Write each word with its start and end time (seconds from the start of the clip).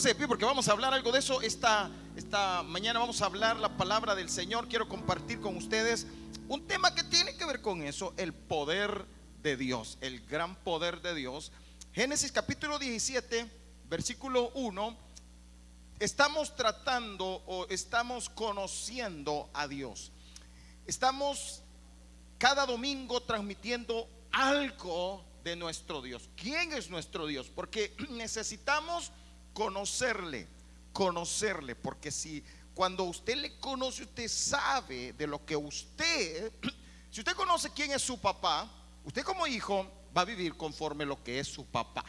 Porque 0.00 0.46
vamos 0.46 0.66
a 0.66 0.72
hablar 0.72 0.94
algo 0.94 1.12
de 1.12 1.18
eso. 1.18 1.42
Esta, 1.42 1.90
esta 2.16 2.62
mañana 2.62 3.00
vamos 3.00 3.20
a 3.20 3.26
hablar 3.26 3.58
la 3.58 3.76
palabra 3.76 4.14
del 4.14 4.30
Señor. 4.30 4.66
Quiero 4.66 4.88
compartir 4.88 5.42
con 5.42 5.58
ustedes 5.58 6.06
un 6.48 6.66
tema 6.66 6.94
que 6.94 7.04
tiene 7.04 7.36
que 7.36 7.44
ver 7.44 7.60
con 7.60 7.82
eso, 7.82 8.14
el 8.16 8.32
poder 8.32 9.04
de 9.42 9.58
Dios, 9.58 9.98
el 10.00 10.24
gran 10.26 10.56
poder 10.56 11.02
de 11.02 11.14
Dios. 11.14 11.52
Génesis 11.92 12.32
capítulo 12.32 12.78
17, 12.78 13.46
versículo 13.90 14.50
1. 14.54 14.96
Estamos 15.98 16.56
tratando 16.56 17.42
o 17.46 17.66
estamos 17.68 18.30
conociendo 18.30 19.50
a 19.52 19.68
Dios. 19.68 20.12
Estamos 20.86 21.62
cada 22.38 22.64
domingo 22.64 23.20
transmitiendo 23.20 24.08
algo 24.32 25.26
de 25.44 25.56
nuestro 25.56 26.00
Dios. 26.00 26.30
¿Quién 26.36 26.72
es 26.72 26.88
nuestro 26.88 27.26
Dios? 27.26 27.50
Porque 27.54 27.94
necesitamos 28.08 29.12
conocerle, 29.52 30.46
conocerle, 30.92 31.74
porque 31.76 32.10
si 32.10 32.42
cuando 32.74 33.04
usted 33.04 33.36
le 33.36 33.58
conoce, 33.58 34.04
usted 34.04 34.28
sabe 34.28 35.12
de 35.12 35.26
lo 35.26 35.44
que 35.44 35.56
usted, 35.56 36.52
si 37.10 37.20
usted 37.20 37.34
conoce 37.34 37.70
quién 37.70 37.92
es 37.92 38.02
su 38.02 38.18
papá, 38.18 38.70
usted 39.04 39.22
como 39.22 39.46
hijo 39.46 39.86
va 40.16 40.22
a 40.22 40.24
vivir 40.24 40.56
conforme 40.56 41.04
lo 41.04 41.22
que 41.22 41.38
es 41.38 41.48
su 41.48 41.66
papá. 41.66 42.04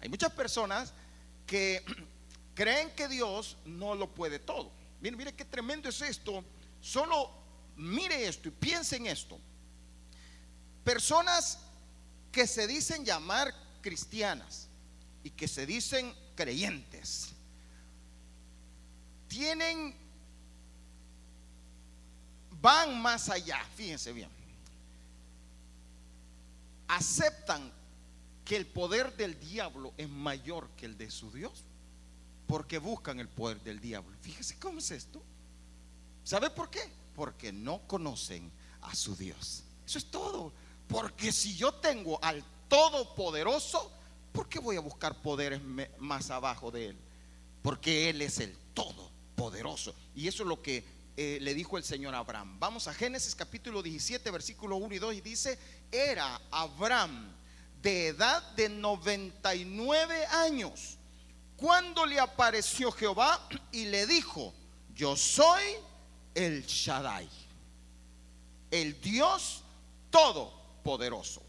Hay 0.00 0.08
muchas 0.08 0.32
personas 0.32 0.92
que 1.46 1.84
creen 2.54 2.90
que 2.94 3.08
Dios 3.08 3.56
no 3.64 3.94
lo 3.94 4.14
puede 4.14 4.38
todo. 4.38 4.70
Mire, 5.00 5.16
mire 5.16 5.34
qué 5.34 5.44
tremendo 5.44 5.88
es 5.88 6.00
esto. 6.00 6.44
Solo 6.80 7.30
mire 7.76 8.26
esto 8.26 8.48
y 8.48 8.52
piense 8.52 8.96
en 8.96 9.06
esto. 9.06 9.38
Personas 10.84 11.58
que 12.30 12.46
se 12.46 12.66
dicen 12.66 13.04
llamar 13.04 13.52
cristianas 13.80 14.68
y 15.24 15.30
que 15.30 15.48
se 15.48 15.66
dicen 15.66 16.14
creyentes 16.36 17.32
tienen, 19.26 19.94
van 22.60 23.00
más 23.00 23.28
allá, 23.28 23.62
fíjense 23.74 24.12
bien, 24.12 24.30
aceptan 26.88 27.72
que 28.44 28.56
el 28.56 28.66
poder 28.66 29.16
del 29.16 29.38
diablo 29.40 29.92
es 29.96 30.08
mayor 30.08 30.70
que 30.70 30.86
el 30.86 30.96
de 30.96 31.10
su 31.10 31.30
Dios, 31.32 31.64
porque 32.46 32.78
buscan 32.78 33.18
el 33.18 33.28
poder 33.28 33.60
del 33.62 33.80
diablo. 33.80 34.16
Fíjese 34.20 34.58
cómo 34.58 34.78
es 34.78 34.92
esto. 34.92 35.20
¿Sabe 36.22 36.50
por 36.50 36.70
qué? 36.70 36.88
Porque 37.14 37.52
no 37.52 37.80
conocen 37.88 38.50
a 38.82 38.94
su 38.94 39.16
Dios. 39.16 39.64
Eso 39.84 39.98
es 39.98 40.10
todo. 40.10 40.52
Porque 40.86 41.32
si 41.32 41.56
yo 41.56 41.74
tengo 41.74 42.22
al 42.22 42.44
Todopoderoso, 42.68 43.92
¿por 44.36 44.50
qué 44.50 44.58
voy 44.58 44.76
a 44.76 44.80
buscar 44.80 45.22
poderes 45.22 45.62
más 45.98 46.30
abajo 46.30 46.70
de 46.70 46.90
Él? 46.90 46.98
Porque 47.62 48.10
Él 48.10 48.20
es 48.20 48.38
el 48.38 48.54
Todopoderoso. 48.74 49.94
Y 50.14 50.28
eso 50.28 50.42
es 50.42 50.48
lo 50.48 50.60
que 50.60 50.84
eh, 51.16 51.38
le 51.40 51.54
dijo 51.54 51.78
el 51.78 51.84
Señor 51.84 52.14
a 52.14 52.18
Abraham. 52.18 52.60
Vamos 52.60 52.86
a 52.86 52.92
Génesis 52.92 53.34
capítulo 53.34 53.82
17, 53.82 54.30
versículo 54.30 54.76
1 54.76 54.94
y 54.94 54.98
2 54.98 55.14
y 55.14 55.20
dice, 55.22 55.58
era 55.90 56.38
Abraham 56.50 57.34
de 57.80 58.08
edad 58.08 58.42
de 58.52 58.68
99 58.68 60.26
años 60.26 60.98
cuando 61.56 62.04
le 62.04 62.20
apareció 62.20 62.92
Jehová 62.92 63.48
y 63.72 63.86
le 63.86 64.06
dijo, 64.06 64.52
yo 64.94 65.16
soy 65.16 65.62
el 66.34 66.66
Shaddai, 66.66 67.26
el 68.70 69.00
Dios 69.00 69.64
Todopoderoso. 70.10 71.42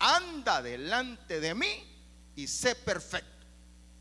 Anda 0.00 0.60
delante 0.60 1.38
de 1.38 1.54
mí 1.54 1.93
y 2.36 2.46
sé 2.46 2.74
perfecto. 2.74 3.46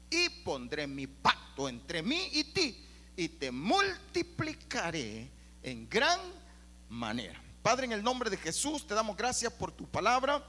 Y 0.10 0.30
pondré 0.44 0.88
mi 0.88 1.08
pacto 1.08 1.68
entre 1.68 2.02
mí 2.02 2.30
y 2.32 2.44
ti 2.46 2.86
y 3.16 3.30
te 3.30 3.52
multiplicaré 3.52 5.30
en 5.62 5.90
gran 5.90 6.20
manera. 6.90 7.42
Padre, 7.62 7.86
en 7.86 7.94
el 7.94 8.04
nombre 8.04 8.30
de 8.30 8.38
Jesús 8.38 8.86
te 8.86 8.94
damos 8.94 9.16
gracias 9.16 9.52
por 9.54 9.72
tu 9.72 9.88
palabra, 9.88 10.44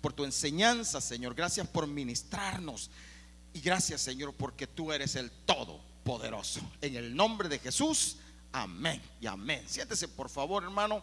por 0.00 0.12
tu 0.12 0.24
enseñanza, 0.24 1.00
Señor. 1.00 1.34
Gracias 1.34 1.66
por 1.66 1.86
ministrarnos. 1.86 2.90
Y 3.54 3.60
gracias, 3.60 4.00
Señor, 4.00 4.34
porque 4.34 4.66
tú 4.66 4.92
eres 4.92 5.14
el 5.16 5.30
Todopoderoso. 5.30 6.60
En 6.80 6.96
el 6.96 7.14
nombre 7.14 7.48
de 7.48 7.58
Jesús, 7.58 8.16
amén 8.52 9.00
y 9.20 9.26
amén. 9.26 9.64
Siéntese, 9.66 10.08
por 10.08 10.28
favor, 10.28 10.62
hermano. 10.62 11.02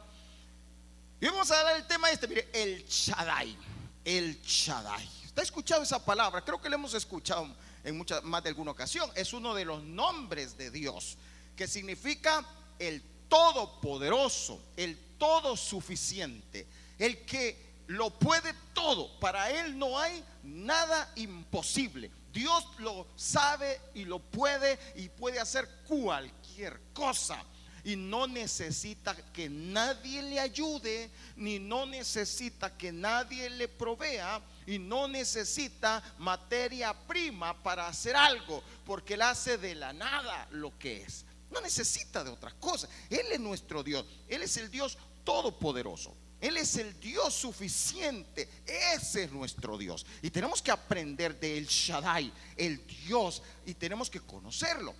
Y 1.21 1.25
vamos 1.25 1.49
a 1.51 1.63
dar 1.63 1.75
el 1.75 1.87
tema 1.87 2.09
este, 2.11 2.27
mire, 2.27 2.49
el 2.53 2.85
Shaddai. 2.85 3.57
El 4.05 4.41
Shaddai. 4.41 5.18
¿Usted 5.29 5.41
ha 5.41 5.45
escuchado 5.45 5.83
esa 5.83 6.03
palabra? 6.03 6.43
Creo 6.43 6.59
que 6.59 6.69
lo 6.69 6.75
hemos 6.75 6.95
escuchado 6.95 7.47
en 7.83 7.95
muchas 7.95 8.23
más 8.23 8.41
de 8.41 8.49
alguna 8.49 8.71
ocasión. 8.71 9.11
Es 9.13 9.31
uno 9.31 9.53
de 9.53 9.63
los 9.63 9.83
nombres 9.83 10.57
de 10.57 10.71
Dios, 10.71 11.19
que 11.55 11.67
significa 11.67 12.43
el 12.79 13.03
todopoderoso, 13.29 14.59
el 14.75 14.97
todo 15.19 15.55
suficiente, 15.55 16.65
el 16.97 17.25
que 17.25 17.75
lo 17.85 18.09
puede 18.09 18.55
todo. 18.73 19.19
Para 19.19 19.51
Él 19.51 19.77
no 19.77 19.99
hay 19.99 20.23
nada 20.41 21.11
imposible. 21.15 22.09
Dios 22.33 22.65
lo 22.79 23.05
sabe 23.15 23.79
y 23.93 24.05
lo 24.05 24.17
puede 24.17 24.79
y 24.95 25.09
puede 25.09 25.39
hacer 25.39 25.69
cualquier 25.87 26.81
cosa. 26.91 27.45
Y 27.83 27.95
no 27.95 28.27
necesita 28.27 29.15
que 29.31 29.49
nadie 29.49 30.21
le 30.21 30.39
ayude, 30.39 31.09
ni 31.35 31.59
no 31.59 31.85
necesita 31.85 32.75
que 32.77 32.91
nadie 32.91 33.49
le 33.49 33.67
provea, 33.67 34.41
y 34.65 34.77
no 34.77 35.07
necesita 35.07 36.03
materia 36.19 36.93
prima 36.93 37.61
para 37.63 37.87
hacer 37.87 38.15
algo, 38.15 38.63
porque 38.85 39.15
Él 39.15 39.23
hace 39.23 39.57
de 39.57 39.75
la 39.75 39.93
nada 39.93 40.47
lo 40.51 40.77
que 40.77 41.01
es. 41.01 41.25
No 41.51 41.61
necesita 41.61 42.23
de 42.23 42.29
otra 42.29 42.51
cosa. 42.59 42.87
Él 43.09 43.25
es 43.31 43.39
nuestro 43.39 43.83
Dios. 43.83 44.05
Él 44.27 44.43
es 44.43 44.57
el 44.57 44.69
Dios 44.69 44.97
todopoderoso. 45.23 46.15
Él 46.39 46.57
es 46.57 46.77
el 46.77 46.97
Dios 46.99 47.33
suficiente. 47.33 48.47
Ese 48.65 49.23
es 49.23 49.31
nuestro 49.31 49.77
Dios. 49.77 50.05
Y 50.21 50.29
tenemos 50.29 50.61
que 50.61 50.71
aprender 50.71 51.37
de 51.39 51.57
El 51.57 51.65
Shaddai, 51.65 52.31
el 52.55 52.85
Dios, 52.85 53.41
y 53.65 53.73
tenemos 53.73 54.09
que 54.09 54.21
conocerlo. 54.21 54.95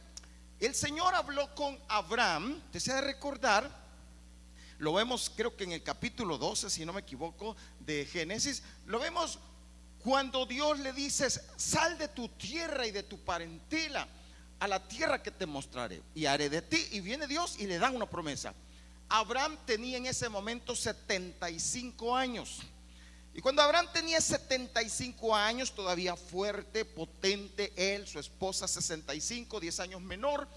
El 0.59 0.75
Señor 0.75 1.15
habló 1.15 1.53
con 1.55 1.79
Abraham, 1.87 2.61
desea 2.73 2.99
recordar, 2.99 3.69
lo 4.77 4.93
vemos 4.93 5.31
creo 5.35 5.55
que 5.55 5.63
en 5.63 5.71
el 5.71 5.83
capítulo 5.83 6.37
12, 6.37 6.69
si 6.69 6.85
no 6.85 6.91
me 6.91 7.01
equivoco, 7.01 7.55
de 7.79 8.05
Génesis, 8.05 8.61
lo 8.85 8.99
vemos 8.99 9.39
cuando 10.03 10.45
Dios 10.45 10.79
le 10.79 10.93
dice, 10.93 11.29
sal 11.29 11.97
de 11.97 12.09
tu 12.09 12.29
tierra 12.29 12.85
y 12.87 12.91
de 12.91 13.03
tu 13.03 13.19
parentela 13.19 14.07
a 14.59 14.67
la 14.67 14.85
tierra 14.85 15.23
que 15.23 15.31
te 15.31 15.45
mostraré 15.45 16.01
y 16.13 16.25
haré 16.25 16.49
de 16.49 16.61
ti. 16.61 16.87
Y 16.91 16.99
viene 16.99 17.27
Dios 17.27 17.57
y 17.59 17.67
le 17.67 17.79
da 17.79 17.89
una 17.89 18.09
promesa. 18.09 18.53
Abraham 19.07 19.57
tenía 19.65 19.97
en 19.97 20.05
ese 20.05 20.29
momento 20.29 20.75
75 20.75 22.15
años. 22.15 22.59
Y 23.33 23.41
cuando 23.41 23.61
Abraham 23.61 23.87
tenía 23.93 24.19
75 24.19 25.35
años, 25.35 25.73
todavía 25.73 26.15
fuerte, 26.15 26.83
potente, 26.83 27.71
él, 27.75 28.07
su 28.07 28.19
esposa 28.19 28.67
65, 28.67 29.59
10 29.59 29.79
años 29.79 30.01
menor, 30.01 30.47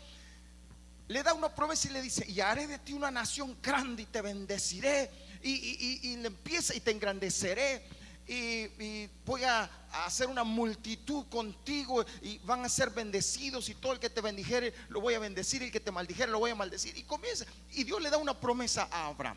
le 1.08 1.22
da 1.22 1.34
una 1.34 1.54
promesa 1.54 1.88
y 1.88 1.92
le 1.92 2.02
dice, 2.02 2.24
y 2.28 2.40
haré 2.40 2.66
de 2.66 2.78
ti 2.78 2.92
una 2.92 3.10
nación 3.10 3.56
grande 3.62 4.02
y 4.02 4.06
te 4.06 4.22
bendeciré 4.22 5.10
y, 5.42 6.16
le 6.16 6.26
empieza 6.26 6.74
y 6.74 6.80
te 6.80 6.90
engrandeceré 6.90 7.84
y, 8.26 9.08
voy 9.26 9.44
a, 9.44 9.70
hacer 10.06 10.28
una 10.28 10.42
multitud 10.42 11.26
contigo 11.28 12.02
y 12.22 12.38
van 12.38 12.64
a 12.64 12.68
ser 12.70 12.88
bendecidos 12.88 13.68
y 13.68 13.74
todo 13.74 13.92
el 13.92 13.98
que 13.98 14.08
te 14.08 14.22
bendijere 14.22 14.72
lo 14.88 15.02
voy 15.02 15.12
a 15.12 15.18
bendecir 15.18 15.60
y 15.60 15.66
el 15.66 15.70
que 15.70 15.80
te 15.80 15.90
maldijere 15.90 16.32
lo 16.32 16.38
voy 16.38 16.50
a 16.50 16.54
maldecir. 16.54 16.96
Y 16.96 17.02
comienza, 17.02 17.44
y 17.72 17.84
Dios 17.84 18.00
le 18.00 18.08
da 18.08 18.16
una 18.16 18.38
promesa 18.38 18.88
a 18.90 19.08
Abraham. 19.08 19.36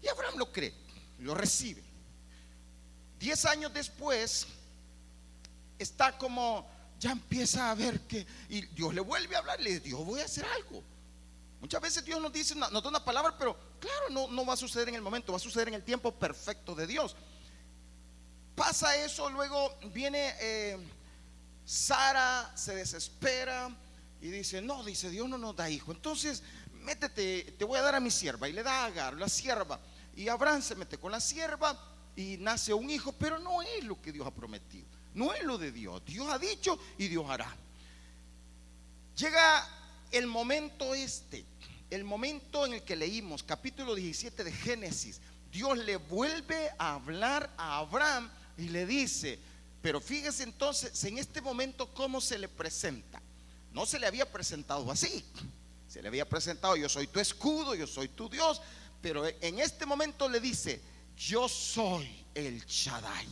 Y 0.00 0.08
Abraham 0.08 0.38
lo 0.38 0.50
cree, 0.50 0.72
lo 1.18 1.34
recibe. 1.34 1.91
Diez 3.22 3.44
años 3.44 3.72
después, 3.72 4.48
está 5.78 6.18
como, 6.18 6.68
ya 6.98 7.12
empieza 7.12 7.70
a 7.70 7.74
ver 7.76 8.00
que, 8.00 8.26
y 8.48 8.62
Dios 8.62 8.92
le 8.92 9.00
vuelve 9.00 9.36
a 9.36 9.38
hablar, 9.38 9.60
le 9.60 9.70
dice, 9.70 9.82
Dios 9.82 10.04
voy 10.04 10.20
a 10.20 10.24
hacer 10.24 10.44
algo. 10.44 10.82
Muchas 11.60 11.80
veces 11.80 12.04
Dios 12.04 12.20
nos 12.20 12.32
dice, 12.32 12.56
nos 12.56 12.82
da 12.82 12.88
una 12.88 13.04
palabra, 13.04 13.38
pero 13.38 13.56
claro, 13.78 14.10
no, 14.10 14.26
no 14.26 14.44
va 14.44 14.54
a 14.54 14.56
suceder 14.56 14.88
en 14.88 14.96
el 14.96 15.02
momento, 15.02 15.30
va 15.30 15.36
a 15.36 15.40
suceder 15.40 15.68
en 15.68 15.74
el 15.74 15.84
tiempo 15.84 16.10
perfecto 16.10 16.74
de 16.74 16.84
Dios. 16.88 17.14
Pasa 18.56 18.96
eso, 18.96 19.30
luego 19.30 19.72
viene 19.94 20.34
eh, 20.40 20.76
Sara, 21.64 22.50
se 22.56 22.74
desespera 22.74 23.70
y 24.20 24.30
dice, 24.30 24.60
no, 24.60 24.82
dice, 24.82 25.10
Dios 25.10 25.28
no 25.28 25.38
nos 25.38 25.54
da 25.54 25.70
hijo. 25.70 25.92
Entonces, 25.92 26.42
métete, 26.72 27.54
te 27.56 27.64
voy 27.64 27.78
a 27.78 27.82
dar 27.82 27.94
a 27.94 28.00
mi 28.00 28.10
sierva. 28.10 28.48
Y 28.48 28.52
le 28.52 28.64
da 28.64 28.82
a 28.82 28.86
Agar, 28.86 29.14
la 29.14 29.28
sierva. 29.28 29.78
Y 30.16 30.26
Abraham 30.26 30.60
se 30.60 30.74
mete 30.74 30.98
con 30.98 31.12
la 31.12 31.20
sierva 31.20 31.91
y 32.16 32.36
nace 32.38 32.74
un 32.74 32.90
hijo, 32.90 33.12
pero 33.12 33.38
no 33.38 33.62
es 33.62 33.84
lo 33.84 34.00
que 34.00 34.12
Dios 34.12 34.26
ha 34.26 34.30
prometido. 34.30 34.86
No 35.14 35.32
es 35.32 35.42
lo 35.44 35.58
de 35.58 35.72
Dios. 35.72 36.02
Dios 36.04 36.28
ha 36.30 36.38
dicho 36.38 36.78
y 36.98 37.08
Dios 37.08 37.28
hará. 37.28 37.54
Llega 39.16 39.68
el 40.10 40.26
momento 40.26 40.94
este, 40.94 41.44
el 41.90 42.04
momento 42.04 42.64
en 42.66 42.74
el 42.74 42.82
que 42.82 42.96
leímos, 42.96 43.42
capítulo 43.42 43.94
17 43.94 44.44
de 44.44 44.52
Génesis. 44.52 45.20
Dios 45.50 45.76
le 45.78 45.96
vuelve 45.96 46.70
a 46.78 46.94
hablar 46.94 47.50
a 47.58 47.78
Abraham 47.78 48.30
y 48.56 48.68
le 48.68 48.86
dice, 48.86 49.38
Pero 49.82 50.00
fíjese 50.00 50.44
entonces 50.44 51.04
en 51.04 51.18
este 51.18 51.40
momento 51.40 51.92
cómo 51.92 52.20
se 52.20 52.38
le 52.38 52.48
presenta. 52.48 53.20
No 53.72 53.86
se 53.86 53.98
le 53.98 54.06
había 54.06 54.30
presentado 54.30 54.90
así. 54.90 55.24
Se 55.88 56.00
le 56.00 56.08
había 56.08 56.26
presentado, 56.26 56.74
yo 56.76 56.88
soy 56.88 57.06
tu 57.06 57.20
escudo, 57.20 57.74
yo 57.74 57.86
soy 57.86 58.08
tu 58.08 58.28
Dios. 58.30 58.62
Pero 59.02 59.26
en 59.26 59.58
este 59.58 59.84
momento 59.84 60.28
le 60.28 60.40
dice, 60.40 60.80
yo 61.16 61.48
soy 61.48 62.24
el 62.34 62.64
Shaddai. 62.66 63.26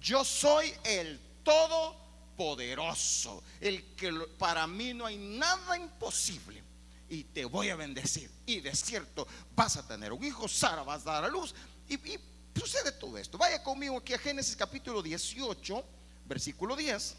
Yo 0.00 0.24
soy 0.24 0.72
el 0.84 1.20
Todopoderoso. 1.44 3.42
El 3.60 3.94
que 3.94 4.12
para 4.38 4.66
mí 4.66 4.94
no 4.94 5.06
hay 5.06 5.16
nada 5.16 5.76
imposible. 5.76 6.62
Y 7.08 7.24
te 7.24 7.44
voy 7.44 7.68
a 7.68 7.76
bendecir. 7.76 8.30
Y 8.46 8.60
de 8.60 8.74
cierto, 8.74 9.26
vas 9.54 9.76
a 9.76 9.86
tener 9.86 10.12
un 10.12 10.24
hijo, 10.24 10.48
Sara 10.48 10.82
vas 10.82 11.06
a 11.06 11.12
dar 11.12 11.24
a 11.24 11.28
luz. 11.28 11.54
Y, 11.88 11.94
y 11.94 12.18
sucede 12.58 12.92
todo 12.92 13.18
esto. 13.18 13.36
Vaya 13.36 13.62
conmigo 13.62 13.98
aquí 13.98 14.14
a 14.14 14.18
Génesis 14.18 14.56
capítulo 14.56 15.02
18, 15.02 15.84
versículo 16.26 16.74
10. 16.74 17.16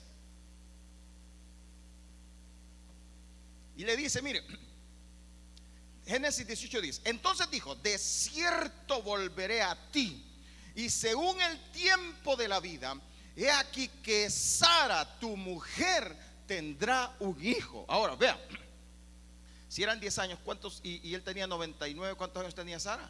Y 3.75 3.83
le 3.85 3.97
dice, 3.97 4.21
mire, 4.21 4.43
Génesis 6.05 6.45
18, 6.45 6.81
10. 6.81 7.01
Entonces 7.05 7.49
dijo, 7.49 7.75
de 7.75 7.97
cierto 7.97 9.01
volveré 9.01 9.61
a 9.61 9.75
ti. 9.91 10.23
Y 10.75 10.89
según 10.89 11.39
el 11.41 11.59
tiempo 11.71 12.35
de 12.35 12.47
la 12.47 12.59
vida, 12.59 12.99
he 13.35 13.49
aquí 13.49 13.87
que 14.01 14.29
Sara, 14.29 15.19
tu 15.19 15.37
mujer, 15.37 16.15
tendrá 16.47 17.15
un 17.19 17.37
hijo. 17.43 17.85
Ahora, 17.87 18.15
vea, 18.15 18.39
si 19.69 19.83
eran 19.83 19.99
10 19.99 20.19
años, 20.19 20.39
¿cuántos? 20.43 20.81
Y, 20.83 21.07
y 21.07 21.13
él 21.13 21.23
tenía 21.23 21.47
99, 21.47 22.15
¿cuántos 22.15 22.41
años 22.41 22.55
tenía 22.55 22.79
Sara? 22.79 23.09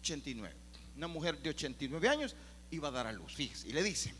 89 0.00 0.64
una 0.96 1.08
mujer 1.08 1.38
de 1.40 1.50
89 1.50 2.08
años, 2.08 2.34
iba 2.70 2.88
a 2.88 2.90
dar 2.90 3.06
a 3.06 3.12
luz. 3.12 3.34
Fíjese, 3.34 3.68
y 3.68 3.72
le 3.72 3.82
dice, 3.82 4.14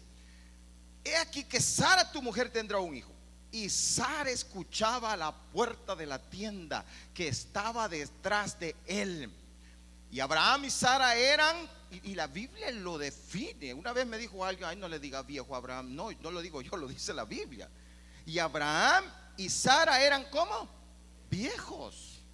he 1.05 1.17
aquí 1.17 1.45
que 1.45 1.61
Sara, 1.61 2.11
tu 2.11 2.23
mujer, 2.23 2.51
tendrá 2.51 2.79
un 2.79 2.95
hijo. 2.95 3.13
Y 3.55 3.71
Sara 3.71 4.31
escuchaba 4.31 5.13
a 5.13 5.17
la 5.17 5.33
puerta 5.33 5.95
de 5.95 6.07
la 6.07 6.19
tienda 6.19 6.85
que 7.15 7.29
estaba 7.29 7.89
detrás 7.89 8.59
de 8.59 8.75
él. 8.85 9.33
Y 10.11 10.19
Abraham 10.19 10.65
y 10.65 10.71
Sara 10.71 11.15
eran, 11.15 11.57
y, 12.03 12.17
la 12.17 12.27
Biblia 12.27 12.73
lo 12.73 12.99
define. 12.99 13.73
Una 13.73 13.93
vez 13.93 14.09
me 14.09 14.19
dijo 14.19 14.45
alguien, 14.45 14.69
ay, 14.69 14.77
no 14.77 14.89
le 14.89 14.99
diga 14.99 15.23
viejo 15.23 15.55
Abraham. 15.55 15.95
No, 15.95 16.11
no 16.21 16.33
lo 16.33 16.43
digo 16.43 16.63
yo, 16.63 16.77
lo 16.77 16.89
dice 16.89 17.15
la 17.15 17.25
Biblia. 17.25 17.69
Y 18.27 18.41
Abraham 18.41 19.05
y 19.37 19.49
Sara 19.49 20.03
eran 20.03 20.25
como 20.31 20.69
viejos 21.31 22.25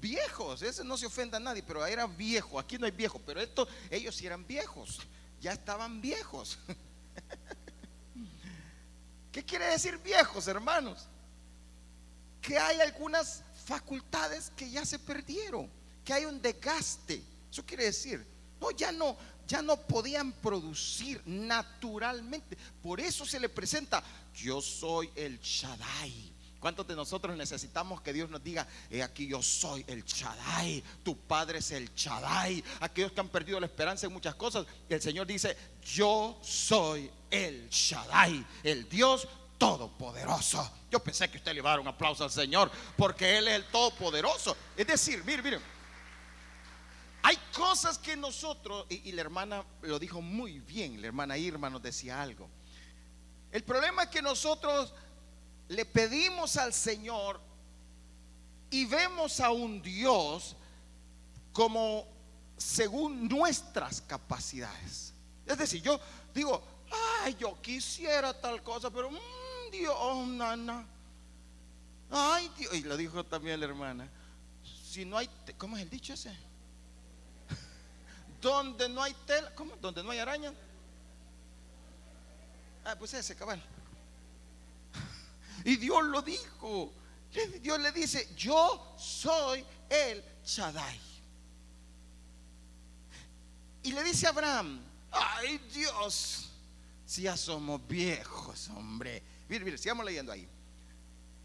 viejos. 0.00 0.62
Ese 0.62 0.82
no 0.82 0.96
se 0.96 1.04
ofenda 1.04 1.36
a 1.36 1.40
nadie, 1.40 1.62
pero 1.62 1.84
era 1.84 2.06
viejo. 2.06 2.58
Aquí 2.58 2.78
no 2.78 2.86
hay 2.86 2.92
viejo, 2.92 3.20
pero 3.26 3.38
estos, 3.38 3.68
ellos 3.90 4.14
sí 4.14 4.24
eran 4.24 4.46
viejos. 4.46 5.00
Ya 5.42 5.52
estaban 5.52 6.00
viejos. 6.00 6.58
¿Qué 9.32 9.44
quiere 9.44 9.66
decir 9.66 9.98
viejos, 9.98 10.48
hermanos? 10.48 11.06
Que 12.40 12.58
hay 12.58 12.80
algunas 12.80 13.42
facultades 13.66 14.50
que 14.56 14.70
ya 14.70 14.84
se 14.84 14.98
perdieron, 14.98 15.70
que 16.04 16.12
hay 16.12 16.24
un 16.24 16.40
desgaste. 16.40 17.22
Eso 17.50 17.64
quiere 17.64 17.84
decir, 17.84 18.26
no, 18.60 18.70
ya 18.70 18.92
no, 18.92 19.16
ya 19.46 19.62
no 19.62 19.76
podían 19.76 20.32
producir 20.32 21.22
naturalmente. 21.26 22.56
Por 22.82 23.00
eso 23.00 23.26
se 23.26 23.40
le 23.40 23.48
presenta, 23.48 24.02
yo 24.34 24.60
soy 24.60 25.10
el 25.14 25.38
Shaddai. 25.40 26.32
¿Cuántos 26.60 26.88
de 26.88 26.96
nosotros 26.96 27.36
necesitamos 27.36 28.00
que 28.00 28.12
Dios 28.12 28.28
nos 28.30 28.42
diga, 28.42 28.66
aquí 29.04 29.28
yo 29.28 29.40
soy 29.42 29.84
el 29.86 30.04
Chadai, 30.04 30.82
tu 31.04 31.16
padre 31.16 31.58
es 31.58 31.70
el 31.70 31.94
Chadai? 31.94 32.64
Aquellos 32.80 33.12
que 33.12 33.20
han 33.20 33.28
perdido 33.28 33.60
la 33.60 33.66
esperanza 33.66 34.06
en 34.06 34.12
muchas 34.12 34.34
cosas, 34.34 34.66
el 34.88 35.00
Señor 35.00 35.28
dice, 35.28 35.56
yo 35.84 36.36
soy 36.42 37.08
el 37.30 37.68
Shaddai, 37.68 38.44
el 38.64 38.88
Dios 38.88 39.28
todopoderoso. 39.56 40.68
Yo 40.90 40.98
pensé 40.98 41.30
que 41.30 41.38
usted 41.38 41.52
le 41.52 41.58
iba 41.58 41.70
a 41.70 41.74
dar 41.74 41.80
un 41.80 41.88
aplauso 41.88 42.24
al 42.24 42.30
Señor 42.30 42.70
porque 42.96 43.38
Él 43.38 43.46
es 43.46 43.54
el 43.54 43.64
todopoderoso. 43.66 44.56
Es 44.76 44.86
decir, 44.86 45.22
mire, 45.24 45.42
mire, 45.42 45.60
hay 47.22 47.36
cosas 47.52 47.98
que 47.98 48.16
nosotros, 48.16 48.86
y, 48.88 49.08
y 49.08 49.12
la 49.12 49.20
hermana 49.20 49.64
lo 49.82 49.98
dijo 50.00 50.20
muy 50.20 50.58
bien, 50.58 51.00
la 51.00 51.06
hermana 51.06 51.38
Irma 51.38 51.70
nos 51.70 51.82
decía 51.82 52.20
algo. 52.20 52.48
El 53.52 53.62
problema 53.62 54.04
es 54.04 54.08
que 54.10 54.22
nosotros 54.22 54.92
le 55.68 55.84
pedimos 55.84 56.56
al 56.56 56.72
Señor 56.72 57.40
y 58.70 58.84
vemos 58.86 59.40
a 59.40 59.50
un 59.50 59.82
Dios 59.82 60.56
como 61.52 62.06
según 62.56 63.28
nuestras 63.28 64.00
capacidades. 64.00 65.12
Es 65.46 65.58
decir, 65.58 65.82
yo 65.82 65.98
digo, 66.34 66.62
ay, 67.22 67.36
yo 67.38 67.60
quisiera 67.60 68.38
tal 68.38 68.62
cosa, 68.62 68.90
pero 68.90 69.10
mm, 69.10 69.70
Dios, 69.72 70.26
nana. 70.28 70.86
Ay, 72.10 72.50
Dios, 72.56 72.74
y 72.74 72.82
lo 72.82 72.96
dijo 72.96 73.24
también 73.24 73.60
la 73.60 73.66
hermana. 73.66 74.08
Si 74.64 75.04
no 75.04 75.18
hay, 75.18 75.28
¿cómo 75.56 75.76
es 75.76 75.82
el 75.82 75.90
dicho 75.90 76.14
ese? 76.14 76.34
Donde 78.40 78.88
no 78.88 79.02
hay 79.02 79.14
tela, 79.26 79.54
¿cómo? 79.54 79.76
Donde 79.76 80.02
no 80.02 80.10
hay 80.10 80.18
araña. 80.18 80.52
Ah, 82.84 82.96
pues 82.98 83.12
ese, 83.12 83.36
cabal. 83.36 83.62
Y 85.64 85.76
Dios 85.76 86.04
lo 86.04 86.22
dijo. 86.22 86.92
Dios 87.60 87.78
le 87.80 87.92
dice, 87.92 88.32
yo 88.36 88.94
soy 88.98 89.64
el 89.88 90.24
Shaddai. 90.44 91.00
Y 93.82 93.92
le 93.92 94.02
dice 94.02 94.26
a 94.26 94.30
Abraham, 94.30 94.82
ay 95.10 95.58
Dios, 95.72 96.50
si 97.06 97.22
ya 97.22 97.36
somos 97.36 97.86
viejos, 97.86 98.68
hombre. 98.70 99.22
Mire, 99.48 99.64
mire, 99.64 99.78
sigamos 99.78 100.04
leyendo 100.04 100.32
ahí. 100.32 100.48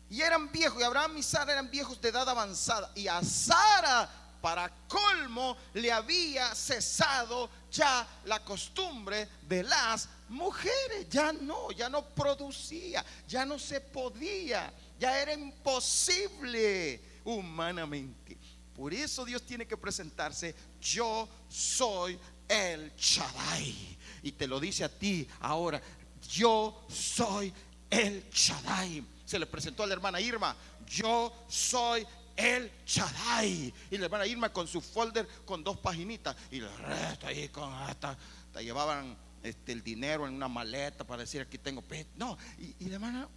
Y 0.10 0.21
eran 0.21 0.51
viejos, 0.51 0.80
y 0.80 0.83
Abraham 0.83 1.18
y 1.18 1.24
Sara 1.24 1.54
eran 1.54 1.71
viejos 1.71 2.00
de 2.01 2.10
edad 2.10 2.27
avanzada. 2.27 2.92
Y 2.95 3.07
a 3.07 3.24
Sara, 3.24 4.10
para 4.42 4.69
colmo, 4.88 5.57
le 5.74 5.92
había 5.92 6.54
cesado 6.54 7.50
ya 7.71 8.06
la 8.25 8.44
costumbre 8.44 9.30
de 9.48 9.63
las 9.63 10.10
mujeres. 10.29 11.07
Ya 11.09 11.33
no, 11.33 11.71
ya 11.71 11.89
no 11.89 12.05
producía, 12.05 13.03
ya 13.27 13.45
no 13.45 13.59
se 13.59 13.81
podía, 13.81 14.73
ya 14.99 15.19
era 15.21 15.33
imposible 15.33 17.01
humanamente. 17.23 18.37
Por 18.75 18.93
eso 18.93 19.23
Dios 19.23 19.43
tiene 19.43 19.67
que 19.67 19.77
presentarse, 19.77 20.55
yo 20.81 21.29
soy 21.47 22.19
el 22.47 22.91
Shaddai. 22.95 23.97
Y 24.23 24.31
te 24.31 24.47
lo 24.47 24.59
dice 24.59 24.83
a 24.83 24.89
ti 24.89 25.27
ahora, 25.41 25.81
yo 26.29 26.85
soy 26.89 27.53
el 27.89 28.27
Shaddai. 28.29 29.05
Se 29.25 29.37
le 29.37 29.45
presentó 29.45 29.83
a 29.83 29.87
la 29.87 29.93
hermana 29.93 30.19
Irma, 30.19 30.55
yo 30.88 31.31
soy 31.48 32.05
el 32.36 32.71
Shaddai. 32.86 33.74
Y 33.91 33.98
la 33.98 34.05
hermana 34.05 34.25
Irma 34.25 34.51
con 34.51 34.67
su 34.67 34.81
folder 34.81 35.27
con 35.45 35.63
dos 35.63 35.77
paginitas 35.77 36.36
y 36.51 36.57
el 36.57 36.77
resto 36.77 37.27
ahí 37.27 37.50
con 37.50 37.71
hasta, 37.71 38.17
hasta 38.48 38.62
llevaban 38.62 39.15
este, 39.43 39.73
el 39.73 39.83
dinero 39.83 40.25
en 40.25 40.33
una 40.33 40.47
maleta 40.47 41.03
para 41.05 41.21
decir 41.23 41.41
aquí 41.41 41.57
tengo 41.57 41.83
No, 42.15 42.38
y, 42.57 42.88
la 42.88 42.95
hermana, 42.95 43.27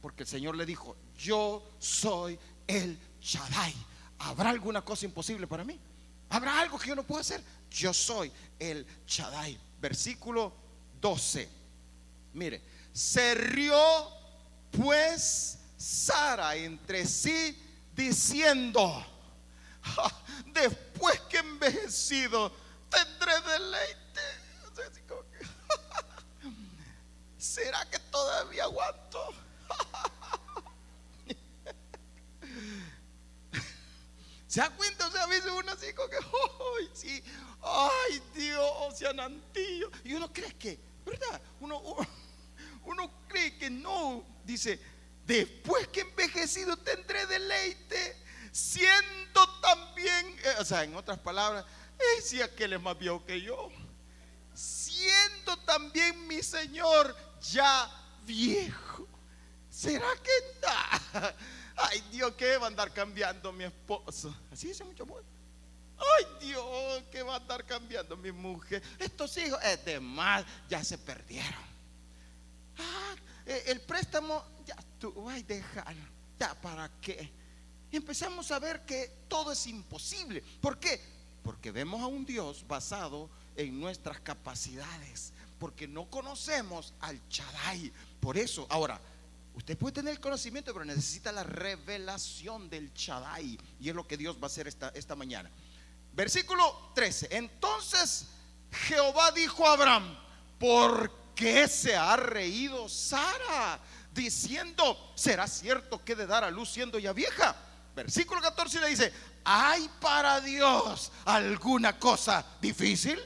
porque 0.00 0.22
el 0.22 0.28
Señor 0.28 0.56
le 0.56 0.64
dijo, 0.64 0.96
yo 1.18 1.68
soy 1.78 2.38
el 2.66 2.98
Shaddai. 3.20 3.74
¿Habrá 4.18 4.50
alguna 4.50 4.82
cosa 4.82 5.04
imposible 5.04 5.46
para 5.46 5.64
mí? 5.64 5.78
¿Habrá 6.30 6.60
algo 6.60 6.78
que 6.78 6.88
yo 6.88 6.94
no 6.94 7.02
puedo 7.02 7.20
hacer? 7.20 7.42
Yo 7.70 7.92
soy 7.92 8.30
el 8.58 8.86
Shaddai. 9.06 9.58
Versículo 9.80 10.52
12. 11.00 11.48
Mire, 12.34 12.62
se 12.92 13.34
rió 13.34 13.82
pues 14.70 15.58
Sara 15.76 16.54
entre 16.54 17.04
sí 17.04 17.58
diciendo, 17.94 19.04
después 20.54 21.20
que 21.22 21.38
envejecido 21.38 22.52
tendré 22.88 23.32
deleite 23.40 24.01
¿Será 27.42 27.84
que 27.90 27.98
todavía 27.98 28.62
aguanto? 28.62 29.34
¿Se 34.46 34.60
da 34.60 34.70
cuenta? 34.70 35.08
O 35.08 35.10
sea, 35.10 35.24
a 35.24 35.26
veces 35.26 35.50
uno 35.50 35.72
así 35.72 35.92
como 35.92 36.08
que, 36.08 36.18
¡ay, 36.18 36.90
sí! 36.94 37.24
¡Ay, 37.60 38.22
Dios! 38.32 39.02
Y 40.04 40.14
uno 40.14 40.32
cree 40.32 40.54
que, 40.56 40.78
¿verdad? 41.04 41.42
Uno, 41.58 41.82
uno, 42.84 43.10
cree 43.26 43.58
que 43.58 43.68
no. 43.70 44.24
Dice, 44.44 44.80
después 45.26 45.88
que 45.88 46.02
envejecido 46.02 46.76
tendré 46.76 47.26
deleite, 47.26 48.22
siendo 48.52 49.60
también, 49.60 50.38
eh, 50.44 50.54
o 50.60 50.64
sea, 50.64 50.84
en 50.84 50.94
otras 50.94 51.18
palabras, 51.18 51.64
es 52.16 52.28
si 52.28 52.40
aquel 52.40 52.74
es 52.74 52.80
más 52.80 52.96
viejo 52.96 53.24
que 53.26 53.40
yo 53.40 53.68
siendo 54.54 55.56
también 55.58 56.26
mi 56.26 56.42
Señor 56.42 57.16
ya 57.50 57.90
viejo. 58.24 59.06
¿Será 59.70 60.06
que 60.22 60.30
Ay 61.76 62.02
Dios, 62.10 62.32
¿qué 62.36 62.56
va 62.56 62.64
a 62.64 62.68
andar 62.68 62.92
cambiando 62.92 63.52
mi 63.52 63.64
esposo? 63.64 64.34
Así 64.50 64.68
dice 64.68 64.84
mucho 64.84 65.02
amor. 65.04 65.24
Ay 65.98 66.48
Dios, 66.48 67.02
¿qué 67.10 67.22
va 67.22 67.34
a 67.34 67.36
andar 67.36 67.64
cambiando 67.64 68.16
mi 68.16 68.32
mujer? 68.32 68.82
Estos 68.98 69.36
hijos, 69.38 69.58
es 69.62 69.84
de 69.84 70.00
más, 70.00 70.44
ya 70.68 70.84
se 70.84 70.98
perdieron. 70.98 71.72
Ah, 72.78 73.14
eh, 73.46 73.64
el 73.66 73.80
préstamo, 73.80 74.44
ya 74.66 74.76
tú, 74.98 75.28
ay, 75.28 75.42
déjalo, 75.42 76.00
ya 76.38 76.54
para 76.60 76.90
qué. 77.00 77.30
Empezamos 77.90 78.50
a 78.50 78.58
ver 78.58 78.84
que 78.84 79.24
todo 79.28 79.52
es 79.52 79.66
imposible. 79.66 80.42
¿Por 80.60 80.78
qué? 80.78 81.00
Porque 81.42 81.70
vemos 81.70 82.00
a 82.00 82.06
un 82.06 82.24
Dios 82.24 82.66
basado 82.66 83.28
en 83.56 83.78
nuestras 83.78 84.20
capacidades, 84.20 85.31
porque 85.62 85.86
no 85.86 86.10
conocemos 86.10 86.92
al 86.98 87.20
Chadai. 87.28 87.92
Por 88.18 88.36
eso, 88.36 88.66
ahora, 88.68 89.00
usted 89.54 89.78
puede 89.78 89.92
tener 89.92 90.14
el 90.14 90.18
conocimiento, 90.18 90.72
pero 90.72 90.84
necesita 90.84 91.30
la 91.30 91.44
revelación 91.44 92.68
del 92.68 92.92
Chadai. 92.92 93.56
Y 93.78 93.88
es 93.88 93.94
lo 93.94 94.04
que 94.04 94.16
Dios 94.16 94.38
va 94.38 94.42
a 94.42 94.46
hacer 94.46 94.66
esta, 94.66 94.88
esta 94.88 95.14
mañana. 95.14 95.48
Versículo 96.14 96.90
13. 96.96 97.28
Entonces 97.30 98.26
Jehová 98.72 99.30
dijo 99.30 99.64
a 99.64 99.74
Abraham, 99.74 100.18
¿por 100.58 101.12
qué 101.36 101.68
se 101.68 101.94
ha 101.94 102.16
reído 102.16 102.88
Sara? 102.88 103.78
Diciendo, 104.12 105.12
¿será 105.14 105.46
cierto 105.46 106.04
que 106.04 106.16
de 106.16 106.26
dar 106.26 106.42
a 106.42 106.50
luz 106.50 106.72
siendo 106.72 106.98
ya 106.98 107.12
vieja? 107.12 107.54
Versículo 107.94 108.40
14 108.40 108.80
le 108.80 108.88
dice, 108.88 109.12
¿hay 109.44 109.88
para 110.00 110.40
Dios 110.40 111.12
alguna 111.24 112.00
cosa 112.00 112.44
difícil? 112.60 113.16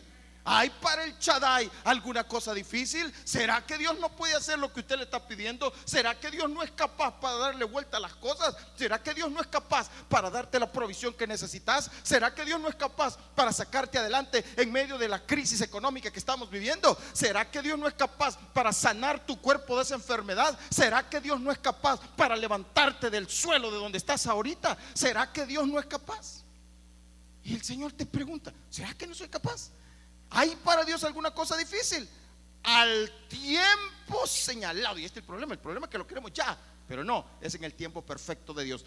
¿Hay 0.48 0.70
para 0.70 1.02
el 1.02 1.18
Chadai 1.18 1.68
alguna 1.82 2.22
cosa 2.22 2.54
difícil? 2.54 3.12
¿Será 3.24 3.66
que 3.66 3.76
Dios 3.76 3.98
no 3.98 4.14
puede 4.14 4.36
hacer 4.36 4.60
lo 4.60 4.72
que 4.72 4.78
usted 4.78 4.96
le 4.96 5.02
está 5.02 5.26
pidiendo? 5.26 5.72
¿Será 5.84 6.18
que 6.18 6.30
Dios 6.30 6.48
no 6.48 6.62
es 6.62 6.70
capaz 6.70 7.20
para 7.20 7.34
darle 7.36 7.64
vuelta 7.64 7.96
a 7.96 8.00
las 8.00 8.14
cosas? 8.14 8.54
¿Será 8.76 9.02
que 9.02 9.12
Dios 9.12 9.28
no 9.28 9.40
es 9.40 9.48
capaz 9.48 9.90
para 10.08 10.30
darte 10.30 10.60
la 10.60 10.70
provisión 10.70 11.14
que 11.14 11.26
necesitas? 11.26 11.90
¿Será 12.04 12.32
que 12.32 12.44
Dios 12.44 12.60
no 12.60 12.68
es 12.68 12.76
capaz 12.76 13.18
para 13.34 13.52
sacarte 13.52 13.98
adelante 13.98 14.44
en 14.56 14.70
medio 14.70 14.96
de 14.98 15.08
la 15.08 15.26
crisis 15.26 15.60
económica 15.62 16.12
que 16.12 16.20
estamos 16.20 16.48
viviendo? 16.48 16.96
¿Será 17.12 17.50
que 17.50 17.60
Dios 17.60 17.76
no 17.76 17.88
es 17.88 17.94
capaz 17.94 18.38
para 18.54 18.72
sanar 18.72 19.26
tu 19.26 19.40
cuerpo 19.40 19.76
de 19.76 19.82
esa 19.82 19.96
enfermedad? 19.96 20.56
¿Será 20.70 21.08
que 21.08 21.20
Dios 21.20 21.40
no 21.40 21.50
es 21.50 21.58
capaz 21.58 21.98
para 22.16 22.36
levantarte 22.36 23.10
del 23.10 23.28
suelo 23.28 23.72
de 23.72 23.78
donde 23.78 23.98
estás 23.98 24.28
ahorita? 24.28 24.78
¿Será 24.94 25.32
que 25.32 25.44
Dios 25.44 25.66
no 25.66 25.80
es 25.80 25.86
capaz? 25.86 26.44
Y 27.42 27.52
el 27.52 27.62
Señor 27.62 27.92
te 27.92 28.06
pregunta, 28.06 28.52
¿será 28.70 28.94
que 28.94 29.08
no 29.08 29.14
soy 29.14 29.28
capaz? 29.28 29.70
¿Hay 30.30 30.56
para 30.56 30.84
Dios 30.84 31.02
alguna 31.04 31.32
cosa 31.32 31.56
difícil? 31.56 32.08
Al 32.62 33.10
tiempo 33.28 34.26
señalado. 34.26 34.98
Y 34.98 35.04
este 35.04 35.20
es 35.20 35.22
el 35.22 35.26
problema. 35.26 35.54
El 35.54 35.60
problema 35.60 35.86
es 35.86 35.90
que 35.90 35.98
lo 35.98 36.06
queremos 36.06 36.32
ya. 36.32 36.56
Pero 36.88 37.04
no, 37.04 37.24
es 37.40 37.54
en 37.54 37.64
el 37.64 37.74
tiempo 37.74 38.02
perfecto 38.02 38.54
de 38.54 38.64
Dios. 38.64 38.84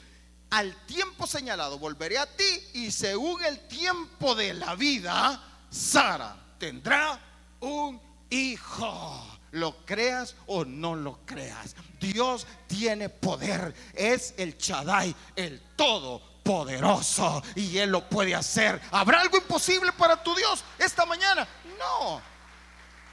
Al 0.52 0.76
tiempo 0.86 1.28
señalado 1.28 1.78
volveré 1.78 2.18
a 2.18 2.26
ti 2.26 2.64
y 2.74 2.92
según 2.92 3.44
el 3.44 3.68
tiempo 3.68 4.34
de 4.34 4.54
la 4.54 4.76
vida, 4.76 5.44
Sara 5.70 6.36
tendrá 6.58 7.20
un 7.60 8.02
hijo. 8.30 9.40
Lo 9.52 9.86
creas 9.86 10.36
o 10.48 10.66
no 10.66 10.96
lo 10.96 11.26
creas. 11.26 11.76
Dios 12.00 12.48
tiene 12.68 13.10
poder. 13.10 13.74
Es 13.94 14.34
el 14.38 14.58
Chadai, 14.58 15.16
el 15.36 15.60
todo 15.76 16.22
poderoso 16.44 17.42
y 17.56 17.78
Él 17.78 17.92
lo 17.92 18.08
puede 18.10 18.36
hacer. 18.36 18.82
¿Habrá 18.92 19.22
algo 19.22 19.38
imposible 19.38 19.92
para 19.94 20.22
tu 20.22 20.34
Dios 20.36 20.64
esta 20.78 21.06
mañana? 21.06 21.48
No, 21.78 22.22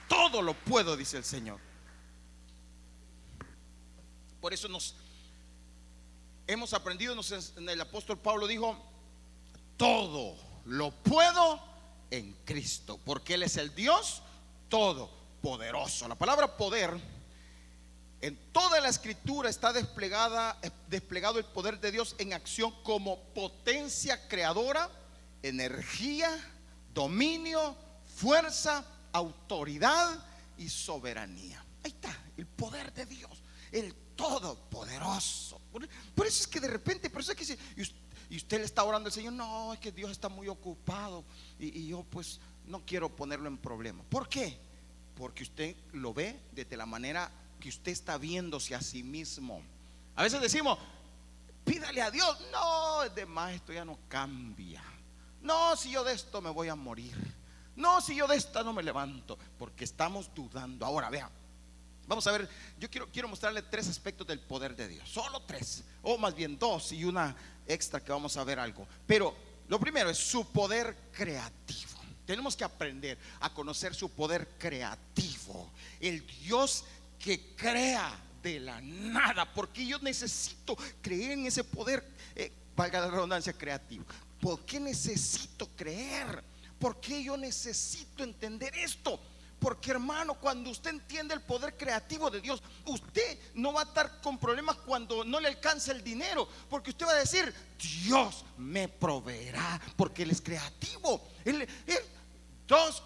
todo 0.09 0.42
lo 0.42 0.54
puedo, 0.54 0.97
dice 0.97 1.16
el 1.16 1.25
Señor. 1.25 1.61
Por 4.40 4.52
eso 4.52 4.68
nos 4.68 4.95
hemos 6.47 6.73
aprendido, 6.73 7.14
el 7.56 7.80
apóstol 7.80 8.18
Pablo 8.18 8.47
dijo, 8.47 8.76
todo 9.76 10.37
lo 10.64 10.90
puedo 10.90 11.61
en 12.11 12.33
Cristo, 12.45 13.00
porque 13.04 13.35
Él 13.35 13.42
es 13.42 13.56
el 13.56 13.75
Dios 13.75 14.23
todopoderoso. 14.68 16.09
La 16.09 16.14
palabra 16.14 16.56
poder 16.56 17.15
en 18.20 18.37
toda 18.52 18.80
la 18.80 18.88
escritura 18.88 19.50
está 19.50 19.73
desplegada, 19.73 20.58
eh, 20.62 20.70
desplegado 20.88 21.38
el 21.38 21.44
poder 21.44 21.80
de 21.80 21.92
Dios 21.92 22.14
en 22.18 22.32
acción 22.32 22.73
como 22.82 23.20
potencia 23.35 24.26
creadora, 24.28 24.90
energía, 25.42 26.30
dominio, 26.94 27.76
fuerza, 28.16 28.85
autoridad 29.12 30.25
y 30.56 30.68
soberanía. 30.68 31.62
Ahí 31.85 31.90
está, 31.90 32.16
el 32.37 32.46
poder 32.46 32.92
de 32.94 33.06
Dios, 33.06 33.42
el 33.70 33.94
todopoderoso. 34.16 35.61
Por, 36.14 36.26
eso 36.26 36.40
es 36.42 36.46
que 36.46 36.61
de 36.61 36.68
repente, 36.68 37.11
por 37.11 37.20
eso 37.20 37.32
es 37.32 37.38
que 37.38 37.58
y 38.28 38.37
usted, 38.37 38.58
le 38.58 38.64
está 38.64 38.82
orando 38.82 39.08
al 39.08 39.12
Señor, 39.12 39.35
no, 39.35 39.75
es 39.75 39.78
que 39.78 39.92
Dios 39.92 40.11
está 40.11 40.28
muy 40.28 40.49
ocupado 40.49 41.23
y, 41.58 41.78
y 41.78 41.88
yo 41.88 42.02
pues 42.02 42.40
no 42.64 42.85
quiero 42.85 43.14
ponerlo 43.14 43.46
en 43.46 43.58
problema. 43.58 44.02
¿Por 44.04 44.28
qué? 44.28 44.58
Porque 45.14 45.42
usted 45.42 45.76
lo 45.92 46.12
ve 46.12 46.40
desde 46.52 46.76
la 46.76 46.87
manera 46.87 47.30
usted 47.68 47.92
está 47.92 48.18
viéndose 48.18 48.75
a 48.75 48.80
sí 48.80 49.02
mismo. 49.02 49.62
A 50.14 50.23
veces 50.23 50.40
decimos, 50.40 50.78
pídale 51.64 52.00
a 52.02 52.11
Dios. 52.11 52.38
No, 52.52 53.02
es 53.02 53.28
más, 53.28 53.52
esto 53.52 53.73
ya 53.73 53.85
no 53.85 53.99
cambia. 54.08 54.82
No, 55.42 55.76
si 55.76 55.90
yo 55.90 56.02
de 56.04 56.14
esto 56.14 56.40
me 56.40 56.50
voy 56.50 56.68
a 56.68 56.75
morir. 56.75 57.16
No, 57.76 58.00
si 58.00 58.16
yo 58.16 58.26
de 58.26 58.37
esta 58.37 58.62
no 58.62 58.73
me 58.73 58.82
levanto. 58.82 59.38
Porque 59.58 59.85
estamos 59.85 60.30
dudando. 60.35 60.87
Ahora, 60.87 61.11
vean. 61.11 61.30
Vamos 62.06 62.26
a 62.26 62.32
ver, 62.32 62.49
yo 62.78 62.88
quiero, 62.88 63.08
quiero 63.11 63.28
mostrarle 63.28 63.62
tres 63.62 63.88
aspectos 63.88 64.26
del 64.26 64.40
poder 64.40 64.76
de 64.76 64.88
Dios. 64.88 65.08
Solo 65.08 65.42
tres. 65.42 65.85
O 66.02 66.16
más 66.18 66.35
bien 66.35 66.58
dos 66.58 66.92
y 66.92 67.04
una 67.04 67.37
extra 67.66 68.00
que 68.00 68.12
vamos 68.12 68.37
a 68.37 68.44
ver 68.44 68.58
algo. 68.58 68.87
Pero 69.06 69.35
lo 69.68 69.78
primero 69.80 70.08
es 70.08 70.18
su 70.18 70.46
poder 70.52 70.96
creativo. 71.12 72.00
Tenemos 72.25 72.56
que 72.56 72.64
aprender 72.64 73.18
a 73.40 73.52
conocer 73.52 73.94
su 73.94 74.11
poder 74.11 74.49
creativo. 74.58 75.70
El 76.00 76.26
Dios 76.26 76.85
que 77.26 77.56
crea 77.56 78.16
de 78.40 78.61
la 78.61 78.80
nada, 78.80 79.52
porque 79.52 79.85
yo 79.85 79.99
necesito 79.99 80.76
creer 81.02 81.33
en 81.33 81.47
ese 81.47 81.64
poder, 81.64 82.09
eh, 82.37 82.52
valga 82.76 83.00
la 83.00 83.11
redundancia, 83.11 83.52
creativo. 83.52 84.04
¿Por 84.40 84.64
qué 84.64 84.78
necesito 84.78 85.68
creer? 85.75 86.45
¿Por 86.78 87.00
qué 87.00 87.25
yo 87.25 87.37
necesito 87.37 88.23
entender 88.23 88.76
esto? 88.76 89.21
Porque 89.59 89.90
hermano, 89.90 90.35
cuando 90.35 90.71
usted 90.71 90.90
entiende 90.90 91.35
el 91.35 91.40
poder 91.40 91.76
creativo 91.76 92.30
de 92.30 92.40
Dios, 92.40 92.62
usted 92.85 93.40
no 93.54 93.73
va 93.73 93.80
a 93.80 93.85
estar 93.87 94.21
con 94.21 94.38
problemas 94.38 94.76
cuando 94.76 95.25
no 95.25 95.40
le 95.40 95.49
alcanza 95.49 95.90
el 95.90 96.04
dinero, 96.04 96.49
porque 96.71 96.90
usted 96.90 97.06
va 97.06 97.11
a 97.11 97.16
decir, 97.16 97.52
Dios 98.04 98.45
me 98.56 98.88
proveerá, 98.88 99.80
porque 99.97 100.23
Él 100.23 100.30
es 100.30 100.40
creativo. 100.40 101.26
Él, 101.45 101.66
él 101.88 101.99
dos 102.68 103.02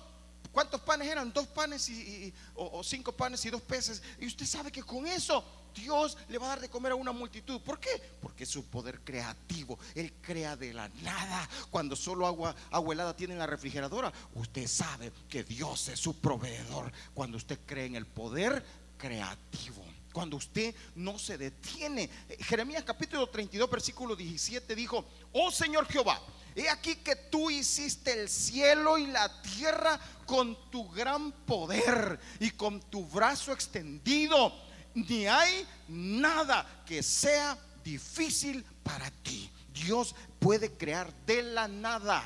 ¿Cuántos 0.53 0.81
panes 0.81 1.09
eran? 1.09 1.33
Dos 1.33 1.47
panes 1.47 1.89
y, 1.89 2.33
o, 2.55 2.83
cinco 2.83 3.13
panes 3.13 3.45
y 3.45 3.51
dos 3.51 3.63
peces. 3.63 4.03
Y 4.19 4.27
usted 4.27 4.47
sabe 4.47 4.73
que 4.73 4.83
con 4.83 5.07
eso 5.07 5.45
Dios 5.75 6.17
le 6.29 6.39
va 6.39 6.47
a 6.47 6.49
dar 6.51 6.61
de 6.61 6.69
comer 6.69 6.93
a 6.93 6.97
una 6.97 7.13
multitud. 7.13 7.61
¿Por 7.61 7.79
qué? 7.79 7.91
Porque 8.21 8.45
es 8.45 8.51
su 8.51 8.65
poder 8.65 9.01
creativo. 9.01 9.79
Él 9.95 10.13
crea 10.21 10.57
de 10.57 10.75
la 10.75 10.89
nada. 11.03 11.49
Cuando 11.71 11.95
solo 11.95 12.27
agua, 12.27 12.55
agua 12.71 12.95
helada 12.95 13.17
tiene 13.17 13.35
en 13.35 13.39
la 13.39 13.47
refrigeradora, 13.47 14.13
usted 14.35 14.67
sabe 14.67 15.13
que 15.29 15.45
Dios 15.45 15.89
es 15.89 16.01
su 16.01 16.19
proveedor. 16.21 16.93
Cuando 17.15 17.37
usted 17.37 17.61
cree 17.65 17.87
en 17.87 17.95
el 17.95 18.07
poder 18.07 18.65
creativo. 18.99 19.85
Cuando 20.13 20.37
usted 20.37 20.75
no 20.97 21.17
se 21.19 21.39
detiene. 21.39 22.11
Jeremías 22.41 22.83
capítulo 22.83 23.29
32, 23.29 23.71
versículo 23.71 24.17
17 24.17 24.75
dijo, 24.75 25.05
oh 25.33 25.53
Señor 25.53 25.87
Jehová 25.87 26.21
He 26.55 26.69
aquí 26.69 26.97
que 26.97 27.17
tú 27.17 27.51
hiciste 27.51 28.21
el 28.21 28.29
cielo 28.29 28.99
y 28.99 29.07
la 29.07 29.41
tierra 29.43 29.99
con 30.27 30.57
tu 30.71 30.89
gran 30.91 31.33
poder 31.33 32.19
y 32.39 32.51
con 32.51 32.81
tu 32.81 33.05
brazo 33.07 33.53
extendido. 33.53 34.53
Ni 34.95 35.27
hay 35.27 35.67
nada 35.89 36.85
que 36.87 37.03
sea 37.03 37.57
difícil 37.85 38.65
para 38.83 39.11
ti. 39.23 39.51
Dios 39.73 40.15
puede 40.39 40.73
crear 40.73 41.13
de 41.27 41.43
la 41.43 41.69
nada. 41.69 42.23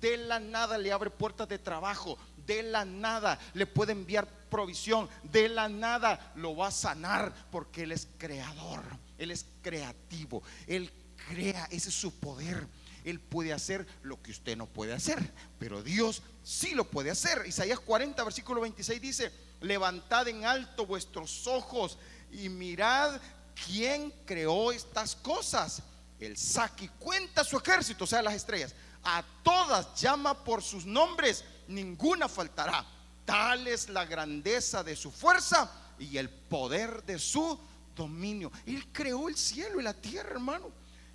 De 0.00 0.16
la 0.16 0.38
nada 0.38 0.78
le 0.78 0.92
abre 0.92 1.10
puertas 1.10 1.48
de 1.48 1.58
trabajo. 1.58 2.18
De 2.46 2.62
la 2.62 2.84
nada 2.84 3.38
le 3.54 3.66
puede 3.66 3.92
enviar 3.92 4.26
provisión. 4.48 5.08
De 5.22 5.48
la 5.48 5.68
nada 5.68 6.32
lo 6.34 6.56
va 6.56 6.68
a 6.68 6.72
sanar 6.72 7.32
porque 7.50 7.82
Él 7.82 7.92
es 7.92 8.08
creador. 8.18 8.82
Él 9.18 9.30
es 9.30 9.46
creativo. 9.62 10.42
Él 10.66 10.90
crea. 11.28 11.66
Ese 11.70 11.88
es 11.88 11.94
su 11.94 12.12
poder. 12.18 12.66
Él 13.08 13.20
puede 13.20 13.52
hacer 13.52 13.86
lo 14.02 14.20
que 14.22 14.30
usted 14.30 14.56
no 14.56 14.66
puede 14.66 14.92
hacer, 14.92 15.32
pero 15.58 15.82
Dios 15.82 16.22
sí 16.44 16.74
lo 16.74 16.84
puede 16.84 17.10
hacer. 17.10 17.44
Isaías 17.46 17.80
40, 17.80 18.22
versículo 18.22 18.60
26 18.60 19.00
dice, 19.00 19.32
levantad 19.60 20.28
en 20.28 20.44
alto 20.44 20.86
vuestros 20.86 21.46
ojos 21.46 21.98
y 22.30 22.48
mirad 22.48 23.20
quién 23.66 24.12
creó 24.26 24.72
estas 24.72 25.16
cosas. 25.16 25.82
El 26.20 26.36
Saki 26.36 26.88
cuenta 26.98 27.44
su 27.44 27.56
ejército, 27.56 28.04
o 28.04 28.06
sea, 28.06 28.22
las 28.22 28.34
estrellas. 28.34 28.74
A 29.04 29.24
todas 29.42 29.98
llama 30.00 30.44
por 30.44 30.62
sus 30.62 30.84
nombres, 30.84 31.44
ninguna 31.68 32.28
faltará. 32.28 32.84
Tal 33.24 33.66
es 33.66 33.88
la 33.88 34.04
grandeza 34.04 34.82
de 34.82 34.96
su 34.96 35.10
fuerza 35.10 35.70
y 35.98 36.18
el 36.18 36.28
poder 36.28 37.04
de 37.04 37.18
su 37.18 37.58
dominio. 37.96 38.50
Él 38.66 38.86
creó 38.92 39.28
el 39.28 39.36
cielo 39.36 39.80
y 39.80 39.84
la 39.84 39.94
tierra, 39.94 40.30
hermano. 40.32 40.70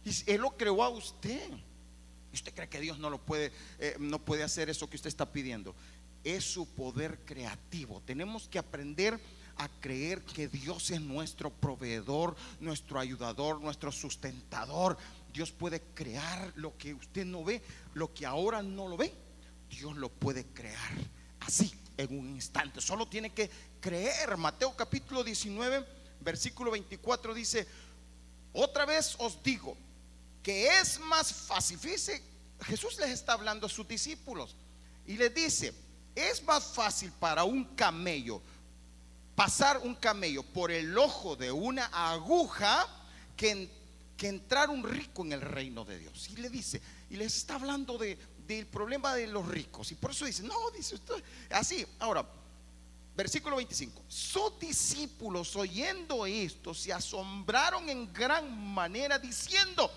Y 0.06 0.32
Él 0.32 0.42
lo 0.42 0.52
creó 0.52 0.84
a 0.84 0.90
usted. 0.90 1.52
¿Y 2.34 2.36
usted 2.36 2.54
cree 2.54 2.68
que 2.68 2.82
Dios 2.82 2.98
no 2.98 3.12
lo 3.12 3.20
puede, 3.20 3.52
eh, 3.78 3.96
no 4.00 4.18
puede 4.18 4.42
hacer 4.42 4.68
eso 4.68 4.90
que 4.90 4.96
usted 4.96 5.08
está 5.08 5.32
pidiendo? 5.32 5.76
Es 6.24 6.44
su 6.44 6.68
poder 6.68 7.20
creativo. 7.26 8.02
Tenemos 8.02 8.48
que 8.48 8.58
aprender 8.58 9.20
a 9.58 9.70
creer 9.80 10.24
que 10.24 10.48
Dios 10.48 10.90
es 10.90 11.00
nuestro 11.00 11.52
proveedor, 11.52 12.36
nuestro 12.60 13.00
ayudador, 13.00 13.62
nuestro 13.62 13.92
sustentador. 13.92 14.98
Dios 15.32 15.52
puede 15.52 15.82
crear 15.94 16.52
lo 16.56 16.76
que 16.76 16.96
usted 16.96 17.24
no 17.24 17.44
ve, 17.44 17.62
lo 17.94 18.12
que 18.16 18.26
ahora 18.26 18.64
no 18.64 18.88
lo 18.88 18.98
ve. 18.98 19.14
Dios 19.70 19.96
lo 19.96 20.10
puede 20.10 20.44
crear 20.46 20.92
así 21.42 21.72
en 21.98 22.18
un 22.18 22.32
instante. 22.32 22.82
Solo 22.82 23.08
tiene 23.08 23.30
que 23.30 23.52
creer. 23.80 24.38
Mateo 24.38 24.76
capítulo 24.76 25.24
19, 25.24 25.86
versículo 26.22 26.72
24 26.72 27.32
dice, 27.36 27.68
otra 28.54 28.86
vez 28.86 29.16
os 29.20 29.44
digo 29.44 29.78
que 30.44 30.68
es 30.80 31.00
más 31.00 31.34
fácil. 31.34 31.80
Fíjese, 31.80 32.22
Jesús 32.62 32.98
les 33.00 33.10
está 33.10 33.34
hablando 33.34 33.66
a 33.66 33.70
sus 33.70 33.88
discípulos 33.88 34.56
y 35.08 35.18
les 35.18 35.34
dice, 35.34 35.74
es 36.14 36.44
más 36.44 36.64
fácil 36.66 37.12
para 37.14 37.44
un 37.44 37.64
camello 37.76 38.42
pasar 39.36 39.80
un 39.80 39.96
camello 39.96 40.44
por 40.44 40.72
el 40.72 40.98
ojo 40.98 41.36
de 41.36 41.52
una 41.52 41.86
aguja 41.88 42.88
que, 43.36 43.70
que 44.16 44.28
entrar 44.28 44.70
un 44.70 44.84
rico 44.84 45.24
en 45.24 45.34
el 45.34 45.42
reino 45.42 45.84
de 45.86 46.00
Dios. 46.00 46.30
Y 46.30 46.38
le 46.38 46.50
dice, 46.50 46.82
y 47.10 47.16
les 47.16 47.36
está 47.38 47.56
hablando 47.56 47.98
de, 47.98 48.18
del 48.46 48.68
problema 48.68 49.16
de 49.16 49.28
los 49.28 49.48
ricos. 49.48 49.92
Y 49.92 49.96
por 49.96 50.12
eso 50.12 50.26
dice, 50.26 50.44
no, 50.44 50.70
dice 50.72 50.96
usted, 50.96 51.24
así. 51.50 51.86
Ahora, 52.00 52.28
versículo 53.16 53.56
25. 53.56 54.04
Sus 54.08 54.60
discípulos 54.60 55.56
oyendo 55.56 56.26
esto 56.26 56.74
se 56.74 56.94
asombraron 56.94 57.90
en 57.90 58.12
gran 58.14 58.56
manera 58.74 59.18
diciendo, 59.18 59.90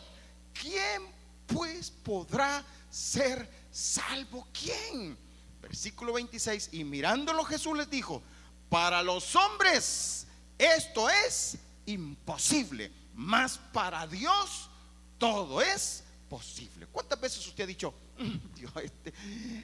¿quién 0.61 1.03
pues 1.47 1.91
podrá 1.91 2.65
ser 2.91 3.49
salvo? 3.71 4.49
¿Quién? 4.53 5.17
Versículo 5.61 6.15
26. 6.15 6.71
Y 6.73 6.85
mirándolo 6.85 7.45
Jesús 7.45 7.77
les 7.77 7.91
dijo, 7.91 8.23
para 8.69 9.03
los 9.03 9.35
hombres 9.37 10.27
esto 10.59 11.09
es 11.11 11.59
imposible, 11.87 12.91
mas 13.15 13.59
para 13.73 14.07
Dios 14.07 14.71
todo 15.19 15.61
es 15.61 16.03
posible. 16.29 16.87
¿Cuántas 16.87 17.21
veces 17.21 17.47
usted 17.47 17.65
ha 17.65 17.67
dicho, 17.67 17.95
mm, 18.19 18.55
Dios, 18.55 18.73
este, 18.83 19.15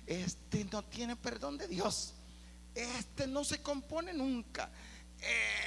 este 0.07 0.65
no 0.67 0.83
tiene 0.85 1.17
perdón 1.17 1.59
de 1.59 1.69
Dios? 1.69 2.15
Este 2.75 3.27
no 3.27 3.45
se 3.45 3.61
compone 3.63 4.13
nunca. 4.13 4.71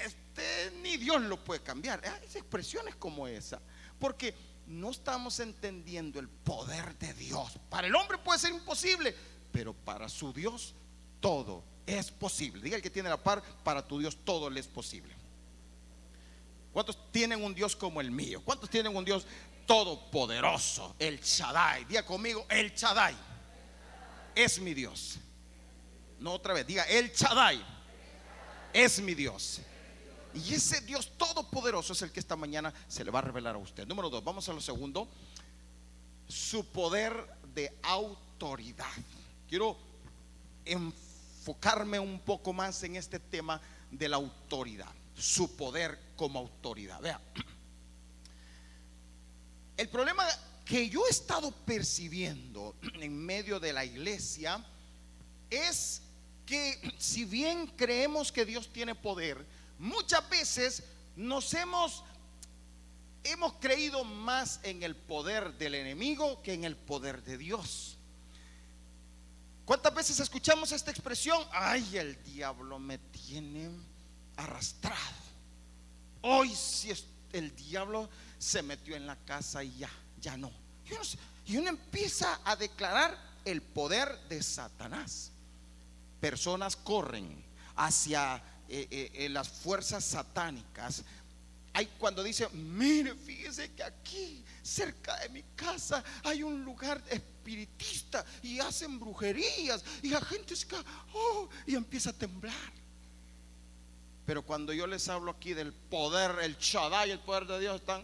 Este 0.05 0.71
ni 0.81 0.97
Dios 0.97 1.21
lo 1.21 1.43
puede 1.43 1.61
cambiar. 1.61 2.01
Hay 2.05 2.25
expresiones 2.25 2.95
como 2.95 3.27
esa. 3.27 3.61
Porque 3.99 4.35
no 4.67 4.91
estamos 4.91 5.39
entendiendo 5.39 6.19
el 6.19 6.27
poder 6.27 6.97
de 6.97 7.13
Dios. 7.13 7.59
Para 7.69 7.87
el 7.87 7.95
hombre 7.95 8.17
puede 8.17 8.39
ser 8.39 8.51
imposible, 8.51 9.15
pero 9.51 9.73
para 9.73 10.09
su 10.09 10.33
Dios 10.33 10.73
todo 11.19 11.63
es 11.85 12.11
posible. 12.11 12.61
Diga 12.61 12.75
el 12.75 12.81
que 12.81 12.89
tiene 12.89 13.09
la 13.09 13.21
par, 13.21 13.43
para 13.63 13.85
tu 13.85 13.99
Dios 13.99 14.17
todo 14.23 14.49
le 14.49 14.59
es 14.59 14.67
posible. 14.67 15.15
¿Cuántos 16.73 17.11
tienen 17.11 17.43
un 17.43 17.53
Dios 17.53 17.75
como 17.75 18.01
el 18.01 18.11
mío? 18.11 18.41
¿Cuántos 18.43 18.69
tienen 18.69 18.95
un 18.95 19.05
Dios 19.05 19.25
todopoderoso? 19.65 20.95
El 20.99 21.21
Shaddai. 21.21 21.85
Diga 21.85 22.03
conmigo, 22.05 22.45
el 22.49 22.73
Shaddai 22.73 23.15
es 24.35 24.59
mi 24.59 24.73
Dios. 24.73 25.17
No 26.19 26.33
otra 26.33 26.53
vez, 26.53 26.67
diga, 26.67 26.83
el 26.83 27.11
Shaddai 27.11 27.63
es 28.73 28.99
mi 28.99 29.13
Dios. 29.13 29.61
Y 30.35 30.53
ese 30.53 30.81
Dios 30.81 31.11
todopoderoso 31.17 31.93
es 31.93 32.01
el 32.01 32.11
que 32.11 32.19
esta 32.19 32.35
mañana 32.35 32.73
se 32.89 33.05
le 33.05 33.11
va 33.11 33.19
a 33.19 33.23
revelar 33.23 33.55
a 33.55 33.57
usted. 33.57 33.87
Número 33.87 34.09
dos, 34.09 34.23
vamos 34.23 34.47
a 34.49 34.53
lo 34.53 34.59
segundo. 34.59 35.07
Su 36.27 36.65
poder 36.65 37.13
de 37.53 37.73
autoridad. 37.83 38.91
Quiero 39.47 39.77
enfocarme 40.65 41.99
un 41.99 42.19
poco 42.19 42.51
más 42.51 42.83
en 42.83 42.97
este 42.97 43.19
tema 43.19 43.61
de 43.89 44.09
la 44.09 44.17
autoridad. 44.17 44.91
Su 45.15 45.55
poder 45.55 45.97
como 46.17 46.39
autoridad. 46.39 46.99
Vea. 46.99 47.21
El 49.77 49.87
problema 49.87 50.25
que 50.65 50.89
yo 50.89 51.07
he 51.07 51.11
estado 51.11 51.51
percibiendo 51.51 52.75
en 52.99 53.17
medio 53.17 53.61
de 53.61 53.71
la 53.71 53.85
iglesia 53.85 54.61
es 55.49 56.01
que 56.45 56.93
si 56.97 57.23
bien 57.23 57.67
creemos 57.77 58.33
que 58.33 58.45
Dios 58.45 58.67
tiene 58.73 58.95
poder, 58.95 59.45
muchas 59.79 60.27
veces 60.29 60.83
nos 61.15 61.53
hemos 61.53 62.03
hemos 63.23 63.53
creído 63.53 64.03
más 64.03 64.59
en 64.63 64.83
el 64.83 64.95
poder 64.95 65.57
del 65.57 65.75
enemigo 65.75 66.41
que 66.43 66.53
en 66.53 66.63
el 66.63 66.75
poder 66.75 67.23
de 67.23 67.37
Dios. 67.37 67.97
¿Cuántas 69.65 69.95
veces 69.95 70.19
escuchamos 70.19 70.71
esta 70.71 70.91
expresión? 70.91 71.43
Ay, 71.51 71.97
el 71.97 72.23
diablo 72.23 72.77
me 72.77 72.99
tiene 72.99 73.69
arrastrado. 74.37 75.25
Hoy 76.21 76.53
si 76.53 76.93
el 77.33 77.55
diablo 77.55 78.07
se 78.37 78.61
metió 78.61 78.95
en 78.95 79.07
la 79.07 79.15
casa 79.15 79.63
y 79.63 79.75
ya, 79.77 79.89
ya 80.21 80.37
no. 80.37 80.51
Y 81.47 81.57
uno 81.57 81.69
empieza 81.69 82.41
a 82.43 82.55
declarar 82.55 83.17
el 83.43 83.61
poder 83.61 84.19
de 84.29 84.41
Satanás. 84.43 85.31
Personas 86.19 86.75
corren 86.75 87.43
hacia 87.75 88.41
eh, 88.67 88.87
eh, 88.89 89.11
eh, 89.13 89.29
las 89.29 89.47
fuerzas 89.47 90.03
satánicas. 90.03 91.03
Hay 91.73 91.87
cuando 91.97 92.23
dice, 92.23 92.47
mire, 92.49 93.13
fíjese 93.15 93.73
que 93.73 93.83
aquí, 93.83 94.43
cerca 94.63 95.17
de 95.19 95.29
mi 95.29 95.43
casa, 95.55 96.03
hay 96.23 96.41
un 96.41 96.63
lugar 96.63 97.03
espiritista 97.09 98.25
y 98.41 98.59
hacen 98.59 98.99
brujerías 98.99 99.83
y 100.01 100.09
la 100.09 100.21
gente 100.21 100.55
se 100.55 100.67
oh, 101.13 101.49
y 101.67 101.75
empieza 101.75 102.11
a 102.11 102.13
temblar. 102.13 102.73
Pero 104.25 104.41
cuando 104.41 104.73
yo 104.73 104.87
les 104.87 105.07
hablo 105.09 105.31
aquí 105.31 105.53
del 105.53 105.73
poder, 105.73 106.39
el 106.41 106.57
Shaddai, 106.57 107.11
el 107.11 107.19
poder 107.19 107.45
de 107.45 107.59
Dios, 107.59 107.75
están. 107.75 108.03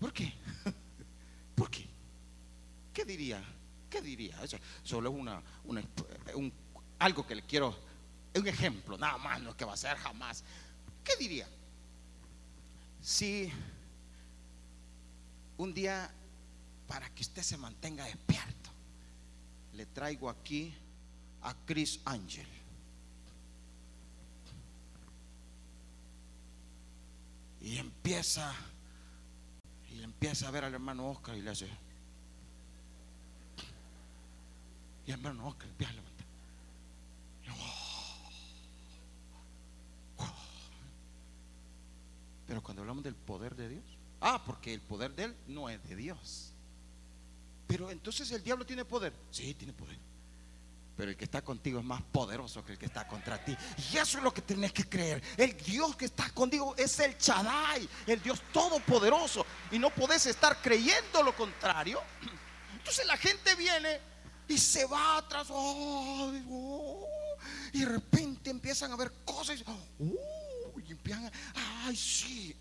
¿Por 0.00 0.12
qué? 0.12 0.32
¿Por 1.54 1.70
qué? 1.70 1.86
¿Qué 2.92 3.04
diría? 3.04 3.57
¿Qué 3.88 4.02
diría? 4.02 4.42
Eso 4.42 4.58
solo 4.82 5.10
es 5.10 5.16
una, 5.16 5.42
un, 5.64 6.52
algo 6.98 7.26
que 7.26 7.34
le 7.34 7.42
quiero, 7.42 7.76
un 8.34 8.46
ejemplo, 8.46 8.98
nada 8.98 9.18
más, 9.18 9.40
no 9.40 9.50
es 9.50 9.56
que 9.56 9.64
va 9.64 9.74
a 9.74 9.76
ser 9.76 9.96
jamás. 9.96 10.44
¿Qué 11.04 11.16
diría? 11.16 11.48
Si 13.00 13.50
un 15.56 15.72
día, 15.72 16.10
para 16.86 17.08
que 17.10 17.22
usted 17.22 17.42
se 17.42 17.56
mantenga 17.56 18.04
despierto, 18.04 18.70
le 19.72 19.86
traigo 19.86 20.28
aquí 20.28 20.74
a 21.42 21.54
Chris 21.64 22.00
Angel. 22.04 22.46
Y 27.60 27.78
empieza, 27.78 28.54
y 29.90 30.02
empieza 30.02 30.48
a 30.48 30.50
ver 30.50 30.64
al 30.64 30.74
hermano 30.74 31.10
Oscar 31.10 31.36
y 31.36 31.42
le 31.42 31.50
hace. 31.50 31.68
Y 35.08 35.10
hermano 35.10 35.56
empieza 35.64 35.90
a 35.90 35.96
levantar. 35.96 36.26
Pero 42.46 42.62
cuando 42.62 42.82
hablamos 42.82 43.02
del 43.02 43.14
poder 43.14 43.56
de 43.56 43.70
Dios, 43.70 43.84
ah, 44.20 44.44
porque 44.44 44.74
el 44.74 44.82
poder 44.82 45.14
de 45.14 45.24
Él 45.24 45.36
no 45.46 45.70
es 45.70 45.82
de 45.88 45.96
Dios. 45.96 46.52
Pero 47.66 47.90
entonces 47.90 48.30
el 48.32 48.42
diablo 48.42 48.66
tiene 48.66 48.84
poder. 48.84 49.14
Sí, 49.30 49.54
tiene 49.54 49.72
poder. 49.72 49.96
Pero 50.94 51.10
el 51.12 51.16
que 51.16 51.24
está 51.24 51.40
contigo 51.40 51.78
es 51.78 51.86
más 51.86 52.02
poderoso 52.02 52.62
que 52.62 52.72
el 52.72 52.78
que 52.78 52.86
está 52.86 53.08
contra 53.08 53.42
ti. 53.42 53.56
Y 53.90 53.96
eso 53.96 54.18
es 54.18 54.24
lo 54.24 54.34
que 54.34 54.42
tenés 54.42 54.74
que 54.74 54.86
creer. 54.86 55.22
El 55.38 55.56
Dios 55.56 55.96
que 55.96 56.04
está 56.04 56.28
contigo 56.34 56.74
es 56.76 57.00
el 57.00 57.16
Chadai, 57.16 57.88
el 58.06 58.22
Dios 58.22 58.42
todopoderoso. 58.52 59.46
Y 59.70 59.78
no 59.78 59.88
podés 59.88 60.26
estar 60.26 60.60
creyendo 60.60 61.22
lo 61.22 61.34
contrario. 61.34 61.98
Entonces 62.76 63.06
la 63.06 63.16
gente 63.16 63.54
viene 63.54 64.17
y 64.48 64.58
se 64.58 64.84
va 64.86 65.18
atrás. 65.18 65.48
Oh, 65.50 67.06
y 67.72 67.80
de 67.80 67.86
repente 67.86 68.50
empiezan 68.50 68.92
a 68.92 68.96
ver 68.96 69.12
cosas. 69.24 69.62
Oh, 69.66 70.80
y 70.80 70.92
empiezan, 70.92 71.30
ay, 71.84 71.96
sí. 71.96 72.56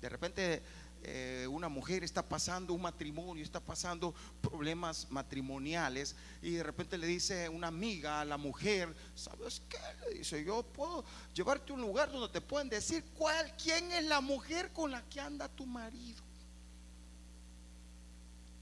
De 0.00 0.08
repente 0.08 0.62
eh, 1.08 1.46
una 1.48 1.68
mujer 1.68 2.02
está 2.02 2.20
pasando 2.28 2.74
un 2.74 2.82
matrimonio, 2.82 3.44
está 3.44 3.60
pasando 3.60 4.12
problemas 4.40 5.06
matrimoniales 5.08 6.16
y 6.42 6.52
de 6.52 6.64
repente 6.64 6.98
le 6.98 7.06
dice 7.06 7.48
una 7.48 7.68
amiga 7.68 8.20
a 8.20 8.24
la 8.24 8.36
mujer, 8.36 8.92
¿sabes 9.14 9.62
qué? 9.68 9.78
Le 10.08 10.18
dice, 10.18 10.44
yo 10.44 10.64
puedo 10.64 11.04
llevarte 11.32 11.70
a 11.70 11.76
un 11.76 11.82
lugar 11.82 12.10
donde 12.10 12.28
te 12.32 12.40
pueden 12.40 12.68
decir 12.68 13.04
cuál, 13.14 13.54
quién 13.56 13.92
es 13.92 14.04
la 14.04 14.20
mujer 14.20 14.72
con 14.72 14.90
la 14.90 15.00
que 15.08 15.20
anda 15.20 15.48
tu 15.48 15.64
marido. 15.64 16.25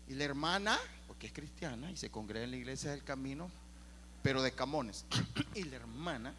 Y 0.09 0.15
la 0.15 0.25
hermana, 0.25 0.79
porque 1.07 1.29
es 1.29 1.33
cristiana 1.33 1.91
y 1.91 1.97
se 1.97 2.11
congrega 2.11 2.45
en 2.45 2.51
la 2.51 2.57
iglesia 2.57 2.91
del 2.91 3.05
camino, 3.05 3.51
pero 4.23 4.43
de 4.43 4.53
Camones. 4.53 5.05
y 5.55 5.65
la 5.65 5.77
hermana 5.77 6.35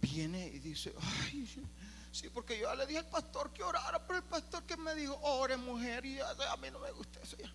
viene 0.00 0.46
y 0.48 0.58
dice, 0.58 0.94
ay, 1.00 1.48
sí, 2.12 2.28
porque 2.30 2.58
yo 2.58 2.74
le 2.74 2.86
dije 2.86 2.98
al 2.98 3.08
pastor 3.08 3.52
que 3.52 3.62
orara, 3.62 4.04
pero 4.06 4.18
el 4.18 4.24
pastor 4.24 4.64
que 4.64 4.76
me 4.76 4.94
dijo, 4.94 5.18
ore 5.22 5.56
mujer, 5.56 6.04
y 6.04 6.18
a 6.20 6.56
mí 6.60 6.68
no 6.70 6.78
me 6.78 6.90
gusta 6.92 7.20
eso 7.20 7.36
ya. 7.36 7.50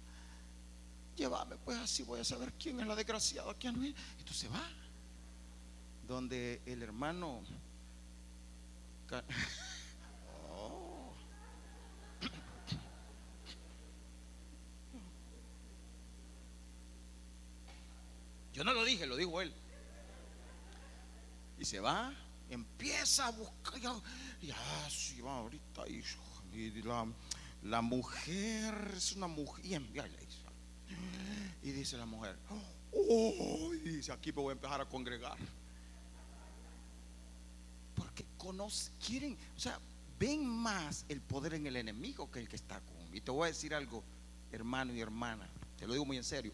llévame, 1.16 1.58
pues 1.58 1.78
así 1.78 2.04
voy 2.04 2.22
a 2.22 2.24
saber 2.24 2.54
quién 2.54 2.80
es 2.80 2.88
la 2.88 2.96
desgraciada, 2.96 3.54
quién 3.56 3.78
no 3.78 3.84
es. 3.84 3.94
Y 4.20 4.24
tú 4.24 4.34
se 4.34 4.48
va. 4.48 4.62
Donde 6.08 6.62
el 6.66 6.82
hermano. 6.82 7.44
Yo 18.60 18.66
no 18.66 18.74
lo 18.74 18.84
dije, 18.84 19.06
lo 19.06 19.16
dijo 19.16 19.40
él. 19.40 19.54
Y 21.58 21.64
se 21.64 21.80
va, 21.80 22.14
empieza 22.50 23.28
a 23.28 23.32
buscar. 23.32 23.80
Y 24.42 24.52
así 24.86 25.22
va 25.22 25.38
ahorita. 25.38 25.88
Y, 25.88 26.04
la, 27.64 27.82
mujer 27.82 28.96
es 28.98 29.14
una 29.14 29.28
mujer. 29.28 29.82
Y, 31.62 31.72
dice 31.72 31.96
la 31.96 32.06
mujer, 32.06 32.38
oh, 32.92 33.72
y 33.76 33.92
dice, 33.92 34.12
aquí 34.12 34.34
me 34.34 34.42
voy 34.42 34.50
a 34.50 34.56
empezar 34.56 34.82
a 34.82 34.86
congregar. 34.90 35.38
Porque 37.96 38.26
conocen, 38.38 38.94
quieren, 39.00 39.38
o 39.56 39.60
sea, 39.60 39.80
ven 40.20 40.46
más 40.46 41.06
el 41.08 41.22
poder 41.22 41.54
en 41.54 41.66
el 41.66 41.78
enemigo 41.78 42.30
que 42.30 42.40
el 42.40 42.50
que 42.50 42.58
está 42.58 42.82
con. 42.82 43.16
Y 43.16 43.22
te 43.22 43.32
voy 43.32 43.46
a 43.46 43.48
decir 43.48 43.74
algo, 43.74 44.04
hermano 44.52 44.94
y 44.94 45.00
hermana, 45.00 45.48
te 45.78 45.88
lo 45.88 45.94
digo 45.94 46.04
muy 46.04 46.18
en 46.18 46.26
serio. 46.26 46.52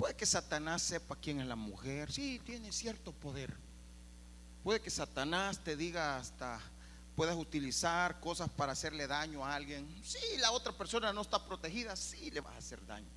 Puede 0.00 0.16
que 0.16 0.24
Satanás 0.24 0.80
sepa 0.80 1.14
quién 1.14 1.40
es 1.40 1.46
la 1.46 1.56
mujer, 1.56 2.10
sí, 2.10 2.40
tiene 2.46 2.72
cierto 2.72 3.12
poder. 3.12 3.54
Puede 4.64 4.80
que 4.80 4.88
Satanás 4.88 5.62
te 5.62 5.76
diga 5.76 6.16
hasta 6.16 6.58
puedes 7.14 7.36
utilizar 7.36 8.18
cosas 8.18 8.48
para 8.48 8.72
hacerle 8.72 9.06
daño 9.06 9.44
a 9.44 9.54
alguien. 9.54 9.86
Sí, 10.02 10.18
la 10.38 10.52
otra 10.52 10.72
persona 10.72 11.12
no 11.12 11.20
está 11.20 11.44
protegida, 11.44 11.94
sí 11.96 12.30
le 12.30 12.40
vas 12.40 12.54
a 12.54 12.56
hacer 12.56 12.86
daño. 12.86 13.10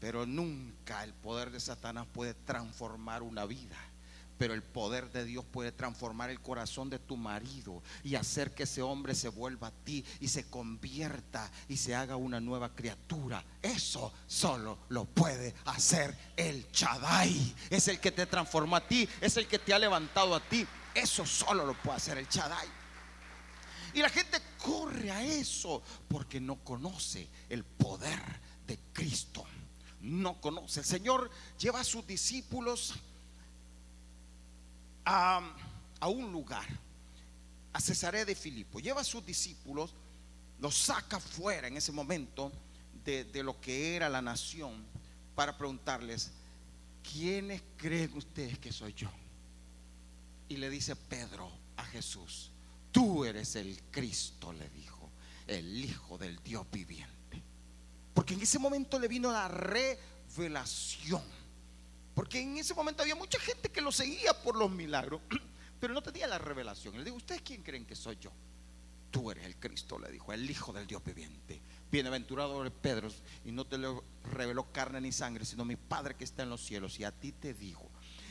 Pero 0.00 0.24
nunca 0.24 1.04
el 1.04 1.12
poder 1.12 1.50
de 1.50 1.60
Satanás 1.60 2.06
puede 2.14 2.32
transformar 2.32 3.22
una 3.22 3.44
vida. 3.44 3.76
Pero 4.42 4.54
el 4.54 4.62
poder 4.64 5.12
de 5.12 5.24
Dios 5.24 5.44
puede 5.44 5.70
transformar 5.70 6.28
el 6.28 6.40
corazón 6.40 6.90
de 6.90 6.98
tu 6.98 7.16
marido 7.16 7.80
y 8.02 8.16
hacer 8.16 8.52
que 8.56 8.64
ese 8.64 8.82
hombre 8.82 9.14
se 9.14 9.28
vuelva 9.28 9.68
a 9.68 9.84
ti 9.84 10.04
y 10.18 10.26
se 10.26 10.50
convierta 10.50 11.48
y 11.68 11.76
se 11.76 11.94
haga 11.94 12.16
una 12.16 12.40
nueva 12.40 12.74
criatura. 12.74 13.44
Eso 13.62 14.12
solo 14.26 14.80
lo 14.88 15.04
puede 15.04 15.54
hacer 15.66 16.18
el 16.36 16.68
Chadai. 16.72 17.54
Es 17.70 17.86
el 17.86 18.00
que 18.00 18.10
te 18.10 18.26
transformó 18.26 18.74
a 18.74 18.84
ti, 18.84 19.08
es 19.20 19.36
el 19.36 19.46
que 19.46 19.60
te 19.60 19.72
ha 19.74 19.78
levantado 19.78 20.34
a 20.34 20.40
ti. 20.40 20.66
Eso 20.92 21.24
solo 21.24 21.64
lo 21.64 21.74
puede 21.74 21.98
hacer 21.98 22.18
el 22.18 22.28
Chadai. 22.28 22.66
Y 23.94 24.00
la 24.00 24.08
gente 24.08 24.38
corre 24.58 25.12
a 25.12 25.22
eso 25.22 25.84
porque 26.08 26.40
no 26.40 26.56
conoce 26.64 27.28
el 27.48 27.62
poder 27.62 28.20
de 28.66 28.76
Cristo. 28.92 29.44
No 30.00 30.40
conoce. 30.40 30.80
El 30.80 30.86
Señor 30.86 31.30
lleva 31.60 31.78
a 31.78 31.84
sus 31.84 32.04
discípulos 32.04 32.94
a, 35.04 35.42
un 36.08 36.32
lugar, 36.32 36.66
a 37.72 37.80
Cesarea 37.80 38.24
de 38.24 38.34
Filipo, 38.34 38.80
lleva 38.80 39.00
a 39.00 39.04
sus 39.04 39.24
discípulos, 39.24 39.94
los 40.60 40.76
saca 40.76 41.18
fuera 41.18 41.68
en 41.68 41.76
ese 41.76 41.92
momento 41.92 42.52
de, 43.04 43.24
de 43.24 43.42
lo 43.42 43.60
que 43.60 43.96
era 43.96 44.08
la 44.08 44.22
nación 44.22 44.84
para 45.34 45.56
preguntarles, 45.56 46.30
¿quiénes 47.02 47.62
creen 47.76 48.16
ustedes 48.16 48.58
que 48.58 48.72
soy 48.72 48.94
yo? 48.94 49.10
Y 50.48 50.56
le 50.56 50.70
dice 50.70 50.94
Pedro 50.94 51.50
a 51.76 51.84
Jesús, 51.84 52.50
tú 52.90 53.24
eres 53.24 53.56
el 53.56 53.80
Cristo, 53.90 54.52
le 54.52 54.68
dijo, 54.68 55.10
el 55.46 55.84
Hijo 55.84 56.18
del 56.18 56.42
Dios 56.42 56.66
viviente. 56.70 57.42
Porque 58.14 58.34
en 58.34 58.42
ese 58.42 58.58
momento 58.58 58.98
le 58.98 59.08
vino 59.08 59.32
la 59.32 59.48
revelación 59.48 61.22
porque 62.14 62.40
en 62.40 62.58
ese 62.58 62.74
momento 62.74 63.02
había 63.02 63.14
mucha 63.14 63.38
gente 63.38 63.70
que 63.70 63.80
lo 63.80 63.92
seguía 63.92 64.32
por 64.42 64.56
los 64.56 64.70
milagros, 64.70 65.20
pero 65.80 65.94
no 65.94 66.02
tenía 66.02 66.26
la 66.26 66.38
revelación. 66.38 66.96
Le 66.96 67.04
digo, 67.04 67.16
¿ustedes 67.16 67.42
quién 67.42 67.62
creen 67.62 67.86
que 67.86 67.96
soy 67.96 68.18
yo? 68.20 68.32
Tú 69.10 69.30
eres 69.30 69.44
el 69.44 69.56
Cristo, 69.56 69.98
le 69.98 70.10
dijo, 70.10 70.32
el 70.32 70.50
Hijo 70.50 70.72
del 70.72 70.86
Dios 70.86 71.02
viviente. 71.04 71.60
Bienaventurado 71.90 72.60
eres 72.62 72.72
Pedro, 72.80 73.10
y 73.44 73.52
no 73.52 73.66
te 73.66 73.76
lo 73.76 74.04
reveló 74.32 74.72
carne 74.72 75.00
ni 75.00 75.12
sangre, 75.12 75.44
sino 75.44 75.64
mi 75.64 75.76
Padre 75.76 76.16
que 76.16 76.24
está 76.24 76.42
en 76.42 76.50
los 76.50 76.64
cielos, 76.64 76.98
y 76.98 77.04
a 77.04 77.12
ti 77.12 77.32
te 77.32 77.52
digo. 77.52 77.90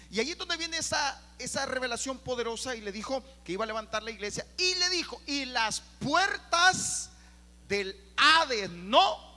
Y 0.10 0.20
allí 0.20 0.32
es 0.32 0.38
donde 0.38 0.58
viene 0.58 0.78
esa, 0.78 1.22
esa 1.38 1.66
revelación 1.66 2.18
poderosa, 2.20 2.76
y 2.76 2.82
le 2.82 2.92
dijo 2.92 3.24
que 3.44 3.54
iba 3.54 3.64
a 3.64 3.68
levantar 3.68 4.02
la 4.02 4.12
iglesia, 4.12 4.46
y 4.58 4.76
le 4.76 4.90
dijo, 4.90 5.22
y 5.28 5.46
las 5.46 5.82
puertas 6.00 7.12
del 7.68 7.96
Hades 8.18 8.70
no 8.72 9.32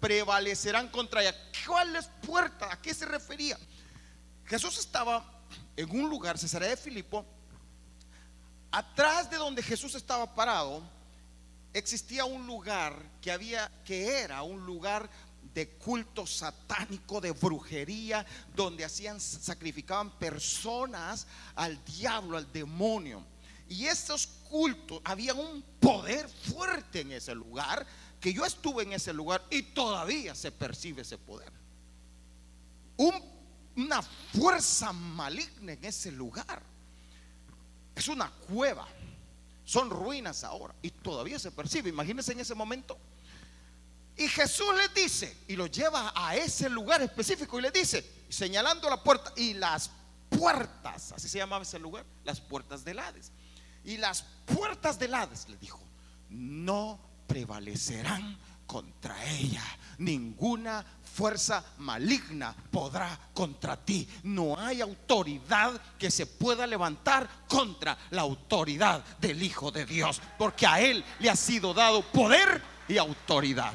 prevalecerán 0.00 0.88
contra 0.88 1.22
ella. 1.22 1.34
¿Cuáles 1.66 2.06
puertas? 2.26 2.72
¿A 2.72 2.80
qué 2.80 2.94
se 2.94 3.06
refería? 3.06 3.58
Jesús 4.48 4.78
estaba 4.78 5.24
en 5.76 5.90
un 5.90 6.08
lugar, 6.08 6.38
Cesarea 6.38 6.70
de 6.70 6.76
Filipo, 6.76 7.24
atrás 8.70 9.30
de 9.30 9.36
donde 9.36 9.62
Jesús 9.62 9.94
estaba 9.94 10.34
parado, 10.34 10.82
existía 11.74 12.24
un 12.24 12.46
lugar 12.46 12.94
que 13.20 13.30
había 13.30 13.70
que 13.84 14.20
era 14.20 14.42
un 14.42 14.64
lugar 14.64 15.08
de 15.52 15.68
culto 15.70 16.26
satánico, 16.26 17.20
de 17.20 17.32
brujería, 17.32 18.24
donde 18.54 18.84
hacían 18.84 19.20
sacrificaban 19.20 20.18
personas 20.18 21.26
al 21.54 21.82
diablo, 21.84 22.38
al 22.38 22.50
demonio. 22.50 23.24
Y 23.68 23.84
esos 23.84 24.26
cultos 24.48 25.00
había 25.04 25.34
un 25.34 25.62
poder 25.78 26.26
fuerte 26.28 27.00
en 27.00 27.12
ese 27.12 27.34
lugar, 27.34 27.86
que 28.18 28.32
yo 28.32 28.44
estuve 28.46 28.82
en 28.82 28.94
ese 28.94 29.12
lugar 29.12 29.44
y 29.50 29.62
todavía 29.62 30.34
se 30.34 30.50
percibe 30.50 31.02
ese 31.02 31.18
poder. 31.18 31.52
Un 32.96 33.37
una 33.78 34.02
fuerza 34.02 34.92
maligna 34.92 35.72
en 35.72 35.84
ese 35.84 36.10
lugar. 36.10 36.62
Es 37.94 38.08
una 38.08 38.30
cueva. 38.30 38.86
Son 39.64 39.88
ruinas 39.88 40.44
ahora. 40.44 40.74
Y 40.82 40.90
todavía 40.90 41.38
se 41.38 41.52
percibe. 41.52 41.88
Imagínense 41.88 42.32
en 42.32 42.40
ese 42.40 42.54
momento. 42.54 42.98
Y 44.16 44.26
Jesús 44.28 44.66
les 44.76 44.92
dice, 44.94 45.44
y 45.46 45.54
lo 45.54 45.66
lleva 45.66 46.12
a 46.14 46.34
ese 46.34 46.68
lugar 46.68 47.00
específico 47.02 47.58
y 47.58 47.62
le 47.62 47.70
dice, 47.70 48.04
señalando 48.28 48.90
la 48.90 49.00
puerta, 49.00 49.32
y 49.36 49.54
las 49.54 49.92
puertas, 50.28 51.12
así 51.12 51.28
se 51.28 51.38
llamaba 51.38 51.62
ese 51.62 51.78
lugar, 51.78 52.04
las 52.24 52.40
puertas 52.40 52.84
del 52.84 52.98
Hades. 52.98 53.30
Y 53.84 53.96
las 53.96 54.24
puertas 54.44 54.98
del 54.98 55.14
Hades, 55.14 55.48
le 55.48 55.56
dijo, 55.58 55.80
no 56.30 56.98
prevalecerán 57.28 58.38
contra 58.66 59.24
ella. 59.30 59.62
Ninguna 59.98 60.84
fuerza 61.18 61.64
maligna 61.78 62.54
podrá 62.70 63.18
contra 63.34 63.76
ti. 63.76 64.08
No 64.22 64.56
hay 64.56 64.80
autoridad 64.80 65.80
que 65.98 66.12
se 66.12 66.26
pueda 66.26 66.64
levantar 66.64 67.28
contra 67.48 67.98
la 68.10 68.22
autoridad 68.22 69.04
del 69.18 69.42
Hijo 69.42 69.72
de 69.72 69.84
Dios, 69.84 70.20
porque 70.38 70.64
a 70.64 70.80
Él 70.80 71.04
le 71.18 71.28
ha 71.28 71.34
sido 71.34 71.74
dado 71.74 72.02
poder 72.02 72.62
y 72.86 72.98
autoridad. 72.98 73.72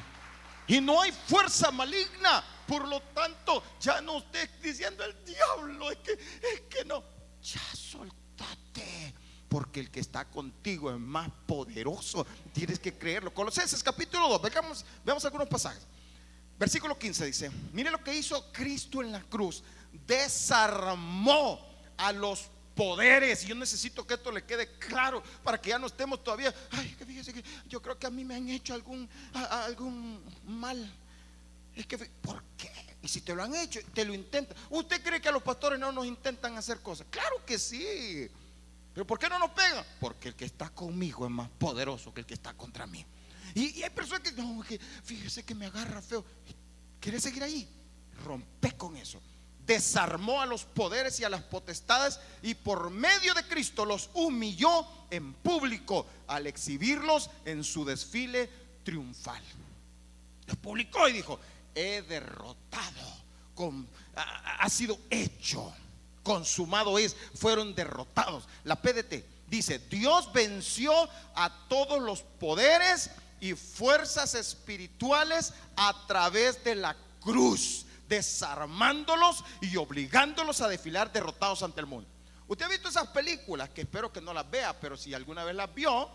Y 0.68 0.80
no 0.80 1.02
hay 1.02 1.12
fuerza 1.12 1.70
maligna, 1.70 2.42
por 2.66 2.88
lo 2.88 3.02
tanto, 3.14 3.62
ya 3.82 4.00
no 4.00 4.20
estés 4.20 4.50
diciendo 4.62 5.04
el 5.04 5.26
diablo, 5.26 5.92
es 5.92 5.98
que, 5.98 6.14
es 6.14 6.62
que 6.70 6.86
no, 6.86 7.04
ya 7.42 7.60
soltate 7.76 9.14
porque 9.50 9.82
el 9.82 9.92
que 9.92 10.00
está 10.00 10.26
contigo 10.32 10.90
es 10.90 10.98
más 10.98 11.30
poderoso. 11.46 12.26
Tienes 12.54 12.80
que 12.80 12.98
creerlo. 12.98 13.32
Colosenses 13.34 13.84
capítulo 13.84 14.28
2, 14.30 14.42
veamos, 14.42 14.86
veamos 15.06 15.24
algunos 15.26 15.48
pasajes. 15.48 15.86
Versículo 16.64 16.98
15 16.98 17.26
dice, 17.26 17.52
mire 17.74 17.92
lo 17.92 18.02
que 18.02 18.16
hizo 18.16 18.50
Cristo 18.54 19.02
en 19.02 19.12
la 19.12 19.22
cruz. 19.22 19.62
Desarmó 20.08 21.60
a 21.98 22.14
los 22.14 22.46
poderes. 22.74 23.44
Y 23.44 23.48
yo 23.48 23.56
necesito 23.56 24.08
que 24.08 24.14
esto 24.14 24.32
le 24.32 24.46
quede 24.46 24.78
claro 24.78 25.22
para 25.44 25.60
que 25.60 25.72
ya 25.72 25.78
no 25.78 25.88
estemos 25.88 26.24
todavía. 26.24 26.56
Ay, 26.72 26.96
que 26.98 27.06
fíjese 27.06 27.34
que 27.34 27.44
yo 27.68 27.82
creo 27.82 28.00
que 28.00 28.08
a 28.08 28.10
mí 28.10 28.24
me 28.24 28.36
han 28.36 28.48
hecho 28.48 28.74
algún, 28.74 29.10
algún 29.34 30.24
mal. 30.48 30.90
Es 31.76 31.86
que, 31.86 31.98
¿por 31.98 32.42
qué? 32.56 32.72
Y 33.02 33.10
si 33.10 33.20
te 33.20 33.36
lo 33.36 33.44
han 33.44 33.54
hecho, 33.56 33.82
te 33.94 34.06
lo 34.06 34.14
intentan. 34.14 34.56
¿Usted 34.70 35.04
cree 35.04 35.20
que 35.20 35.28
a 35.28 35.34
los 35.34 35.44
pastores 35.44 35.78
no 35.78 35.92
nos 35.92 36.06
intentan 36.06 36.58
hacer 36.58 36.80
cosas? 36.80 37.06
Claro 37.10 37.44
que 37.46 37.60
sí. 37.60 38.32
Pero 38.94 39.06
¿por 39.06 39.20
qué 39.20 39.28
no 39.28 39.38
nos 39.38 39.50
pegan? 39.50 39.84
Porque 40.00 40.30
el 40.30 40.36
que 40.36 40.46
está 40.46 40.70
conmigo 40.70 41.26
es 41.26 41.32
más 41.32 41.50
poderoso 41.60 42.14
que 42.14 42.22
el 42.22 42.26
que 42.26 42.36
está 42.36 42.54
contra 42.54 42.88
mí. 42.88 43.06
Y, 43.56 43.84
hay 43.84 43.90
personas 43.90 44.22
que, 44.22 44.32
no, 44.32 44.64
que 44.64 44.80
fíjese 44.80 45.44
que 45.44 45.56
me 45.56 45.66
agarra 45.66 46.02
feo. 46.02 46.26
¿Quieres 47.00 47.24
seguir 47.24 47.44
ahí? 47.44 47.68
Rompe 48.24 48.72
con 48.78 48.96
eso. 48.96 49.22
Desarmó 49.66 50.42
a 50.42 50.46
los 50.46 50.66
poderes 50.66 51.20
y 51.20 51.24
a 51.24 51.30
las 51.30 51.44
potestades 51.44 52.20
y 52.42 52.56
por 52.56 52.90
medio 52.90 53.34
de 53.34 53.44
Cristo 53.44 53.86
los 53.86 54.10
humilló 54.14 54.86
en 55.10 55.34
público 55.34 56.06
al 56.28 56.48
exhibirlos 56.48 57.30
en 57.46 57.64
su 57.64 57.86
desfile 57.86 58.50
triunfal. 58.84 59.42
Los 60.48 60.58
publicó 60.58 61.08
y 61.08 61.14
dijo, 61.14 61.40
he 61.76 62.02
derrotado, 62.02 63.24
ha, 64.16 64.58
ha 64.60 64.70
sido 64.70 65.00
hecho, 65.10 65.74
consumado 66.24 66.98
es, 66.98 67.16
fueron 67.36 67.74
derrotados. 67.74 68.48
La 68.66 68.82
PDT 68.82 69.24
dice, 69.48 69.80
Dios 69.80 70.32
venció 70.34 70.94
a 71.36 71.68
todos 71.70 72.02
los 72.02 72.22
poderes 72.22 73.12
y 73.44 73.56
fuerzas 73.56 74.36
espirituales 74.36 75.54
a 75.76 76.08
través 76.08 76.64
de 76.64 76.76
la 76.76 76.96
cruz, 77.20 77.86
desarmándolos 78.08 79.44
y 79.60 79.76
obligándolos 79.76 80.62
a 80.62 80.70
desfilar 80.70 81.12
derrotados 81.12 81.62
ante 81.62 81.82
el 81.82 81.86
mundo. 81.86 82.10
Usted 82.48 82.66
ha 82.66 82.70
visto 82.70 82.88
esas 82.88 83.10
películas, 83.10 83.68
que 83.72 83.82
espero 83.82 84.14
que 84.14 84.22
no 84.22 84.34
las 84.34 84.50
vea, 84.50 84.80
pero 84.80 84.96
si 84.96 85.14
alguna 85.14 85.44
vez 85.44 85.56
las 85.56 85.74
vio, 85.76 86.10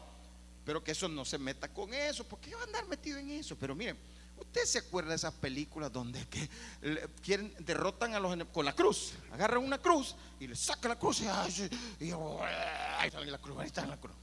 pero 0.64 0.82
que 0.82 0.92
eso 0.92 1.06
no 1.06 1.26
se 1.26 1.36
meta 1.36 1.68
con 1.68 1.92
eso, 1.92 2.24
porque 2.24 2.54
va 2.54 2.62
a 2.62 2.64
andar 2.64 2.88
metido 2.88 3.18
en 3.18 3.30
eso. 3.32 3.56
Pero 3.56 3.74
miren, 3.74 3.98
usted 4.38 4.64
se 4.64 4.78
acuerda 4.78 5.10
de 5.10 5.16
esas 5.16 5.34
películas 5.34 5.92
donde 5.92 6.26
que 6.28 6.48
quieren 7.22 7.54
derrotan 7.58 8.14
a 8.14 8.20
los 8.20 8.42
con 8.54 8.64
la 8.64 8.74
cruz, 8.74 9.12
agarran 9.34 9.62
una 9.62 9.76
cruz 9.76 10.16
y 10.40 10.46
le 10.46 10.56
sacan 10.56 10.92
la 10.92 10.98
cruz 10.98 11.20
y, 11.20 11.26
ahí 11.26 12.08
está 13.04 13.20
la 13.20 13.36
cruz, 13.36 13.58
ahí 13.58 13.66
está 13.66 13.84
la 13.84 13.98
cruz. 13.98 14.16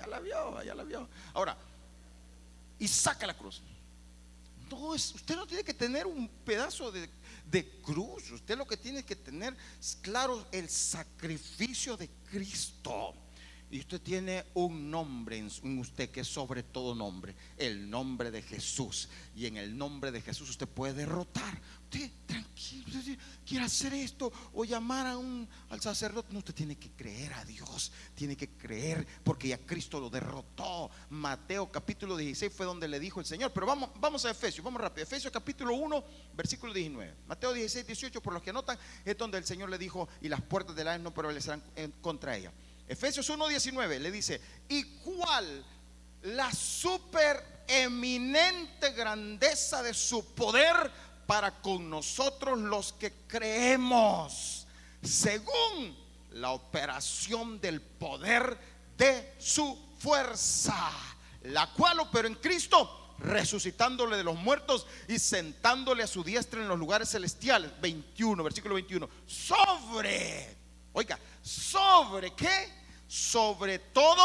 Ya 0.00 0.06
la 0.06 0.20
vio, 0.20 0.62
ya 0.62 0.74
la 0.74 0.84
vio. 0.84 1.08
Ahora, 1.34 1.56
y 2.78 2.88
saca 2.88 3.26
la 3.26 3.36
cruz. 3.36 3.62
No, 4.70 4.94
es, 4.94 5.14
usted 5.14 5.36
no 5.36 5.46
tiene 5.46 5.64
que 5.64 5.74
tener 5.74 6.06
un 6.06 6.28
pedazo 6.28 6.90
de, 6.90 7.10
de 7.50 7.68
cruz. 7.82 8.30
Usted 8.30 8.56
lo 8.56 8.66
que 8.66 8.76
tiene 8.76 9.04
que 9.04 9.16
tener 9.16 9.56
es 9.78 9.98
claro 10.00 10.46
el 10.52 10.68
sacrificio 10.68 11.96
de 11.96 12.08
Cristo. 12.30 13.14
Y 13.70 13.78
usted 13.78 14.00
tiene 14.00 14.44
un 14.54 14.90
nombre 14.90 15.38
en 15.38 15.78
usted 15.78 16.10
que 16.10 16.20
es 16.20 16.28
sobre 16.28 16.64
todo 16.64 16.92
nombre, 16.94 17.36
el 17.56 17.88
nombre 17.88 18.32
de 18.32 18.42
Jesús. 18.42 19.08
Y 19.36 19.46
en 19.46 19.56
el 19.56 19.78
nombre 19.78 20.10
de 20.10 20.20
Jesús 20.20 20.50
usted 20.50 20.66
puede 20.66 20.92
derrotar. 20.92 21.60
Usted 21.84 22.10
tranquilo, 22.26 23.00
quiere 23.46 23.64
hacer 23.64 23.94
esto 23.94 24.32
o 24.54 24.64
llamar 24.64 25.06
a 25.06 25.16
un 25.16 25.48
al 25.68 25.80
sacerdote. 25.80 26.32
No, 26.32 26.40
usted 26.40 26.54
tiene 26.54 26.76
que 26.76 26.90
creer 26.90 27.32
a 27.34 27.44
Dios, 27.44 27.92
tiene 28.16 28.36
que 28.36 28.48
creer 28.50 29.06
porque 29.22 29.48
ya 29.48 29.58
Cristo 29.58 30.00
lo 30.00 30.10
derrotó. 30.10 30.90
Mateo 31.10 31.70
capítulo 31.70 32.16
16 32.16 32.52
fue 32.52 32.66
donde 32.66 32.88
le 32.88 32.98
dijo 32.98 33.20
el 33.20 33.26
Señor. 33.26 33.52
Pero 33.52 33.66
vamos, 33.66 33.90
vamos 34.00 34.24
a 34.24 34.30
Efesios, 34.30 34.64
vamos 34.64 34.80
rápido. 34.80 35.04
Efesios 35.04 35.32
capítulo 35.32 35.74
1, 35.74 36.04
versículo 36.36 36.72
19. 36.72 37.14
Mateo 37.28 37.52
16, 37.52 37.86
18, 37.86 38.20
por 38.20 38.32
los 38.32 38.42
que 38.42 38.50
anotan, 38.50 38.76
es 39.04 39.16
donde 39.16 39.38
el 39.38 39.44
Señor 39.44 39.70
le 39.70 39.78
dijo, 39.78 40.08
y 40.20 40.28
las 40.28 40.42
puertas 40.42 40.74
del 40.74 40.88
aire 40.88 41.04
no 41.04 41.14
prevalecerán 41.14 41.62
contra 42.00 42.36
ella. 42.36 42.52
Efesios 42.90 43.30
1.19 43.30 44.00
le 44.00 44.10
dice, 44.10 44.40
¿y 44.68 44.82
cuál 44.98 45.64
la 46.22 46.52
super 46.52 47.62
eminente 47.68 48.90
grandeza 48.90 49.80
de 49.80 49.94
su 49.94 50.34
poder 50.34 50.90
para 51.24 51.62
con 51.62 51.88
nosotros 51.88 52.58
los 52.58 52.92
que 52.94 53.12
creemos, 53.28 54.66
según 55.04 55.96
la 56.32 56.50
operación 56.50 57.60
del 57.60 57.80
poder 57.80 58.58
de 58.98 59.34
su 59.38 59.78
fuerza, 60.00 60.90
la 61.44 61.72
cual 61.74 62.00
operó 62.00 62.26
en 62.26 62.34
Cristo, 62.34 63.14
resucitándole 63.20 64.16
de 64.16 64.24
los 64.24 64.34
muertos 64.34 64.88
y 65.06 65.20
sentándole 65.20 66.02
a 66.02 66.08
su 66.08 66.24
diestra 66.24 66.60
en 66.60 66.66
los 66.66 66.78
lugares 66.80 67.08
celestiales. 67.08 67.70
21, 67.80 68.42
versículo 68.42 68.74
21. 68.74 69.08
Sobre, 69.28 70.56
oiga, 70.92 71.16
sobre 71.40 72.34
qué? 72.34 72.79
Sobre 73.10 73.80
todo 73.80 74.22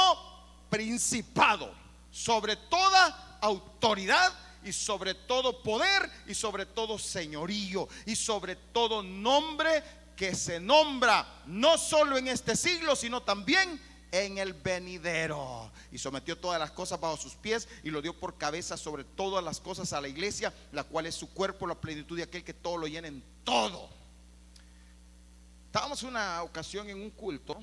principado, 0.69 1.73
sobre 2.11 2.55
toda 2.55 3.39
autoridad 3.41 4.31
y 4.63 4.71
sobre 4.71 5.15
todo 5.15 5.63
poder 5.63 6.07
y 6.27 6.35
sobre 6.35 6.67
todo 6.67 6.99
señorío 6.99 7.89
y 8.05 8.15
sobre 8.15 8.55
todo 8.55 9.01
nombre 9.01 9.83
que 10.15 10.35
se 10.35 10.59
nombra 10.59 11.25
no 11.47 11.79
solo 11.79 12.15
en 12.15 12.27
este 12.27 12.55
siglo, 12.55 12.95
sino 12.95 13.23
también 13.23 13.81
en 14.11 14.37
el 14.37 14.53
venidero. 14.53 15.71
Y 15.91 15.97
sometió 15.97 16.37
todas 16.37 16.59
las 16.59 16.69
cosas 16.69 16.99
bajo 16.99 17.17
sus 17.17 17.33
pies 17.33 17.67
y 17.83 17.89
lo 17.89 18.03
dio 18.03 18.13
por 18.13 18.37
cabeza 18.37 18.77
sobre 18.77 19.03
todas 19.03 19.43
las 19.43 19.59
cosas 19.59 19.93
a 19.93 20.01
la 20.01 20.09
iglesia, 20.09 20.53
la 20.71 20.83
cual 20.83 21.07
es 21.07 21.15
su 21.15 21.31
cuerpo, 21.31 21.65
la 21.65 21.73
plenitud 21.73 22.17
de 22.17 22.23
aquel 22.23 22.43
que 22.43 22.53
todo 22.53 22.77
lo 22.77 22.85
llena 22.85 23.07
en 23.07 23.23
todo. 23.43 23.89
Estábamos 25.65 26.03
una 26.03 26.43
ocasión 26.43 26.87
en 26.87 27.01
un 27.01 27.09
culto 27.09 27.57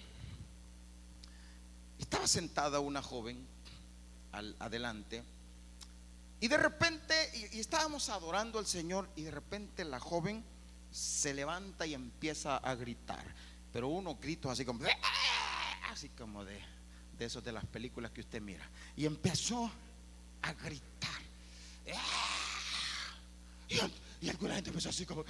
estaba 2.03 2.27
sentada 2.27 2.81
una 2.81 3.03
joven 3.03 3.47
al, 4.33 4.57
adelante 4.59 5.23
y 6.41 6.49
de 6.49 6.57
repente, 6.57 7.15
y, 7.53 7.61
estábamos 7.61 8.09
adorando 8.09 8.59
al 8.59 8.67
Señor 8.67 9.09
y 9.15 9.23
de 9.23 9.31
repente 9.31 9.85
la 9.85 10.01
joven 10.01 10.45
se 10.91 11.33
levanta 11.33 11.87
y 11.87 11.95
empieza 11.95 12.57
a 12.57 12.75
gritar, 12.75 13.25
pero 13.73 13.87
unos 13.87 14.21
gritos 14.21 14.51
así 14.51 14.65
como, 14.65 14.85
así 15.89 16.09
como 16.09 16.45
de, 16.45 16.59
de 17.17 17.25
esos 17.25 17.45
de 17.45 17.53
las 17.53 17.65
películas 17.67 18.11
que 18.11 18.23
usted 18.23 18.43
mira. 18.43 18.69
Y 18.97 19.07
empezó 19.07 19.71
a 20.43 20.53
gritar. 20.53 21.23
Y, 23.69 24.27
y 24.27 24.29
alguna 24.29 24.57
gente 24.57 24.71
empezó 24.71 24.89
así 24.89 25.07
como... 25.07 25.25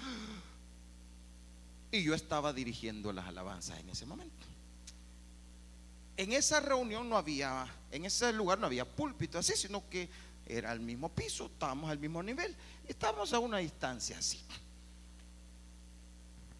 Y 1.90 2.02
yo 2.02 2.14
estaba 2.14 2.54
dirigiendo 2.54 3.12
las 3.12 3.26
alabanzas 3.26 3.78
en 3.78 3.90
ese 3.90 4.06
momento 4.06 4.51
en 6.16 6.32
esa 6.32 6.60
reunión 6.60 7.08
no 7.08 7.16
había, 7.16 7.66
en 7.90 8.04
ese 8.04 8.32
lugar 8.32 8.58
no 8.58 8.66
había 8.66 8.84
púlpito 8.84 9.38
así, 9.38 9.54
sino 9.56 9.88
que 9.88 10.08
era 10.46 10.72
el 10.72 10.80
mismo 10.80 11.08
piso, 11.08 11.46
estábamos 11.46 11.90
al 11.90 11.98
mismo 11.98 12.22
nivel 12.22 12.54
y 12.86 12.90
estábamos 12.90 13.32
a 13.32 13.38
una 13.38 13.58
distancia 13.58 14.18
así. 14.18 14.44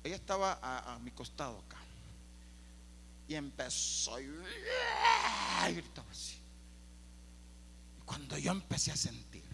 Ella 0.04 0.16
estaba 0.16 0.58
a, 0.62 0.98
mi 0.98 1.10
costado 1.12 1.58
acá 1.66 1.78
y 3.28 3.34
empezó 3.34 4.20
y, 4.20 4.26
gritaba 5.74 6.10
así. 6.10 6.38
Y 7.98 8.04
cuando 8.04 8.36
yo 8.38 8.50
empecé 8.50 8.90
a 8.90 8.96
sentir, 8.96 9.44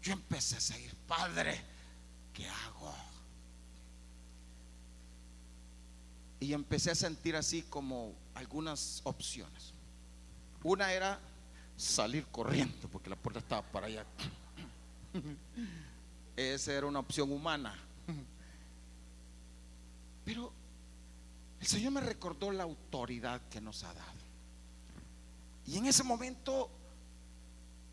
yo 0.00 0.12
empecé 0.12 0.56
a 0.56 0.60
seguir, 0.60 0.94
Padre, 1.06 1.60
¿qué 2.32 2.46
hago? 2.48 2.94
Y 6.42 6.54
empecé 6.54 6.90
a 6.90 6.96
sentir 6.96 7.36
así 7.36 7.62
como 7.62 8.12
algunas 8.34 9.00
opciones. 9.04 9.72
Una 10.64 10.92
era 10.92 11.20
salir 11.76 12.26
corriendo 12.32 12.88
porque 12.88 13.08
la 13.08 13.14
puerta 13.14 13.38
estaba 13.38 13.62
para 13.62 13.86
allá. 13.86 14.04
Esa 16.36 16.72
era 16.72 16.88
una 16.88 16.98
opción 16.98 17.30
humana. 17.30 17.78
Pero 20.24 20.52
el 21.60 21.66
Señor 21.68 21.92
me 21.92 22.00
recordó 22.00 22.50
la 22.50 22.64
autoridad 22.64 23.40
que 23.48 23.60
nos 23.60 23.84
ha 23.84 23.94
dado. 23.94 24.10
Y 25.68 25.78
en 25.78 25.86
ese 25.86 26.02
momento 26.02 26.68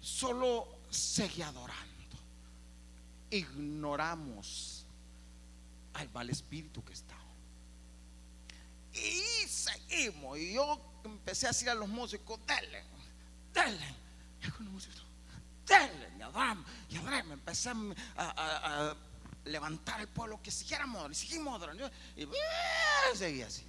solo 0.02 0.68
seguí 0.90 1.44
adorando. 1.44 2.18
Ignoramos 3.30 4.88
al 5.94 6.10
mal 6.10 6.32
espíritu 6.32 6.84
que 6.84 6.94
estaba. 6.94 7.29
Y 9.00 9.48
seguimos. 9.48 10.38
Y 10.38 10.54
yo 10.54 10.80
empecé 11.04 11.48
a 11.48 11.50
decir 11.50 11.70
a 11.70 11.76
los 11.76 11.88
músicos, 11.88 12.40
denle, 12.46 12.84
denle. 13.54 13.96
Y 14.44 14.50
con 14.50 14.66
los 14.66 14.74
músicos, 14.74 15.06
denle, 15.66 16.10
y 16.18 16.22
adoramos, 16.22 16.66
y 16.90 16.98
adoramos. 16.98 17.34
Empecé 17.34 17.72
a, 18.18 18.96
levantar 19.46 20.00
el 20.02 20.08
pueblo 20.08 20.40
que 20.44 20.52
siguiéramos, 20.52 21.12
y 21.12 21.16
seguimos 21.16 21.56
adorando. 21.56 21.90
Y 22.16 22.28
seguía 23.16 23.48
así. 23.48 23.64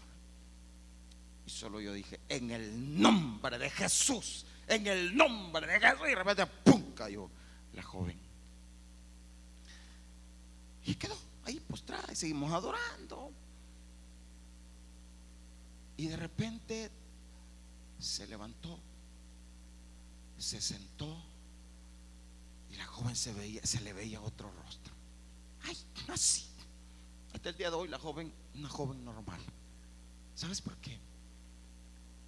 Y 1.47 1.51
solo 1.51 1.81
yo 1.81 1.93
dije, 1.93 2.21
en 2.29 2.51
el 2.51 3.01
nombre 3.01 3.59
de 3.59 3.71
Jesús, 3.71 4.45
en 4.67 4.87
el 4.87 5.17
nombre 5.17 5.67
de 5.67 5.81
Jesús. 5.81 6.01
Y 6.07 6.11
de 6.11 6.15
repente, 6.17 6.47
¡pum! 6.47 6.93
cayó 6.95 7.31
la 7.73 7.83
joven. 7.83 8.21
Y 10.85 10.95
quedó 10.95 11.17
ahí 11.45 11.61
postrada 11.61 12.13
y 12.13 12.17
seguimos 12.17 12.53
adorando. 12.53 13.33
Y 16.01 16.09
de 16.09 16.17
repente 16.17 16.91
se 17.99 18.27
levantó, 18.27 18.79
se 20.39 20.59
sentó 20.59 21.23
y 22.71 22.77
la 22.77 22.87
joven 22.87 23.15
se 23.15 23.35
veía, 23.35 23.61
se 23.67 23.83
le 23.83 23.93
veía 23.93 24.19
otro 24.23 24.51
rostro. 24.51 24.95
Ay, 25.63 25.77
así. 26.09 26.49
Hasta 27.35 27.51
el 27.51 27.57
día 27.59 27.69
de 27.69 27.77
hoy 27.77 27.89
la 27.89 27.99
joven, 27.99 28.33
una 28.55 28.71
joven 28.71 29.05
normal. 29.05 29.43
¿Sabes 30.35 30.63
por 30.63 30.75
qué? 30.79 30.99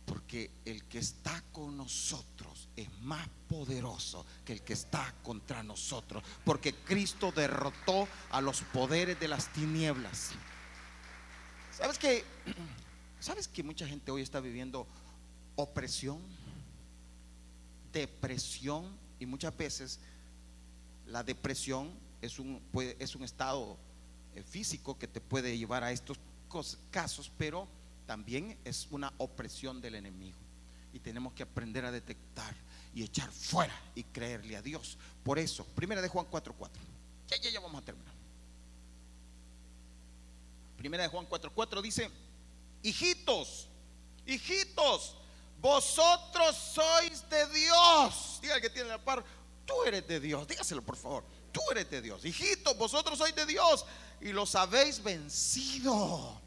Porque 0.04 0.50
el 0.66 0.84
que 0.84 0.98
está 0.98 1.42
con 1.50 1.74
nosotros 1.74 2.68
es 2.76 2.92
más 3.00 3.26
poderoso 3.48 4.26
que 4.44 4.52
el 4.52 4.60
que 4.60 4.74
está 4.74 5.14
contra 5.22 5.62
nosotros. 5.62 6.22
Porque 6.44 6.74
Cristo 6.74 7.32
derrotó 7.32 8.06
a 8.32 8.42
los 8.42 8.60
poderes 8.60 9.18
de 9.18 9.28
las 9.28 9.50
tinieblas. 9.50 10.32
¿Sabes 11.74 11.96
qué? 11.98 12.22
¿Sabes 13.22 13.46
que 13.46 13.62
mucha 13.62 13.86
gente 13.86 14.10
hoy 14.10 14.20
está 14.20 14.40
viviendo 14.40 14.84
opresión, 15.54 16.18
depresión 17.92 18.84
y 19.20 19.26
muchas 19.26 19.56
veces 19.56 20.00
la 21.06 21.22
depresión 21.22 21.92
es 22.20 22.40
un, 22.40 22.60
es 22.98 23.14
un 23.14 23.22
estado 23.22 23.78
eh, 24.34 24.42
físico 24.42 24.98
que 24.98 25.06
te 25.06 25.20
puede 25.20 25.56
llevar 25.56 25.84
a 25.84 25.92
estos 25.92 26.18
casos, 26.90 27.30
pero 27.38 27.68
también 28.08 28.58
es 28.64 28.88
una 28.90 29.12
opresión 29.18 29.80
del 29.80 29.94
enemigo 29.94 30.36
y 30.92 30.98
tenemos 30.98 31.32
que 31.32 31.44
aprender 31.44 31.84
a 31.84 31.92
detectar 31.92 32.56
y 32.92 33.04
echar 33.04 33.30
fuera 33.30 33.80
y 33.94 34.02
creerle 34.02 34.56
a 34.56 34.62
Dios. 34.62 34.98
Por 35.22 35.38
eso, 35.38 35.64
primera 35.76 36.02
de 36.02 36.08
Juan 36.08 36.26
4:4. 36.26 36.70
Ya, 37.28 37.36
ya, 37.36 37.50
ya 37.50 37.60
vamos 37.60 37.82
a 37.82 37.84
terminar. 37.84 38.14
Primera 40.76 41.04
de 41.04 41.08
Juan 41.08 41.28
4:4 41.28 41.80
dice, 41.80 42.10
hijitos, 42.82 43.68
hijitos, 44.26 45.16
vosotros 45.58 46.56
sois 46.56 47.28
de 47.28 47.46
Dios. 47.48 48.38
Diga 48.42 48.56
el 48.56 48.60
que 48.60 48.70
tiene 48.70 48.88
la 48.88 49.02
par, 49.02 49.24
tú 49.64 49.74
eres 49.84 50.06
de 50.06 50.20
Dios. 50.20 50.46
Dígaselo 50.46 50.82
por 50.82 50.96
favor, 50.96 51.24
tú 51.52 51.60
eres 51.70 51.90
de 51.90 52.02
Dios. 52.02 52.24
Hijitos, 52.24 52.76
vosotros 52.76 53.18
sois 53.18 53.34
de 53.34 53.46
Dios 53.46 53.86
y 54.20 54.32
los 54.32 54.54
habéis 54.54 55.02
vencido. 55.02 56.40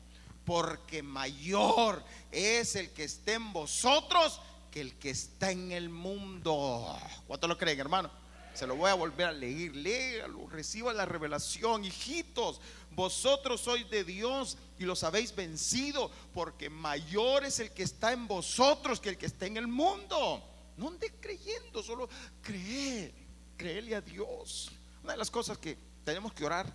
Porque 0.45 1.01
mayor 1.01 2.03
es 2.31 2.75
el 2.75 2.91
que 2.91 3.05
esté 3.05 3.33
en 3.33 3.51
vosotros 3.51 4.39
que 4.69 4.81
el 4.81 4.99
que 4.99 5.09
está 5.09 5.49
en 5.49 5.71
el 5.71 5.89
mundo. 5.89 6.99
¿Cuánto 7.25 7.47
lo 7.47 7.57
creen, 7.57 7.79
hermano? 7.79 8.11
Se 8.55 8.65
lo 8.65 8.75
voy 8.75 8.89
a 8.89 8.93
volver 8.93 9.27
a 9.27 9.31
leer. 9.31 9.75
Léalo, 9.75 10.47
reciba 10.47 10.93
la 10.93 11.05
revelación. 11.05 11.83
Hijitos, 11.83 12.61
vosotros 12.91 13.61
sois 13.61 13.89
de 13.89 14.03
Dios 14.03 14.57
y 14.79 14.85
los 14.85 15.03
habéis 15.03 15.35
vencido, 15.35 16.09
porque 16.33 16.69
mayor 16.69 17.43
es 17.43 17.59
el 17.59 17.71
que 17.71 17.83
está 17.83 18.13
en 18.13 18.27
vosotros 18.27 18.99
que 18.99 19.09
el 19.09 19.17
que 19.17 19.25
está 19.25 19.45
en 19.45 19.57
el 19.57 19.67
mundo. 19.67 20.41
No 20.77 20.87
ande 20.87 21.13
creyendo, 21.19 21.83
solo 21.83 22.09
creer, 22.41 23.13
creerle 23.57 23.95
a 23.95 24.01
Dios. 24.01 24.71
Una 25.03 25.13
de 25.13 25.17
las 25.17 25.29
cosas 25.29 25.57
que 25.57 25.77
tenemos 26.03 26.33
que 26.33 26.45
orar 26.45 26.65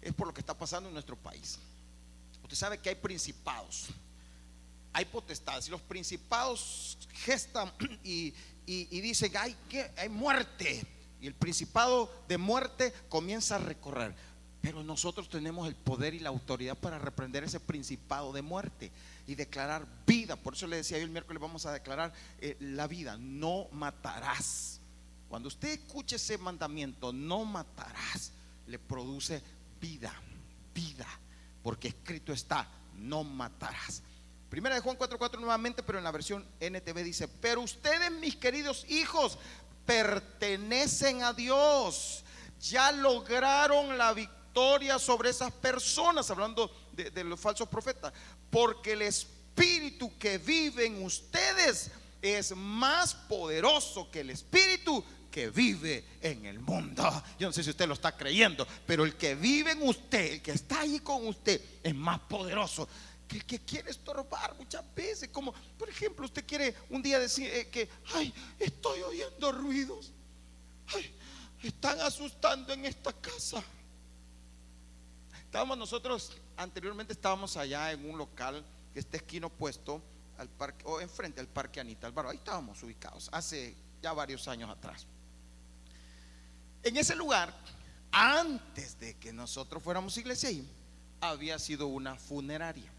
es 0.00 0.12
por 0.14 0.26
lo 0.26 0.34
que 0.34 0.40
está 0.40 0.56
pasando 0.56 0.88
en 0.88 0.94
nuestro 0.94 1.16
país. 1.16 1.58
Usted 2.42 2.56
sabe 2.56 2.78
que 2.78 2.88
hay 2.88 2.94
principados, 2.96 3.88
hay 4.92 5.04
potestades, 5.06 5.68
y 5.68 5.70
los 5.70 5.80
principados 5.80 6.98
gestan 7.14 7.72
y, 8.04 8.34
dicen, 8.66 9.32
hay, 9.36 9.56
que, 9.68 9.90
hay 9.96 10.08
muerte. 10.08 10.86
Y 11.20 11.26
el 11.26 11.34
principado 11.34 12.12
de 12.28 12.36
muerte 12.36 12.92
comienza 13.08 13.56
a 13.56 13.58
recorrer. 13.58 14.14
Pero 14.60 14.82
nosotros 14.84 15.28
tenemos 15.28 15.66
el 15.66 15.74
poder 15.74 16.14
y 16.14 16.20
la 16.20 16.28
autoridad 16.28 16.76
para 16.76 16.98
reprender 16.98 17.42
ese 17.42 17.58
principado 17.58 18.32
de 18.32 18.42
muerte 18.42 18.92
y 19.26 19.34
declarar 19.34 19.86
vida. 20.06 20.36
Por 20.36 20.54
eso 20.54 20.66
le 20.66 20.76
decía 20.76 20.98
yo 20.98 21.04
el 21.04 21.10
miércoles 21.10 21.40
vamos 21.40 21.66
a 21.66 21.72
declarar 21.72 22.12
eh, 22.40 22.56
la 22.60 22.86
vida. 22.86 23.16
No 23.18 23.68
matarás. 23.72 24.80
Cuando 25.28 25.48
usted 25.48 25.70
escuche 25.70 26.16
ese 26.16 26.38
mandamiento, 26.38 27.12
no 27.12 27.44
matarás, 27.44 28.32
le 28.66 28.78
produce 28.78 29.42
vida, 29.80 30.12
vida. 30.74 31.08
Porque 31.62 31.88
escrito 31.88 32.32
está, 32.32 32.68
no 32.98 33.24
matarás. 33.24 34.02
Primera 34.52 34.74
de 34.74 34.82
Juan 34.82 34.98
4:4 34.98 35.40
nuevamente, 35.40 35.82
pero 35.82 35.96
en 35.96 36.04
la 36.04 36.10
versión 36.10 36.46
NTV 36.60 37.02
dice, 37.02 37.26
pero 37.26 37.62
ustedes 37.62 38.10
mis 38.10 38.36
queridos 38.36 38.84
hijos 38.90 39.38
pertenecen 39.86 41.22
a 41.22 41.32
Dios. 41.32 42.22
Ya 42.60 42.92
lograron 42.92 43.96
la 43.96 44.12
victoria 44.12 44.98
sobre 44.98 45.30
esas 45.30 45.52
personas, 45.52 46.30
hablando 46.30 46.70
de, 46.92 47.24
los 47.24 47.40
falsos 47.40 47.66
profetas, 47.66 48.12
porque 48.50 48.92
el 48.92 49.00
espíritu 49.00 50.18
que 50.18 50.36
vive 50.36 50.84
en 50.84 51.02
ustedes 51.02 51.90
es 52.20 52.54
más 52.54 53.14
poderoso 53.14 54.10
que 54.10 54.20
el 54.20 54.28
espíritu 54.28 55.02
que 55.30 55.48
vive 55.48 56.04
en 56.20 56.44
el 56.44 56.60
mundo. 56.60 57.10
Yo 57.38 57.46
no 57.46 57.54
sé 57.54 57.64
si 57.64 57.70
usted 57.70 57.88
lo 57.88 57.94
está 57.94 58.14
creyendo, 58.18 58.66
pero 58.86 59.04
el 59.04 59.16
que 59.16 59.34
vive 59.34 59.70
en 59.70 59.82
usted, 59.88 60.34
el 60.34 60.42
que 60.42 60.50
está 60.52 60.80
ahí 60.80 61.00
con 61.00 61.26
usted, 61.26 61.58
es 61.82 61.94
más 61.94 62.20
poderoso 62.20 62.86
que, 63.40 63.58
quiere 63.60 63.90
estorbar 63.90 64.54
muchas 64.56 64.82
veces. 64.94 65.28
Como, 65.28 65.52
por 65.78 65.88
ejemplo, 65.88 66.24
usted 66.24 66.44
quiere 66.46 66.74
un 66.90 67.02
día 67.02 67.18
decir 67.18 67.50
eh, 67.52 67.68
que, 67.68 67.88
ay, 68.14 68.32
estoy 68.58 69.02
oyendo 69.02 69.52
ruidos. 69.52 70.12
Están 71.62 72.00
asustando 72.00 72.72
en 72.72 72.84
esta 72.84 73.12
casa. 73.12 73.62
Estábamos 75.44 75.78
nosotros, 75.78 76.32
anteriormente 76.56 77.12
estábamos 77.12 77.56
allá 77.56 77.92
en 77.92 78.08
un 78.08 78.18
local 78.18 78.64
que 78.92 79.00
está 79.00 79.16
esquino 79.18 79.48
opuesto 79.48 80.02
al 80.38 80.48
parque, 80.48 80.84
o 80.86 81.00
enfrente 81.00 81.40
al 81.40 81.48
parque 81.48 81.78
Anita 81.80 82.06
Álvaro. 82.06 82.30
Ahí 82.30 82.38
estábamos 82.38 82.82
ubicados, 82.82 83.28
hace 83.32 83.76
ya 84.02 84.12
varios 84.12 84.48
años 84.48 84.70
atrás. 84.70 85.06
En 86.82 86.96
ese 86.96 87.14
lugar, 87.14 87.54
antes 88.10 88.98
de 88.98 89.14
que 89.18 89.32
nosotros 89.32 89.82
fuéramos 89.82 90.16
iglesia 90.16 90.48
ahí, 90.48 90.68
había 91.20 91.58
sido 91.58 91.86
una 91.86 92.16
funeraria 92.16 92.90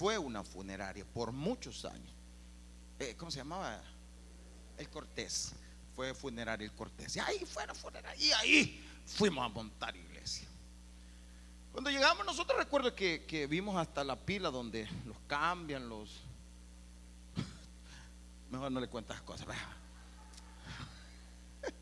fue 0.00 0.16
una 0.16 0.42
funeraria 0.42 1.04
por 1.04 1.30
muchos 1.30 1.84
años. 1.84 2.14
Eh, 2.98 3.14
¿Cómo 3.18 3.30
se 3.30 3.36
llamaba? 3.36 3.82
El 4.78 4.88
Cortés. 4.88 5.52
Fue 5.94 6.14
funeraria 6.14 6.64
el 6.64 6.72
Cortés. 6.72 7.16
Y 7.16 7.18
ahí 7.18 7.44
fue 7.44 7.66
la 7.66 7.74
funeraria. 7.74 8.24
Y 8.24 8.32
ahí 8.32 8.82
fuimos 9.04 9.44
a 9.44 9.50
montar 9.50 9.94
iglesia. 9.94 10.48
Cuando 11.70 11.90
llegamos 11.90 12.24
nosotros 12.24 12.58
recuerdo 12.58 12.94
que, 12.94 13.46
vimos 13.50 13.76
hasta 13.76 14.02
la 14.02 14.16
pila 14.16 14.50
donde 14.50 14.88
los 15.04 15.18
cambian, 15.26 15.86
los... 15.86 16.22
Mejor 18.50 18.72
no 18.72 18.80
le 18.80 18.88
cuentas 18.88 19.20
cosas. 19.20 19.48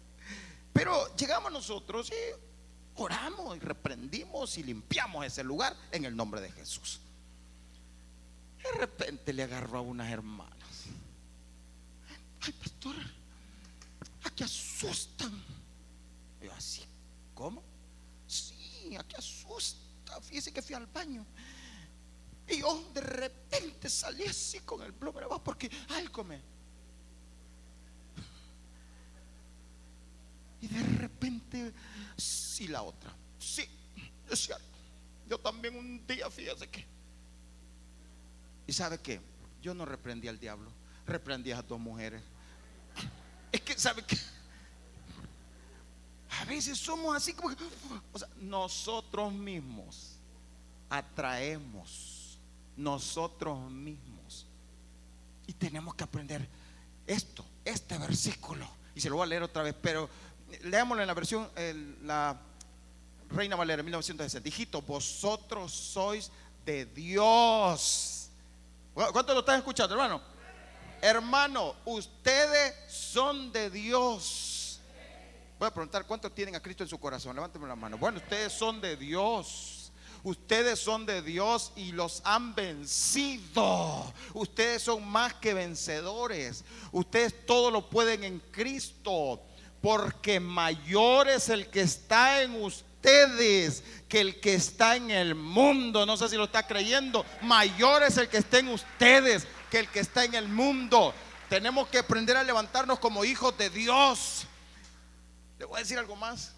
Pero 0.72 1.14
llegamos 1.14 1.52
nosotros 1.52 2.10
y 2.10 3.00
oramos 3.00 3.56
y 3.56 3.60
reprendimos 3.60 4.58
y 4.58 4.64
limpiamos 4.64 5.24
ese 5.24 5.44
lugar 5.44 5.76
en 5.92 6.04
el 6.04 6.16
nombre 6.16 6.40
de 6.40 6.50
Jesús. 6.50 7.00
De 8.62 8.72
repente 8.72 9.32
le 9.32 9.44
agarró 9.44 9.78
a 9.78 9.82
unas 9.82 10.10
hermanas. 10.10 10.84
Ay, 12.40 12.52
pastor, 12.52 12.94
aquí 14.24 14.44
asustan. 14.44 15.32
yo 16.42 16.52
así, 16.52 16.84
¿cómo? 17.34 17.62
Sí, 18.26 18.96
aquí 18.96 19.16
asusta. 19.16 20.20
Fíjese 20.22 20.52
que 20.52 20.62
fui 20.62 20.74
al 20.74 20.86
baño. 20.86 21.24
Y 22.48 22.60
yo 22.60 22.90
de 22.94 23.00
repente 23.00 23.90
salí 23.90 24.24
así 24.24 24.60
con 24.60 24.82
el 24.82 24.92
blomer 24.92 25.24
abajo 25.24 25.44
porque 25.44 25.70
algo 25.90 26.24
me. 26.24 26.40
Y 30.60 30.66
de 30.66 30.82
repente, 30.98 31.72
sí, 32.16 32.68
la 32.68 32.82
otra. 32.82 33.14
Sí, 33.38 33.64
es 34.30 34.38
cierto. 34.40 34.64
Yo 35.28 35.38
también 35.38 35.76
un 35.76 36.04
día, 36.06 36.28
fíjese 36.30 36.68
que 36.68 36.97
¿Y 38.68 38.72
sabe 38.74 38.98
qué? 38.98 39.18
Yo 39.62 39.72
no 39.72 39.86
reprendí 39.86 40.28
al 40.28 40.38
diablo, 40.38 40.70
reprendí 41.06 41.50
a 41.52 41.62
dos 41.62 41.80
mujeres. 41.80 42.22
Es 43.50 43.62
que, 43.62 43.78
¿sabe 43.78 44.04
qué? 44.04 44.18
A 46.42 46.44
veces 46.44 46.76
somos 46.76 47.16
así 47.16 47.32
como 47.32 47.56
o 48.12 48.18
sea, 48.18 48.28
nosotros 48.36 49.32
mismos 49.32 50.18
atraemos 50.90 52.38
nosotros 52.76 53.70
mismos. 53.70 54.46
Y 55.46 55.54
tenemos 55.54 55.94
que 55.94 56.04
aprender 56.04 56.46
esto, 57.06 57.42
este 57.64 57.96
versículo. 57.96 58.68
Y 58.94 59.00
se 59.00 59.08
lo 59.08 59.16
voy 59.16 59.24
a 59.24 59.28
leer 59.28 59.44
otra 59.44 59.62
vez, 59.62 59.74
pero 59.80 60.10
leámoslo 60.64 61.02
en 61.02 61.06
la 61.06 61.14
versión, 61.14 61.48
la 62.04 62.38
Reina 63.30 63.56
Valera 63.56 63.82
1960. 63.82 64.46
Hijito, 64.46 64.82
vosotros 64.82 65.72
sois 65.72 66.30
de 66.66 66.84
Dios 66.84 68.17
¿Cuántos 68.98 69.32
lo 69.32 69.40
están 69.40 69.58
escuchando, 69.58 69.94
hermano? 69.94 70.20
Hermano, 71.00 71.76
ustedes 71.84 72.74
son 72.88 73.52
de 73.52 73.70
Dios. 73.70 74.80
Voy 75.56 75.68
a 75.68 75.70
preguntar, 75.70 76.04
¿cuántos 76.04 76.34
tienen 76.34 76.56
a 76.56 76.60
Cristo 76.60 76.82
en 76.82 76.88
su 76.88 76.98
corazón? 76.98 77.36
Levánteme 77.36 77.68
la 77.68 77.76
mano. 77.76 77.96
Bueno, 77.96 78.18
ustedes 78.18 78.52
son 78.52 78.80
de 78.80 78.96
Dios. 78.96 79.92
Ustedes 80.24 80.80
son 80.80 81.06
de 81.06 81.22
Dios 81.22 81.70
y 81.76 81.92
los 81.92 82.22
han 82.24 82.56
vencido. 82.56 84.12
Ustedes 84.34 84.82
son 84.82 85.06
más 85.06 85.32
que 85.34 85.54
vencedores. 85.54 86.64
Ustedes 86.90 87.46
todo 87.46 87.70
lo 87.70 87.88
pueden 87.88 88.24
en 88.24 88.40
Cristo. 88.50 89.40
Porque 89.80 90.40
mayor 90.40 91.28
es 91.28 91.48
el 91.50 91.68
que 91.68 91.82
está 91.82 92.42
en 92.42 92.60
ustedes 92.60 92.87
ustedes 92.98 93.84
que 94.08 94.20
el 94.20 94.40
que 94.40 94.54
está 94.54 94.96
en 94.96 95.10
el 95.10 95.34
mundo. 95.34 96.04
No 96.04 96.16
sé 96.16 96.28
si 96.28 96.36
lo 96.36 96.44
está 96.44 96.66
creyendo. 96.66 97.24
Mayor 97.42 98.02
es 98.02 98.16
el 98.16 98.28
que 98.28 98.38
está 98.38 98.58
en 98.58 98.68
ustedes 98.68 99.46
que 99.70 99.80
el 99.80 99.88
que 99.88 100.00
está 100.00 100.24
en 100.24 100.34
el 100.34 100.48
mundo. 100.48 101.14
Tenemos 101.48 101.88
que 101.88 101.98
aprender 101.98 102.36
a 102.36 102.42
levantarnos 102.42 102.98
como 102.98 103.24
hijos 103.24 103.56
de 103.56 103.70
Dios. 103.70 104.46
Le 105.58 105.64
voy 105.64 105.76
a 105.76 105.80
decir 105.80 105.98
algo 105.98 106.16
más. 106.16 106.54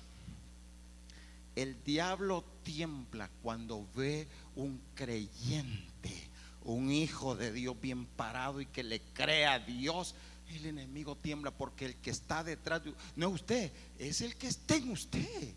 El 1.56 1.82
diablo 1.84 2.44
tiembla 2.62 3.28
cuando 3.42 3.86
ve 3.94 4.28
un 4.54 4.80
creyente, 4.94 6.30
un 6.62 6.90
hijo 6.90 7.34
de 7.34 7.52
Dios 7.52 7.78
bien 7.80 8.06
parado 8.06 8.60
y 8.60 8.66
que 8.66 8.82
le 8.82 9.00
crea 9.12 9.54
a 9.54 9.58
Dios. 9.58 10.14
El 10.48 10.66
enemigo 10.66 11.16
tiembla 11.16 11.50
porque 11.50 11.86
el 11.86 11.96
que 11.96 12.10
está 12.10 12.42
detrás 12.42 12.84
de 12.84 12.94
no 13.16 13.28
es 13.28 13.34
usted, 13.34 13.72
es 13.98 14.20
el 14.20 14.36
que 14.36 14.48
está 14.48 14.76
en 14.76 14.90
usted. 14.90 15.54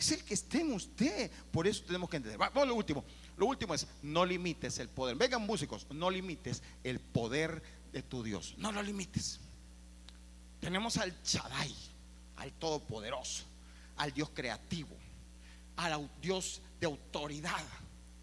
Es 0.00 0.12
el 0.12 0.24
que 0.24 0.32
esté 0.32 0.62
en 0.62 0.72
usted. 0.72 1.30
Por 1.52 1.66
eso 1.66 1.84
tenemos 1.84 2.08
que 2.08 2.16
entender. 2.16 2.38
Vamos 2.38 2.66
lo 2.66 2.74
último. 2.74 3.04
Lo 3.36 3.44
último 3.44 3.74
es, 3.74 3.86
no 4.02 4.24
limites 4.24 4.78
el 4.78 4.88
poder. 4.88 5.14
Vengan 5.14 5.42
músicos, 5.42 5.86
no 5.90 6.10
limites 6.10 6.62
el 6.82 7.00
poder 7.00 7.62
de 7.92 8.02
tu 8.02 8.22
Dios. 8.22 8.54
No 8.56 8.72
lo 8.72 8.82
limites. 8.82 9.40
Tenemos 10.58 10.96
al 10.96 11.22
Chadai, 11.22 11.74
al 12.36 12.50
Todopoderoso, 12.52 13.44
al 13.98 14.10
Dios 14.14 14.30
creativo, 14.32 14.96
al 15.76 16.10
Dios 16.22 16.62
de 16.80 16.86
autoridad, 16.86 17.62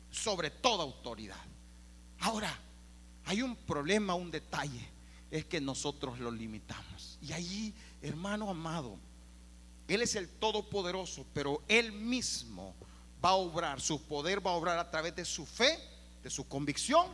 sobre 0.09 0.49
toda 0.49 0.83
autoridad. 0.83 1.45
Ahora, 2.21 2.59
hay 3.25 3.43
un 3.43 3.55
problema, 3.55 4.15
un 4.15 4.31
detalle, 4.31 4.87
es 5.29 5.45
que 5.45 5.61
nosotros 5.61 6.17
lo 6.17 6.31
limitamos. 6.31 7.19
Y 7.21 7.33
allí, 7.33 7.71
hermano 8.01 8.49
amado, 8.49 8.97
Él 9.87 10.01
es 10.01 10.15
el 10.15 10.27
Todopoderoso, 10.27 11.25
pero 11.33 11.63
Él 11.67 11.91
mismo 11.91 12.75
va 13.23 13.29
a 13.29 13.35
obrar, 13.35 13.81
su 13.81 14.01
poder 14.05 14.45
va 14.45 14.51
a 14.51 14.55
obrar 14.55 14.77
a 14.77 14.91
través 14.91 15.15
de 15.15 15.25
su 15.25 15.45
fe, 15.45 15.79
de 16.23 16.29
su 16.29 16.47
convicción, 16.47 17.07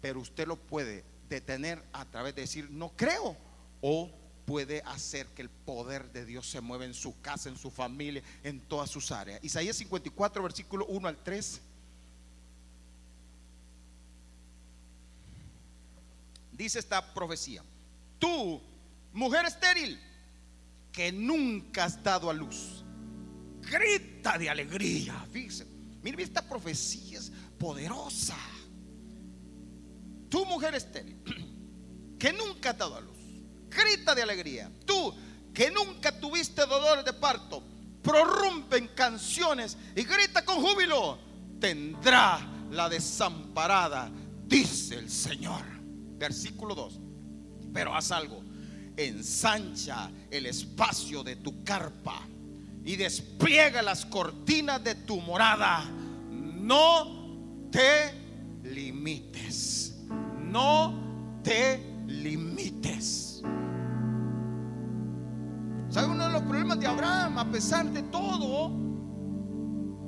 pero 0.00 0.20
usted 0.20 0.46
lo 0.46 0.56
puede 0.56 1.04
detener 1.28 1.82
a 1.92 2.04
través 2.04 2.34
de 2.34 2.42
decir, 2.42 2.70
no 2.70 2.90
creo, 2.96 3.36
o 3.80 4.10
puede 4.44 4.82
hacer 4.82 5.26
que 5.28 5.42
el 5.42 5.48
poder 5.48 6.10
de 6.12 6.26
Dios 6.26 6.48
se 6.48 6.60
mueva 6.60 6.84
en 6.84 6.94
su 6.94 7.20
casa, 7.20 7.48
en 7.48 7.56
su 7.56 7.70
familia, 7.70 8.22
en 8.42 8.60
todas 8.60 8.90
sus 8.90 9.12
áreas. 9.12 9.42
Isaías 9.42 9.76
54, 9.76 10.42
versículo 10.42 10.86
1 10.86 11.08
al 11.08 11.16
3. 11.22 11.60
Dice 16.52 16.78
esta 16.78 17.14
profecía, 17.14 17.62
tú, 18.18 18.60
mujer 19.12 19.46
estéril, 19.46 19.98
que 20.92 21.10
nunca 21.10 21.84
has 21.84 22.02
dado 22.02 22.28
a 22.28 22.34
luz, 22.34 22.84
grita 23.62 24.36
de 24.36 24.50
alegría. 24.50 25.26
Fíjese, 25.32 25.66
mire, 26.02 26.22
esta 26.22 26.46
profecía 26.46 27.18
es 27.18 27.32
poderosa. 27.58 28.36
Tú, 30.28 30.44
mujer 30.44 30.74
estéril, 30.74 31.18
que 32.18 32.32
nunca 32.32 32.70
has 32.70 32.78
dado 32.78 32.96
a 32.96 33.00
luz, 33.00 33.18
grita 33.70 34.14
de 34.14 34.22
alegría. 34.22 34.70
Tú, 34.84 35.14
que 35.54 35.70
nunca 35.70 36.18
tuviste 36.18 36.66
dolores 36.66 37.04
de 37.04 37.12
parto, 37.14 37.62
prorrumpe 38.02 38.76
en 38.76 38.88
canciones 38.88 39.76
y 39.96 40.02
grita 40.02 40.44
con 40.44 40.60
júbilo. 40.60 41.18
Tendrá 41.58 42.40
la 42.70 42.88
desamparada, 42.88 44.10
dice 44.46 44.96
el 44.96 45.10
Señor. 45.10 45.62
Versículo 46.18 46.74
2. 46.74 47.00
Pero 47.72 47.94
haz 47.94 48.12
algo, 48.12 48.42
ensancha 48.96 50.10
el 50.30 50.46
espacio 50.46 51.22
de 51.22 51.36
tu 51.36 51.62
carpa 51.64 52.20
y 52.84 52.96
despliega 52.96 53.82
las 53.82 54.04
cortinas 54.06 54.82
de 54.82 54.94
tu 54.94 55.20
morada. 55.20 55.84
No 56.30 57.68
te 57.70 58.14
limites. 58.62 59.98
No 60.38 60.94
te 61.42 61.80
limites. 62.06 63.42
¿Sabe 65.88 66.08
uno 66.08 66.26
de 66.26 66.32
los 66.32 66.42
problemas 66.42 66.80
de 66.80 66.86
Abraham? 66.86 67.38
A 67.38 67.50
pesar 67.50 67.90
de 67.90 68.02
todo, 68.04 68.72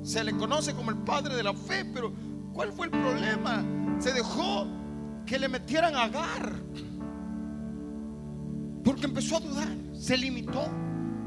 se 0.03 0.23
le 0.23 0.35
conoce 0.35 0.73
como 0.73 0.91
el 0.91 0.97
padre 0.97 1.35
de 1.35 1.43
la 1.43 1.53
fe, 1.53 1.85
pero 1.85 2.11
¿cuál 2.53 2.71
fue 2.71 2.87
el 2.87 2.91
problema? 2.91 3.63
Se 3.99 4.11
dejó 4.11 4.67
que 5.25 5.39
le 5.39 5.47
metieran 5.47 5.95
a 5.95 6.03
Agar. 6.03 6.55
Porque 8.85 9.07
empezó 9.07 9.37
a 9.37 9.39
dudar, 9.41 9.67
se 9.93 10.15
limitó 10.15 10.69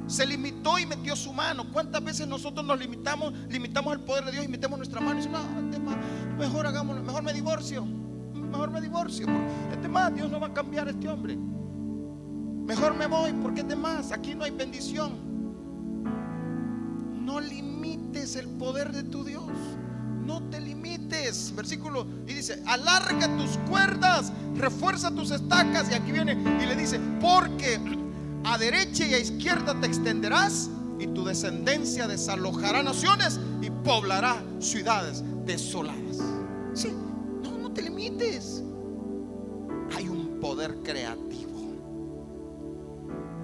se 0.08 0.26
limitó 0.26 0.78
y 0.78 0.86
metió 0.86 1.14
su 1.14 1.32
mano. 1.32 1.70
¿Cuántas 1.70 2.02
veces 2.02 2.26
nosotros 2.26 2.64
nos 2.64 2.78
limitamos, 2.78 3.32
limitamos 3.50 3.92
el 3.92 4.00
poder 4.00 4.24
de 4.24 4.32
Dios 4.32 4.44
y 4.46 4.48
metemos 4.48 4.78
nuestra 4.78 5.00
mano 5.00 5.14
y 5.14 5.16
decimos, 5.18 5.40
no, 5.54 5.60
este 5.60 5.78
mejor 6.38 6.66
hagámoslo, 6.66 7.02
mejor 7.02 7.22
me 7.22 7.32
divorcio, 7.32 7.84
mejor 7.84 8.70
me 8.70 8.80
divorcio, 8.80 9.26
este 9.70 9.88
más, 9.88 10.14
Dios 10.14 10.30
no 10.30 10.40
va 10.40 10.46
a 10.48 10.54
cambiar 10.54 10.88
a 10.88 10.90
este 10.90 11.08
hombre. 11.08 11.36
Mejor 11.36 12.94
me 12.94 13.06
voy, 13.06 13.32
porque 13.34 13.60
este 13.60 13.76
más, 13.76 14.12
aquí 14.12 14.34
no 14.34 14.44
hay 14.44 14.50
bendición. 14.50 15.12
No 17.24 17.40
limites 17.40 18.36
el 18.36 18.48
poder 18.48 18.92
de 18.92 19.04
tu 19.04 19.24
Dios. 19.24 19.50
No 20.24 20.42
te 20.50 20.60
limites. 20.60 20.77
Versículo 21.54 22.06
y 22.26 22.34
dice, 22.34 22.62
alarga 22.66 23.28
tus 23.36 23.56
cuerdas, 23.68 24.32
refuerza 24.54 25.10
tus 25.10 25.30
estacas. 25.30 25.90
Y 25.90 25.94
aquí 25.94 26.12
viene 26.12 26.32
y 26.32 26.66
le 26.66 26.76
dice, 26.76 27.00
porque 27.20 27.80
a 28.44 28.58
derecha 28.58 29.06
y 29.06 29.14
a 29.14 29.18
izquierda 29.18 29.78
te 29.80 29.86
extenderás 29.86 30.70
y 30.98 31.06
tu 31.08 31.24
descendencia 31.24 32.06
desalojará 32.06 32.82
naciones 32.82 33.40
y 33.62 33.70
poblará 33.70 34.42
ciudades 34.60 35.24
desoladas. 35.44 36.18
Sí, 36.74 36.92
no, 37.42 37.58
no 37.58 37.72
te 37.72 37.82
limites. 37.82 38.62
Hay 39.96 40.08
un 40.08 40.38
poder 40.40 40.76
creativo. 40.82 41.48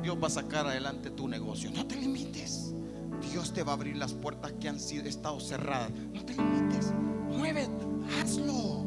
Dios 0.03 0.19
va 0.23 0.27
a 0.27 0.31
sacar 0.31 0.67
adelante 0.67 1.11
tu 1.11 1.29
negocio. 1.29 1.71
No 1.71 1.87
te 1.87 1.97
limites. 1.97 2.75
Dios 3.31 3.53
te 3.53 3.63
va 3.63 3.73
a 3.73 3.75
abrir 3.77 3.97
las 3.97 4.13
puertas 4.13 4.53
que 4.61 4.69
han 4.69 4.79
sido, 4.79 5.09
estado 5.09 5.41
cerradas. 5.41 5.91
No 6.13 6.25
te 6.25 6.35
limites. 6.35 6.93
Mueve, 7.37 7.69
hazlo. 8.21 8.85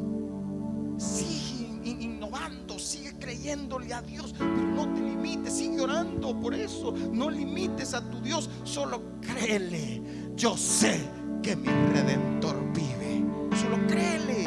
Sigue 0.98 1.90
innovando, 2.02 2.78
sigue 2.78 3.18
creyéndole 3.18 3.92
a 3.94 4.02
Dios, 4.02 4.34
pero 4.36 4.50
no 4.50 4.92
te 4.92 5.00
limites, 5.00 5.54
sigue 5.54 5.80
orando 5.80 6.38
por 6.38 6.54
eso. 6.54 6.92
No 7.12 7.30
limites 7.30 7.94
a 7.94 8.00
tu 8.10 8.20
Dios, 8.20 8.50
solo 8.64 9.02
créele. 9.20 10.02
Yo 10.36 10.56
sé 10.56 11.00
que 11.42 11.56
mi 11.56 11.68
redentor 11.68 12.56
vive. 12.72 13.24
Solo 13.56 13.86
créele. 13.86 14.44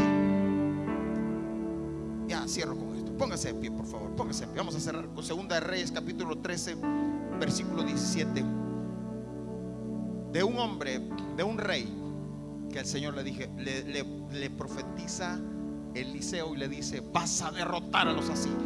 Ya 2.28 2.48
cierro 2.48 2.76
con 2.78 2.96
esto. 2.96 3.16
Póngase 3.18 3.54
de 3.54 3.60
pie, 3.60 3.72
por 3.72 3.86
favor. 3.86 4.16
Póngase 4.16 4.46
de 4.46 4.48
pie. 4.48 4.58
Vamos 4.58 4.76
a 4.76 4.80
cerrar 4.80 5.08
con 5.08 5.24
Segunda 5.24 5.56
de 5.56 5.62
Reyes, 5.62 5.92
capítulo 5.92 6.38
13, 6.40 6.76
versículo 7.40 7.84
17. 7.84 8.44
De 10.32 10.44
un 10.44 10.58
hombre, 10.60 11.02
de 11.36 11.44
un 11.44 11.58
rey, 11.58 12.01
que 12.72 12.80
el 12.80 12.86
Señor 12.86 13.16
le 13.16 13.24
dije, 13.24 13.50
le, 13.58 14.50
profetiza 14.50 15.40
Eliseo 15.94 16.56
y 16.56 16.58
le 16.58 16.68
dice, 16.68 17.02
vas 17.14 17.42
a 17.42 17.52
derrotar 17.52 18.08
a 18.08 18.14
los 18.14 18.30
asirios. 18.30 18.62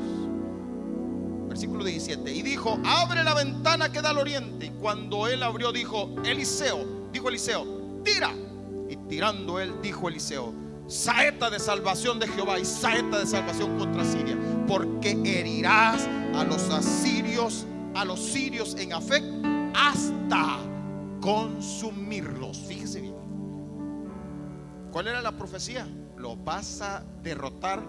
Versículo 1.47 1.83
17. 1.83 2.31
Y 2.31 2.41
dijo, 2.41 2.79
abre 2.85 3.23
la 3.23 3.33
ventana 3.33 3.91
que 3.91 4.01
da 4.01 4.11
al 4.11 4.17
oriente. 4.17 4.67
Y 4.67 4.69
cuando 4.69 5.27
él 5.27 5.41
abrió, 5.41 5.71
dijo, 5.71 6.13
Eliseo, 6.23 7.09
dijo 7.11 7.29
Eliseo, 7.29 8.01
tira. 8.03 8.31
Y 8.89 8.97
tirando 9.07 9.59
él, 9.59 9.73
dijo 9.81 10.07
Eliseo, 10.09 10.53
saeta 10.87 11.49
de 11.49 11.59
salvación 11.59 12.19
de 12.19 12.27
Jehová 12.27 12.59
y 12.59 12.65
saeta 12.65 13.19
de 13.19 13.25
salvación 13.25 13.77
contra 13.77 14.05
Siria. 14.05 14.37
Porque 14.67 15.11
herirás 15.25 16.07
a 16.35 16.43
los 16.43 16.69
asirios, 16.69 17.65
a 17.95 18.05
los 18.05 18.19
sirios 18.19 18.75
en 18.75 18.93
Afec, 18.93 19.23
hasta 19.73 20.59
consumirlos. 21.21 22.57
Fíjese 22.67 23.01
bien. 23.01 23.24
¿Cuál 24.95 25.09
era 25.09 25.21
la 25.21 25.33
profecía? 25.33 25.85
lo 26.15 26.37
vas 26.37 26.81
a 26.81 27.03
derrotar 27.21 27.83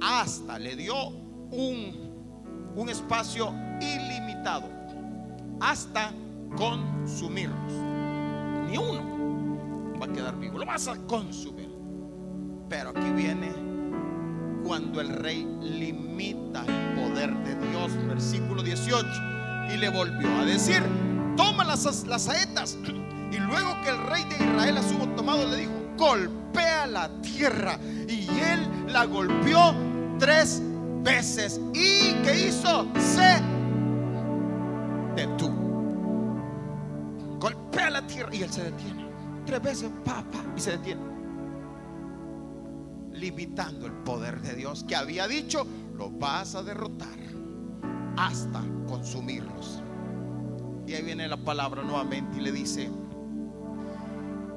hasta, 0.00 0.56
le 0.56 0.76
dio 0.76 1.08
un, 1.08 2.72
un 2.76 2.88
espacio 2.88 3.52
ilimitado, 3.80 4.68
hasta 5.60 6.12
consumirlos. 6.56 7.72
Ni 8.70 8.78
uno 8.78 9.98
va 10.00 10.06
a 10.06 10.12
quedar 10.12 10.38
vivo, 10.38 10.60
lo 10.60 10.64
vas 10.64 10.86
a 10.86 10.96
consumir. 11.08 11.68
Pero 12.68 12.90
aquí 12.90 13.10
viene 13.16 13.52
cuando 14.64 15.00
el 15.00 15.08
rey 15.08 15.44
limita 15.60 16.64
el 16.66 17.00
poder 17.00 17.36
de 17.38 17.56
Dios, 17.68 17.92
versículo 18.06 18.62
18, 18.62 19.08
y 19.74 19.76
le 19.76 19.88
volvió 19.88 20.28
a 20.38 20.44
decir, 20.44 20.84
toma 21.36 21.64
las, 21.64 22.06
las 22.06 22.22
saetas. 22.22 22.78
Y 23.32 23.38
luego 23.38 23.74
que 23.82 23.88
el 23.88 23.98
rey 24.08 24.24
de 24.24 24.44
Israel 24.44 24.74
las 24.74 24.92
hubo 24.92 25.08
tomado, 25.16 25.48
le 25.48 25.56
dijo, 25.56 25.81
golpea 25.96 26.86
la 26.86 27.08
tierra. 27.20 27.78
Y 28.08 28.28
él 28.28 28.86
la 28.88 29.04
golpeó 29.06 29.74
tres 30.18 30.62
veces. 31.02 31.60
¿Y 31.74 32.14
qué 32.22 32.48
hizo? 32.48 32.86
Se 32.98 33.40
detuvo. 35.16 35.62
Golpea 37.38 37.90
la 37.90 38.06
tierra 38.06 38.34
y 38.34 38.42
él 38.42 38.50
se 38.50 38.64
detiene. 38.64 39.06
Tres 39.46 39.62
veces, 39.62 39.90
papá, 40.04 40.44
y 40.56 40.60
se 40.60 40.72
detiene. 40.72 41.02
Limitando 43.12 43.86
el 43.86 43.92
poder 43.92 44.40
de 44.40 44.54
Dios 44.54 44.84
que 44.84 44.96
había 44.96 45.26
dicho, 45.26 45.66
lo 45.96 46.10
vas 46.10 46.54
a 46.54 46.62
derrotar 46.62 47.18
hasta 48.16 48.62
consumirlos. 48.86 49.82
Y 50.86 50.94
ahí 50.94 51.02
viene 51.02 51.28
la 51.28 51.36
palabra 51.36 51.82
nuevamente 51.82 52.38
y 52.38 52.40
le 52.40 52.52
dice, 52.52 52.90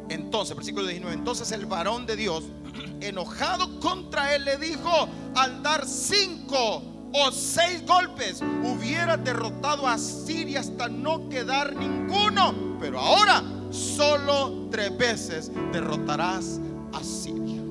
entonces, 0.09 0.55
versículo 0.55 0.87
19, 0.87 1.15
entonces 1.15 1.51
el 1.51 1.65
varón 1.65 2.05
de 2.05 2.15
Dios, 2.15 2.43
enojado 3.01 3.79
contra 3.79 4.35
él, 4.35 4.45
le 4.45 4.57
dijo, 4.57 5.07
al 5.35 5.63
dar 5.63 5.85
cinco 5.85 6.83
o 7.13 7.31
seis 7.31 7.85
golpes, 7.85 8.41
hubiera 8.41 9.17
derrotado 9.17 9.87
a 9.87 9.97
Siria 9.97 10.59
hasta 10.59 10.87
no 10.89 11.29
quedar 11.29 11.75
ninguno. 11.75 12.77
Pero 12.79 12.99
ahora 12.99 13.43
solo 13.71 14.67
tres 14.69 14.95
veces 14.97 15.51
derrotarás 15.71 16.59
a 16.93 17.03
Siria. 17.03 17.61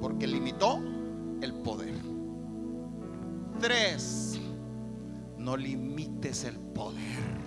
Porque 0.00 0.26
limitó 0.26 0.80
el 1.42 1.52
poder. 1.54 1.94
Tres. 3.60 4.38
No 5.36 5.56
limites 5.56 6.44
el 6.44 6.58
poder. 6.58 7.40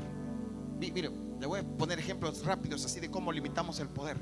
Mire, 0.80 1.10
le 1.44 1.48
voy 1.48 1.60
a 1.60 1.64
poner 1.64 2.00
ejemplos 2.00 2.46
rápidos 2.46 2.86
así 2.86 3.02
de 3.02 3.12
cómo 3.12 3.30
limitamos 3.30 3.78
el 3.82 3.90
poder. 3.90 4.16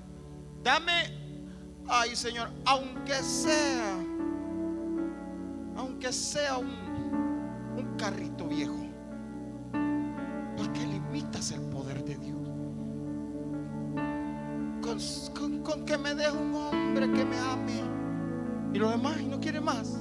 Dame, 0.63 1.83
ay 1.87 2.15
Señor, 2.15 2.49
aunque 2.65 3.13
sea, 3.13 3.95
aunque 5.75 6.11
sea 6.11 6.57
un, 6.57 6.67
un 7.77 7.95
carrito 7.95 8.47
viejo. 8.47 8.87
¿Por 10.57 10.73
qué 10.73 10.79
limitas 10.79 11.51
el 11.51 11.61
poder 11.61 12.03
de 12.03 12.15
Dios? 12.17 12.39
Con, 14.81 15.61
con 15.61 15.85
que 15.85 15.99
me 15.99 16.15
deje 16.15 16.31
un 16.31 16.55
hombre 16.55 17.05
que 17.11 17.23
me 17.23 17.37
ame 17.37 17.83
y 18.73 18.79
lo 18.79 18.89
demás 18.89 19.21
y 19.21 19.27
no 19.27 19.39
quiere 19.39 19.61
más. 19.61 19.95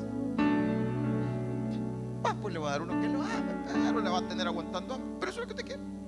Pues 2.41 2.55
le 2.55 2.61
va 2.61 2.68
a 2.68 2.71
dar 2.71 2.81
uno 2.81 2.99
que 2.99 3.09
lo 3.09 3.21
ame, 3.21 3.62
pero 3.66 4.01
le 4.01 4.09
va 4.09 4.18
a 4.21 4.27
tener 4.27 4.47
aguantando 4.47 4.99
Pero 5.21 5.31
eso 5.31 5.43
es 5.43 5.49
lo 5.49 5.55
que 5.55 5.62
te 5.62 5.68
quiere. 5.68 6.00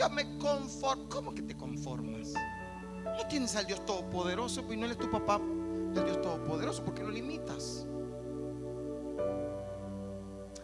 Yo 0.00 0.08
me 0.08 0.38
conformo. 0.38 1.04
¿Cómo 1.10 1.34
que 1.34 1.42
te 1.42 1.54
conformas? 1.54 2.32
No 3.04 3.26
tienes 3.28 3.54
al 3.56 3.66
Dios 3.66 3.84
Todopoderoso, 3.84 4.64
pues 4.64 4.78
no 4.78 4.86
eres 4.86 4.96
tu 4.96 5.10
papá, 5.10 5.38
el 5.94 6.04
Dios 6.04 6.22
Todopoderoso, 6.22 6.82
¿por 6.82 6.94
qué 6.94 7.02
lo 7.02 7.10
limitas? 7.10 7.86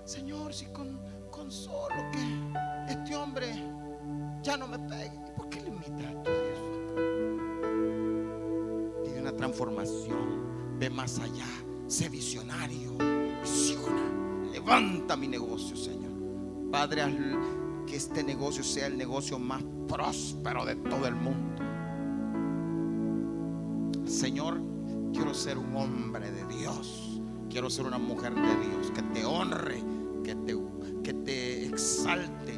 Señor, 0.05 0.55
si 0.55 0.65
con, 0.67 0.99
con 1.31 1.51
solo 1.51 1.97
que 2.13 2.93
este 2.93 3.15
hombre 3.15 3.53
ya 4.43 4.57
no 4.57 4.69
me 4.69 4.79
pegue, 4.79 5.21
¿por 5.37 5.51
qué 5.51 5.61
limitas 5.61 6.07
a 6.07 6.23
tu 6.23 6.31
Dios? 6.31 6.61
Tiene 9.05 9.21
una 9.21 9.37
transformación, 9.37 10.79
ve 10.79 10.89
más 10.89 11.19
allá, 11.19 11.47
sé 11.89 12.09
visionario, 12.09 12.97
visiona, 13.43 14.49
levanta 14.51 15.15
mi 15.15 15.29
negocio, 15.29 15.77
Señor. 15.77 16.07
Padre, 16.71 17.03
que 17.87 17.97
este 17.97 18.23
negocio 18.23 18.63
sea 18.63 18.87
el 18.87 18.99
negocio 18.99 19.39
más 19.39 19.63
próspero 19.89 20.65
de 20.65 20.77
todo 20.77 21.07
el 21.07 21.15
mundo. 21.15 21.63
Señor, 24.07 24.61
quiero 25.13 25.33
ser 25.35 25.59
un 25.59 25.75
hombre 25.77 26.31
de 26.31 26.45
Dios. 26.47 27.21
Quiero 27.49 27.71
ser 27.71 27.87
una 27.87 27.99
mujer 27.99 28.35
de 28.35 28.69
Dios 28.69 28.91
que 28.91 29.03
te 29.03 29.25
honre, 29.25 29.83
que 30.25 30.35
te, 30.35 30.57
que 31.03 31.15
te 31.15 31.67
exalte. 31.67 32.55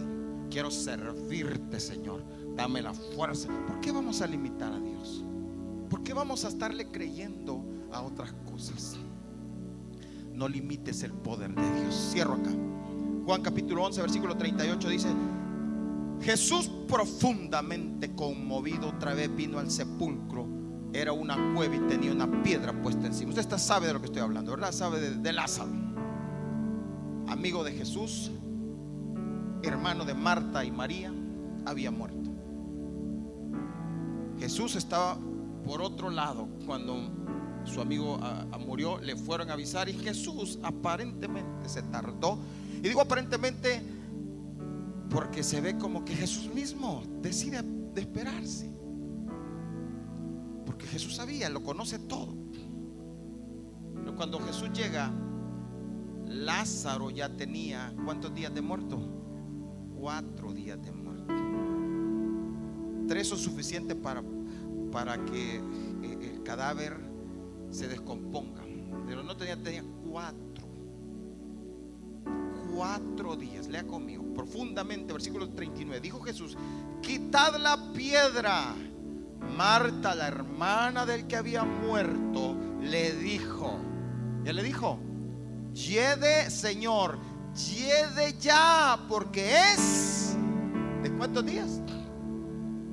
Quiero 0.51 0.71
servirte, 0.71 1.79
Señor. 1.79 2.25
Dame 2.57 2.83
la 2.83 2.93
fuerza. 2.93 3.49
¿Por 3.67 3.81
qué 3.81 3.93
vamos 3.93 4.23
a 4.23 4.27
limitar 4.27 4.73
a 4.73 4.81
Dios? 4.81 5.25
¿Por 5.89 6.03
qué 6.03 6.13
vamos 6.15 6.45
a 6.45 6.49
estarle 6.49 6.91
creyendo 6.91 7.63
a 7.93 8.03
otras 8.03 8.33
cosas? 8.51 8.97
No 10.33 10.49
limites 10.49 11.03
el 11.03 11.13
poder 11.13 11.55
de 11.55 11.81
Dios. 11.81 12.11
Cierro 12.13 12.35
acá. 12.35 12.51
Juan 13.29 13.43
capítulo 13.43 13.85
11, 13.85 14.01
versículo 14.01 14.39
38 14.39 14.89
dice, 14.89 15.09
Jesús 16.23 16.71
profundamente 16.89 18.15
conmovido 18.15 18.89
otra 18.89 19.13
vez 19.13 19.37
vino 19.37 19.59
al 19.59 19.71
sepulcro 19.71 20.47
era 20.95 21.13
una 21.13 21.37
cueva 21.55 21.77
y 21.77 21.81
tenía 21.81 22.11
una 22.11 22.43
piedra 22.43 22.73
puesta 22.81 23.07
encima. 23.07 23.35
Usted 23.35 23.59
sabe 23.59 23.87
de 23.89 23.93
lo 23.93 24.01
que 24.01 24.07
estoy 24.07 24.23
hablando, 24.23 24.53
¿verdad? 24.53 24.73
Sabe 24.73 25.11
de, 25.11 25.33
Lázaro, 25.35 25.71
amigo 27.27 27.63
de 27.65 27.73
Jesús, 27.73 28.31
hermano 29.63 30.07
de 30.07 30.15
Marta 30.15 30.65
y 30.65 30.71
María, 30.71 31.13
había 31.67 31.91
muerto. 31.91 32.31
Jesús 34.39 34.75
estaba 34.75 35.19
por 35.67 35.83
otro 35.83 36.09
lado 36.09 36.49
cuando 36.65 36.97
su 37.65 37.83
amigo 37.83 38.19
ah, 38.23 38.47
ah, 38.53 38.57
murió, 38.57 38.99
le 39.01 39.17
fueron 39.17 39.51
a 39.51 39.53
avisar 39.53 39.91
y 39.91 39.93
Jesús 39.93 40.59
aparentemente 40.63 41.69
se 41.69 41.83
tardó. 41.83 42.39
Y 42.79 42.89
digo 42.89 43.01
aparentemente 43.01 43.83
porque 45.11 45.43
se 45.43 45.61
ve 45.61 45.77
como 45.79 46.05
que 46.05 46.15
Jesús 46.15 46.53
mismo 46.55 47.03
decide 47.21 47.63
de 47.63 48.01
esperarse. 48.01 48.71
Porque 50.65 50.87
Jesús 50.87 51.17
sabía, 51.17 51.49
lo 51.49 51.63
conoce 51.63 51.99
todo. 51.99 52.35
Pero 53.95 54.15
cuando 54.15 54.39
Jesús 54.41 54.71
llega, 54.73 55.11
Lázaro 56.27 57.11
ya 57.11 57.29
tenía, 57.37 57.93
¿cuántos 58.05 58.35
días 58.35 58.55
de 58.55 58.61
muerto? 58.61 58.99
Cuatro 59.99 60.53
días 60.53 60.81
de 60.83 60.93
muerto. 60.93 61.35
Tres 63.09 63.27
son 63.27 63.39
suficientes 63.39 63.97
para, 63.97 64.23
para 64.93 65.25
que 65.25 65.57
eh, 65.57 66.33
el 66.35 66.43
cadáver 66.43 66.97
se 67.71 67.89
descomponga. 67.89 68.63
Pero 69.07 69.23
no 69.23 69.37
tenía, 69.37 69.61
tenía 69.61 69.83
cuatro. 70.09 70.68
Cuatro 72.79 73.35
días. 73.35 73.67
Lea 73.67 73.85
conmigo 73.85 74.23
profundamente, 74.33 75.13
versículo 75.13 75.49
39. 75.49 76.01
Dijo 76.01 76.21
Jesús, 76.21 76.57
quitad 77.03 77.57
la 77.57 77.93
piedra. 77.93 78.73
Marta, 79.57 80.15
la 80.15 80.29
hermana 80.29 81.05
del 81.05 81.27
que 81.27 81.35
había 81.35 81.65
muerto, 81.65 82.57
le 82.81 83.15
dijo, 83.15 83.81
ya 84.45 84.53
le 84.53 84.63
dijo, 84.63 85.01
yede 85.75 86.51
Señor, 86.51 87.19
yede 87.57 88.39
ya, 88.39 88.97
porque 89.09 89.73
es 89.73 90.37
de 91.03 91.11
cuántos 91.17 91.45
días? 91.45 91.81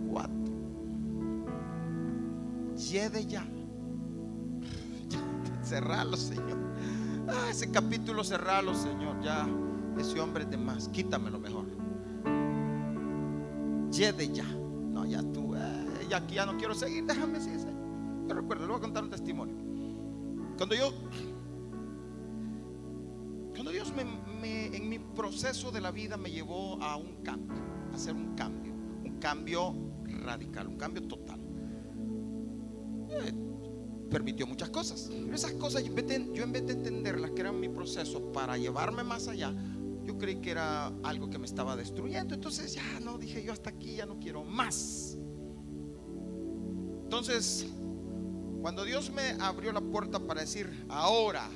Cuatro. 0.10 0.52
Yede 2.76 3.28
ya. 3.28 3.46
Cerralo, 5.64 6.18
Señor. 6.18 6.58
Ah, 7.28 7.50
ese 7.52 7.70
capítulo 7.70 8.24
cerralo, 8.24 8.74
Señor. 8.74 9.22
Ya, 9.22 9.48
ese 10.02 10.20
hombre 10.20 10.44
es 10.44 10.50
de 10.50 10.58
más. 10.58 10.90
Quítamelo 10.90 11.40
mejor. 11.40 11.66
Yede 13.92 14.32
ya. 14.34 14.46
No, 14.46 15.06
ya 15.06 15.22
tú. 15.22 15.56
Eh 15.56 15.86
y 16.10 16.14
aquí 16.14 16.36
ya 16.36 16.46
no 16.46 16.58
quiero 16.58 16.74
seguir, 16.74 17.06
déjame 17.06 17.40
seguir. 17.40 17.60
Yo 18.28 18.34
recuerdo, 18.34 18.66
le 18.66 18.72
voy 18.72 18.78
a 18.78 18.82
contar 18.82 19.04
un 19.04 19.10
testimonio. 19.10 19.56
Cuando 20.58 20.76
yo, 20.76 20.94
cuando 23.54 23.72
Dios 23.72 23.94
me, 23.94 24.76
en 24.76 24.90
mi 24.90 25.00
proceso 25.00 25.72
de 25.72 25.82
la 25.82 25.92
vida 25.92 26.18
me 26.18 26.32
llevó 26.32 26.82
a 26.82 26.96
un 26.96 27.24
cambio, 27.24 27.58
a 27.92 27.96
hacer 27.96 28.16
un 28.16 28.36
cambio, 28.36 28.74
un 28.74 29.18
cambio 29.20 29.76
radical, 30.24 30.68
un 30.68 30.78
cambio 30.78 31.04
total. 31.08 31.40
Eh, 33.10 33.34
permitió 34.10 34.48
muchas 34.48 34.70
cosas. 34.70 35.10
Pero 35.12 35.36
esas 35.36 35.54
cosas, 35.54 35.84
yo 35.84 35.90
en 36.44 36.52
vez 36.52 36.66
de 36.66 36.74
entenderlas, 36.74 37.32
que 37.32 37.42
eran 37.42 37.60
mi 37.60 37.70
proceso 37.70 38.32
para 38.32 38.58
llevarme 38.58 39.04
más 39.04 39.28
allá, 39.28 39.54
yo 40.06 40.18
creí 40.18 40.36
que 40.38 40.52
era 40.52 40.88
algo 41.04 41.30
que 41.30 41.38
me 41.38 41.46
estaba 41.46 41.76
destruyendo. 41.76 42.36
Entonces 42.36 42.74
ya 42.74 43.00
no, 43.00 43.18
dije 43.18 43.44
yo 43.44 43.52
hasta 43.52 43.72
aquí, 43.72 43.96
ya 43.96 44.06
no 44.06 44.20
quiero 44.20 44.44
más. 44.44 45.18
Entonces, 47.04 47.68
cuando 48.62 48.84
Dios 48.84 49.12
me 49.12 49.32
abrió 49.42 49.72
la 49.72 49.82
puerta 49.82 50.20
para 50.20 50.42
decir, 50.42 50.86
ahora 50.90 51.50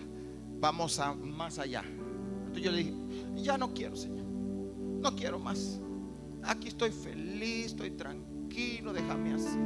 vamos 0.60 1.00
a 1.00 1.14
más 1.14 1.60
allá. 1.60 1.84
Entonces 1.84 2.64
yo 2.64 2.72
le 2.72 2.78
dije, 2.78 2.94
ya 3.36 3.58
no 3.58 3.74
quiero, 3.74 3.96
Señor. 3.96 4.26
No 4.26 5.16
quiero 5.16 5.40
más. 5.40 5.80
Aquí 6.44 6.68
estoy 6.68 6.92
feliz, 6.92 7.68
estoy 7.68 7.92
tranquilo, 7.92 8.94
déjame 8.94 9.34
así. 9.34 9.58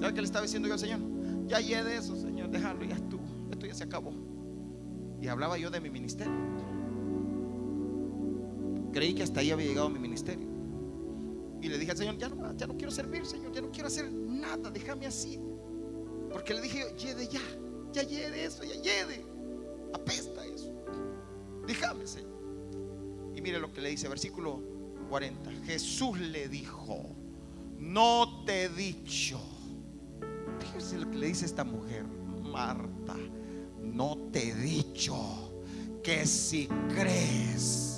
¿Sabes 0.00 0.14
qué 0.14 0.20
le 0.20 0.26
estaba 0.26 0.42
diciendo 0.42 0.68
yo 0.68 0.74
al 0.74 0.80
Señor? 0.80 1.00
Ya 1.46 1.60
llegué 1.60 1.84
de 1.84 1.96
eso, 1.96 2.16
Señor, 2.16 2.50
déjalo, 2.50 2.84
ya 2.84 2.96
estuvo. 2.96 3.22
Esto 3.50 3.66
ya 3.66 3.74
se 3.74 3.84
acabó. 3.84 4.12
Y 5.20 5.28
hablaba 5.28 5.56
yo 5.58 5.70
de 5.70 5.80
mi 5.80 5.90
ministerio. 5.90 6.32
Creí 8.92 9.14
que 9.14 9.22
hasta 9.22 9.40
ahí 9.40 9.50
había 9.50 9.66
llegado 9.66 9.88
mi 9.88 9.98
ministerio. 9.98 10.46
Y 11.60 11.68
le 11.68 11.78
dije 11.78 11.92
al 11.92 11.96
Señor, 11.96 12.18
ya 12.18 12.28
no, 12.28 12.56
ya 12.56 12.66
no 12.66 12.76
quiero 12.76 12.90
servir, 12.90 13.24
Señor, 13.24 13.52
ya 13.52 13.60
no 13.60 13.70
quiero 13.70 13.86
hacer 13.86 14.10
nada, 14.10 14.70
déjame 14.70 15.06
así. 15.06 15.40
Porque 16.30 16.54
le 16.54 16.60
dije, 16.60 16.84
lleve 16.98 17.28
ya, 17.28 17.40
ya 17.92 18.02
lleve 18.02 18.44
eso, 18.44 18.64
ya 18.64 18.74
lleve. 18.74 19.24
Apesta 19.94 20.44
eso. 20.44 20.72
Déjame, 21.66 22.06
Señor. 22.06 22.32
Y 23.34 23.40
mire 23.40 23.60
lo 23.60 23.72
que 23.72 23.80
le 23.80 23.90
dice, 23.90 24.08
versículo 24.08 24.60
40. 25.08 25.50
Jesús 25.64 26.18
le 26.18 26.48
dijo, 26.48 27.14
no 27.78 28.44
te 28.44 28.64
he 28.64 28.68
dicho. 28.68 29.40
Fíjese 30.58 30.98
lo 30.98 31.10
que 31.10 31.16
le 31.18 31.26
dice 31.28 31.46
esta 31.46 31.64
mujer, 31.64 32.04
Marta, 32.42 33.16
no 33.80 34.16
te 34.32 34.50
he 34.50 34.54
dicho 34.54 35.52
que 36.02 36.26
si 36.26 36.66
crees 36.94 37.91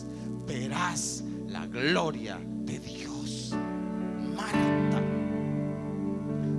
verás 0.46 1.24
la 1.48 1.66
gloria 1.66 2.38
de 2.42 2.78
Dios. 2.78 3.54
Marta, 4.36 5.00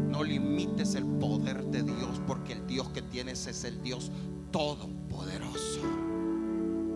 no 0.09 0.23
limites 0.23 0.95
el 0.95 1.05
poder 1.05 1.63
de 1.65 1.83
Dios 1.83 2.21
porque 2.25 2.53
el 2.53 2.67
Dios 2.67 2.89
que 2.89 3.01
tienes 3.01 3.47
es 3.47 3.63
el 3.63 3.81
Dios 3.81 4.11
todopoderoso. 4.51 5.81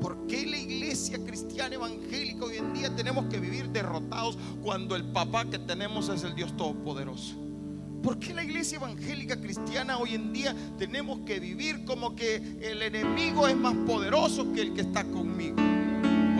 ¿Por 0.01 0.27
qué 0.27 0.45
la 0.45 0.57
iglesia 0.57 1.19
cristiana 1.25 1.75
evangélica 1.75 2.45
hoy 2.45 2.57
en 2.57 2.73
día 2.73 2.95
tenemos 2.95 3.25
que 3.25 3.39
vivir 3.39 3.69
derrotados 3.69 4.37
cuando 4.63 4.95
el 4.95 5.03
papá 5.11 5.45
que 5.45 5.59
tenemos 5.59 6.07
es 6.07 6.23
el 6.23 6.35
Dios 6.35 6.55
Todopoderoso? 6.55 7.35
¿Por 8.01 8.17
qué 8.17 8.33
la 8.33 8.45
iglesia 8.45 8.77
evangélica 8.77 9.41
cristiana 9.41 9.97
hoy 9.97 10.15
en 10.15 10.31
día 10.31 10.55
tenemos 10.77 11.19
que 11.25 11.41
vivir 11.41 11.83
como 11.83 12.15
que 12.15 12.37
el 12.61 12.81
enemigo 12.81 13.45
es 13.45 13.57
más 13.57 13.75
poderoso 13.85 14.53
que 14.53 14.61
el 14.61 14.73
que 14.73 14.81
está 14.81 15.03
conmigo? 15.03 15.57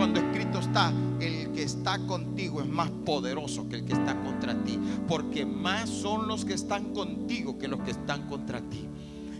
Cuando 0.00 0.18
escrito 0.18 0.60
está, 0.60 0.94
el 1.20 1.52
que 1.52 1.62
está 1.62 1.98
contigo 2.06 2.62
es 2.62 2.66
más 2.66 2.88
poderoso 3.04 3.68
que 3.68 3.76
el 3.76 3.84
que 3.84 3.92
está 3.92 4.18
contra 4.22 4.54
ti, 4.64 4.80
porque 5.06 5.44
más 5.44 5.90
son 5.90 6.26
los 6.26 6.46
que 6.46 6.54
están 6.54 6.94
contigo 6.94 7.58
que 7.58 7.68
los 7.68 7.80
que 7.80 7.90
están 7.90 8.26
contra 8.26 8.62
ti. 8.62 8.88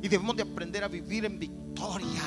Y 0.02 0.08
debemos 0.08 0.36
de 0.36 0.42
aprender 0.42 0.84
a 0.84 0.88
vivir 0.88 1.24
en 1.24 1.38
victoria, 1.38 2.22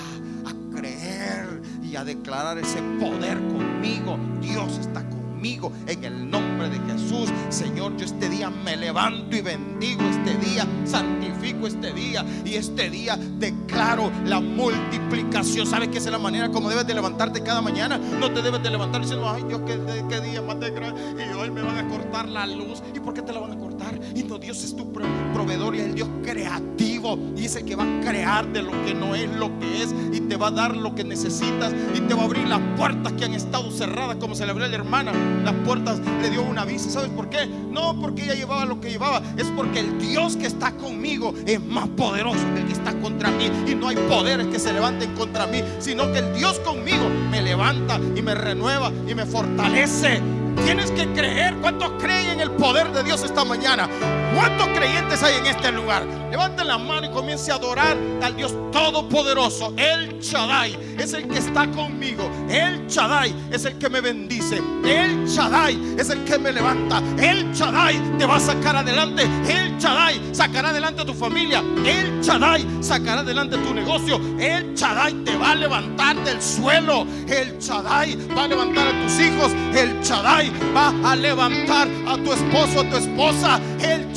a 0.47 0.75
creer 0.75 1.61
y 1.83 1.95
a 1.95 2.03
declarar 2.03 2.57
ese 2.57 2.81
poder 2.99 3.37
conmigo. 3.37 4.17
Dios 4.41 4.79
está 4.79 5.07
conmigo 5.07 5.22
en 5.43 6.03
el 6.05 6.31
nombre 6.31 6.69
de 6.69 6.79
Jesús. 6.89 7.29
Señor, 7.49 7.97
yo 7.97 8.05
este 8.05 8.29
día 8.29 8.49
me 8.49 8.77
levanto 8.77 9.35
y 9.35 9.41
bendigo 9.41 10.01
este 10.03 10.37
día, 10.37 10.65
santifico 10.85 11.67
este 11.67 11.91
día 11.91 12.25
y 12.45 12.55
este 12.55 12.89
día 12.89 13.17
declaro 13.17 14.09
la 14.25 14.39
multiplicación. 14.39 15.67
¿Sabes 15.67 15.89
qué 15.89 15.97
es 15.97 16.05
la 16.05 16.17
manera 16.17 16.49
como 16.49 16.69
debes 16.69 16.87
de 16.87 16.93
levantarte 16.93 17.43
cada 17.43 17.61
mañana? 17.61 17.97
No 17.97 18.31
te 18.31 18.41
debes 18.41 18.63
de 18.63 18.69
levantar 18.69 19.01
diciendo, 19.01 19.29
ay 19.29 19.43
Dios, 19.43 19.61
qué, 19.65 20.21
día 20.21 20.41
más 20.41 20.61
de 20.61 20.69
y 20.69 21.33
hoy 21.33 21.51
me 21.51 21.61
van 21.61 21.77
a 21.77 21.89
cortar 21.89 22.29
la 22.29 22.47
luz. 22.47 22.81
¿Y 22.95 23.01
por 23.01 23.13
qué 23.13 23.21
te 23.21 23.33
la 23.33 23.41
van 23.41 23.51
a 23.51 23.57
cortar? 23.57 23.72
Y 24.15 24.23
no, 24.23 24.37
Dios 24.37 24.63
es 24.63 24.75
tu 24.75 24.91
proveedor 24.91 25.75
y 25.75 25.79
el 25.79 25.95
Dios 25.95 26.07
creativo 26.23 27.17
y 27.35 27.45
es 27.45 27.55
el 27.55 27.65
que 27.65 27.75
va 27.75 27.83
a 27.83 28.01
crear 28.01 28.47
de 28.51 28.61
lo 28.61 28.71
que 28.85 28.93
no 28.93 29.15
es 29.15 29.29
lo 29.29 29.57
que 29.59 29.83
es 29.83 29.93
y 30.11 30.21
te 30.21 30.37
va 30.37 30.47
a 30.47 30.51
dar 30.51 30.75
lo 30.75 30.95
que 30.95 31.03
necesitas 31.03 31.73
y 31.95 32.01
te 32.01 32.13
va 32.13 32.21
a 32.21 32.25
abrir 32.25 32.47
las 32.47 32.61
puertas 32.77 33.13
que 33.13 33.25
han 33.25 33.33
estado 33.33 33.71
cerradas 33.71 34.17
como 34.17 34.35
se 34.35 34.45
le 34.45 34.51
abrió 34.51 34.65
a 34.65 34.69
la 34.69 34.75
hermana 34.75 35.11
las 35.43 35.53
puertas, 35.65 35.99
le 36.21 36.29
dio 36.29 36.43
una 36.43 36.65
visa. 36.65 36.89
¿Sabes 36.89 37.09
por 37.09 37.29
qué? 37.29 37.45
No 37.47 37.99
porque 37.99 38.23
ella 38.23 38.35
llevaba 38.35 38.65
lo 38.65 38.79
que 38.79 38.89
llevaba, 38.89 39.21
es 39.37 39.47
porque 39.55 39.79
el 39.79 39.99
Dios 39.99 40.37
que 40.37 40.47
está 40.47 40.71
conmigo 40.71 41.33
es 41.45 41.61
más 41.61 41.87
poderoso 41.89 42.39
que 42.53 42.61
el 42.61 42.67
que 42.67 42.73
está 42.73 42.93
contra 42.99 43.29
mí. 43.31 43.49
Y 43.67 43.75
no 43.75 43.89
hay 43.89 43.95
poderes 43.95 44.47
que 44.47 44.59
se 44.59 44.73
levanten 44.73 45.13
contra 45.15 45.47
mí, 45.47 45.61
sino 45.79 46.11
que 46.11 46.19
el 46.19 46.33
Dios 46.33 46.59
conmigo 46.59 47.09
me 47.29 47.41
levanta 47.41 47.99
y 48.15 48.21
me 48.21 48.35
renueva 48.35 48.91
y 49.07 49.15
me 49.15 49.25
fortalece. 49.25 50.32
Tienes 50.63 50.91
que 50.91 51.07
creer. 51.13 51.55
¿Cuántos 51.61 51.91
creen 52.01 52.29
en 52.29 52.39
el 52.41 52.51
poder 52.51 52.91
de 52.91 53.03
Dios 53.03 53.23
esta 53.23 53.43
mañana? 53.43 53.87
¿Cuántos 54.33 54.67
creyentes 54.69 55.21
hay 55.23 55.35
en 55.35 55.45
este 55.45 55.71
lugar? 55.71 56.05
Levanten 56.31 56.67
la 56.67 56.77
mano 56.77 57.05
y 57.05 57.09
comience 57.11 57.51
a 57.51 57.55
adorar 57.55 57.95
al 58.21 58.35
Dios 58.35 58.53
Todopoderoso. 58.71 59.73
El 59.77 60.19
Shaddai 60.19 60.77
es 60.97 61.13
el 61.13 61.27
que 61.27 61.37
está 61.37 61.69
conmigo. 61.69 62.29
El 62.49 62.87
Shaddai 62.87 63.33
es 63.51 63.65
el 63.65 63.77
que 63.77 63.89
me 63.89 64.01
bendice. 64.01 64.61
El 64.83 65.27
Shaddai 65.27 65.95
es 65.97 66.09
el 66.09 66.23
que 66.23 66.39
me 66.39 66.51
levanta. 66.51 67.01
El 67.17 67.53
Shaddai 67.53 68.17
te 68.17 68.25
va 68.25 68.37
a 68.37 68.39
sacar 68.39 68.75
adelante. 68.77 69.23
El 69.47 69.77
Shaddai 69.77 70.19
sacará 70.33 70.69
adelante 70.69 71.03
a 71.03 71.05
tu 71.05 71.13
familia. 71.13 71.63
El 71.85 72.21
Shaddai 72.21 72.65
sacará 72.81 73.19
adelante 73.19 73.57
tu 73.57 73.73
negocio. 73.73 74.19
El 74.39 74.73
Shaddai 74.73 75.13
te 75.23 75.35
va 75.37 75.51
a 75.51 75.55
levantar 75.55 76.15
del 76.23 76.41
suelo. 76.41 77.05
El 77.27 77.59
Shaddai 77.59 78.17
va 78.35 78.45
a 78.45 78.47
levantar 78.47 78.87
a 78.87 79.03
tus 79.03 79.19
hijos. 79.19 79.51
El 79.75 80.01
Shaddai 80.01 80.51
va 80.75 81.11
a 81.11 81.15
levantar 81.15 81.87
a 82.07 82.15
tu 82.17 82.33
esposo, 82.33 82.79
a 82.81 82.89
tu 82.89 82.97
esposa. 82.97 83.61
El 83.79 84.11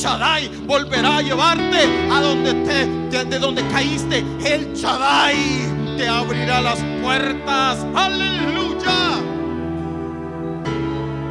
volverá 0.67 1.19
a 1.19 1.23
llevarte 1.23 1.79
a 2.11 2.21
donde 2.21 2.55
te, 2.55 3.25
de, 3.25 3.39
donde 3.39 3.67
caíste. 3.69 4.25
El 4.45 4.75
Shaddai 4.75 5.37
te 5.97 6.09
abrirá 6.09 6.61
las 6.61 6.79
puertas. 7.03 7.85
Aleluya. 7.95 9.06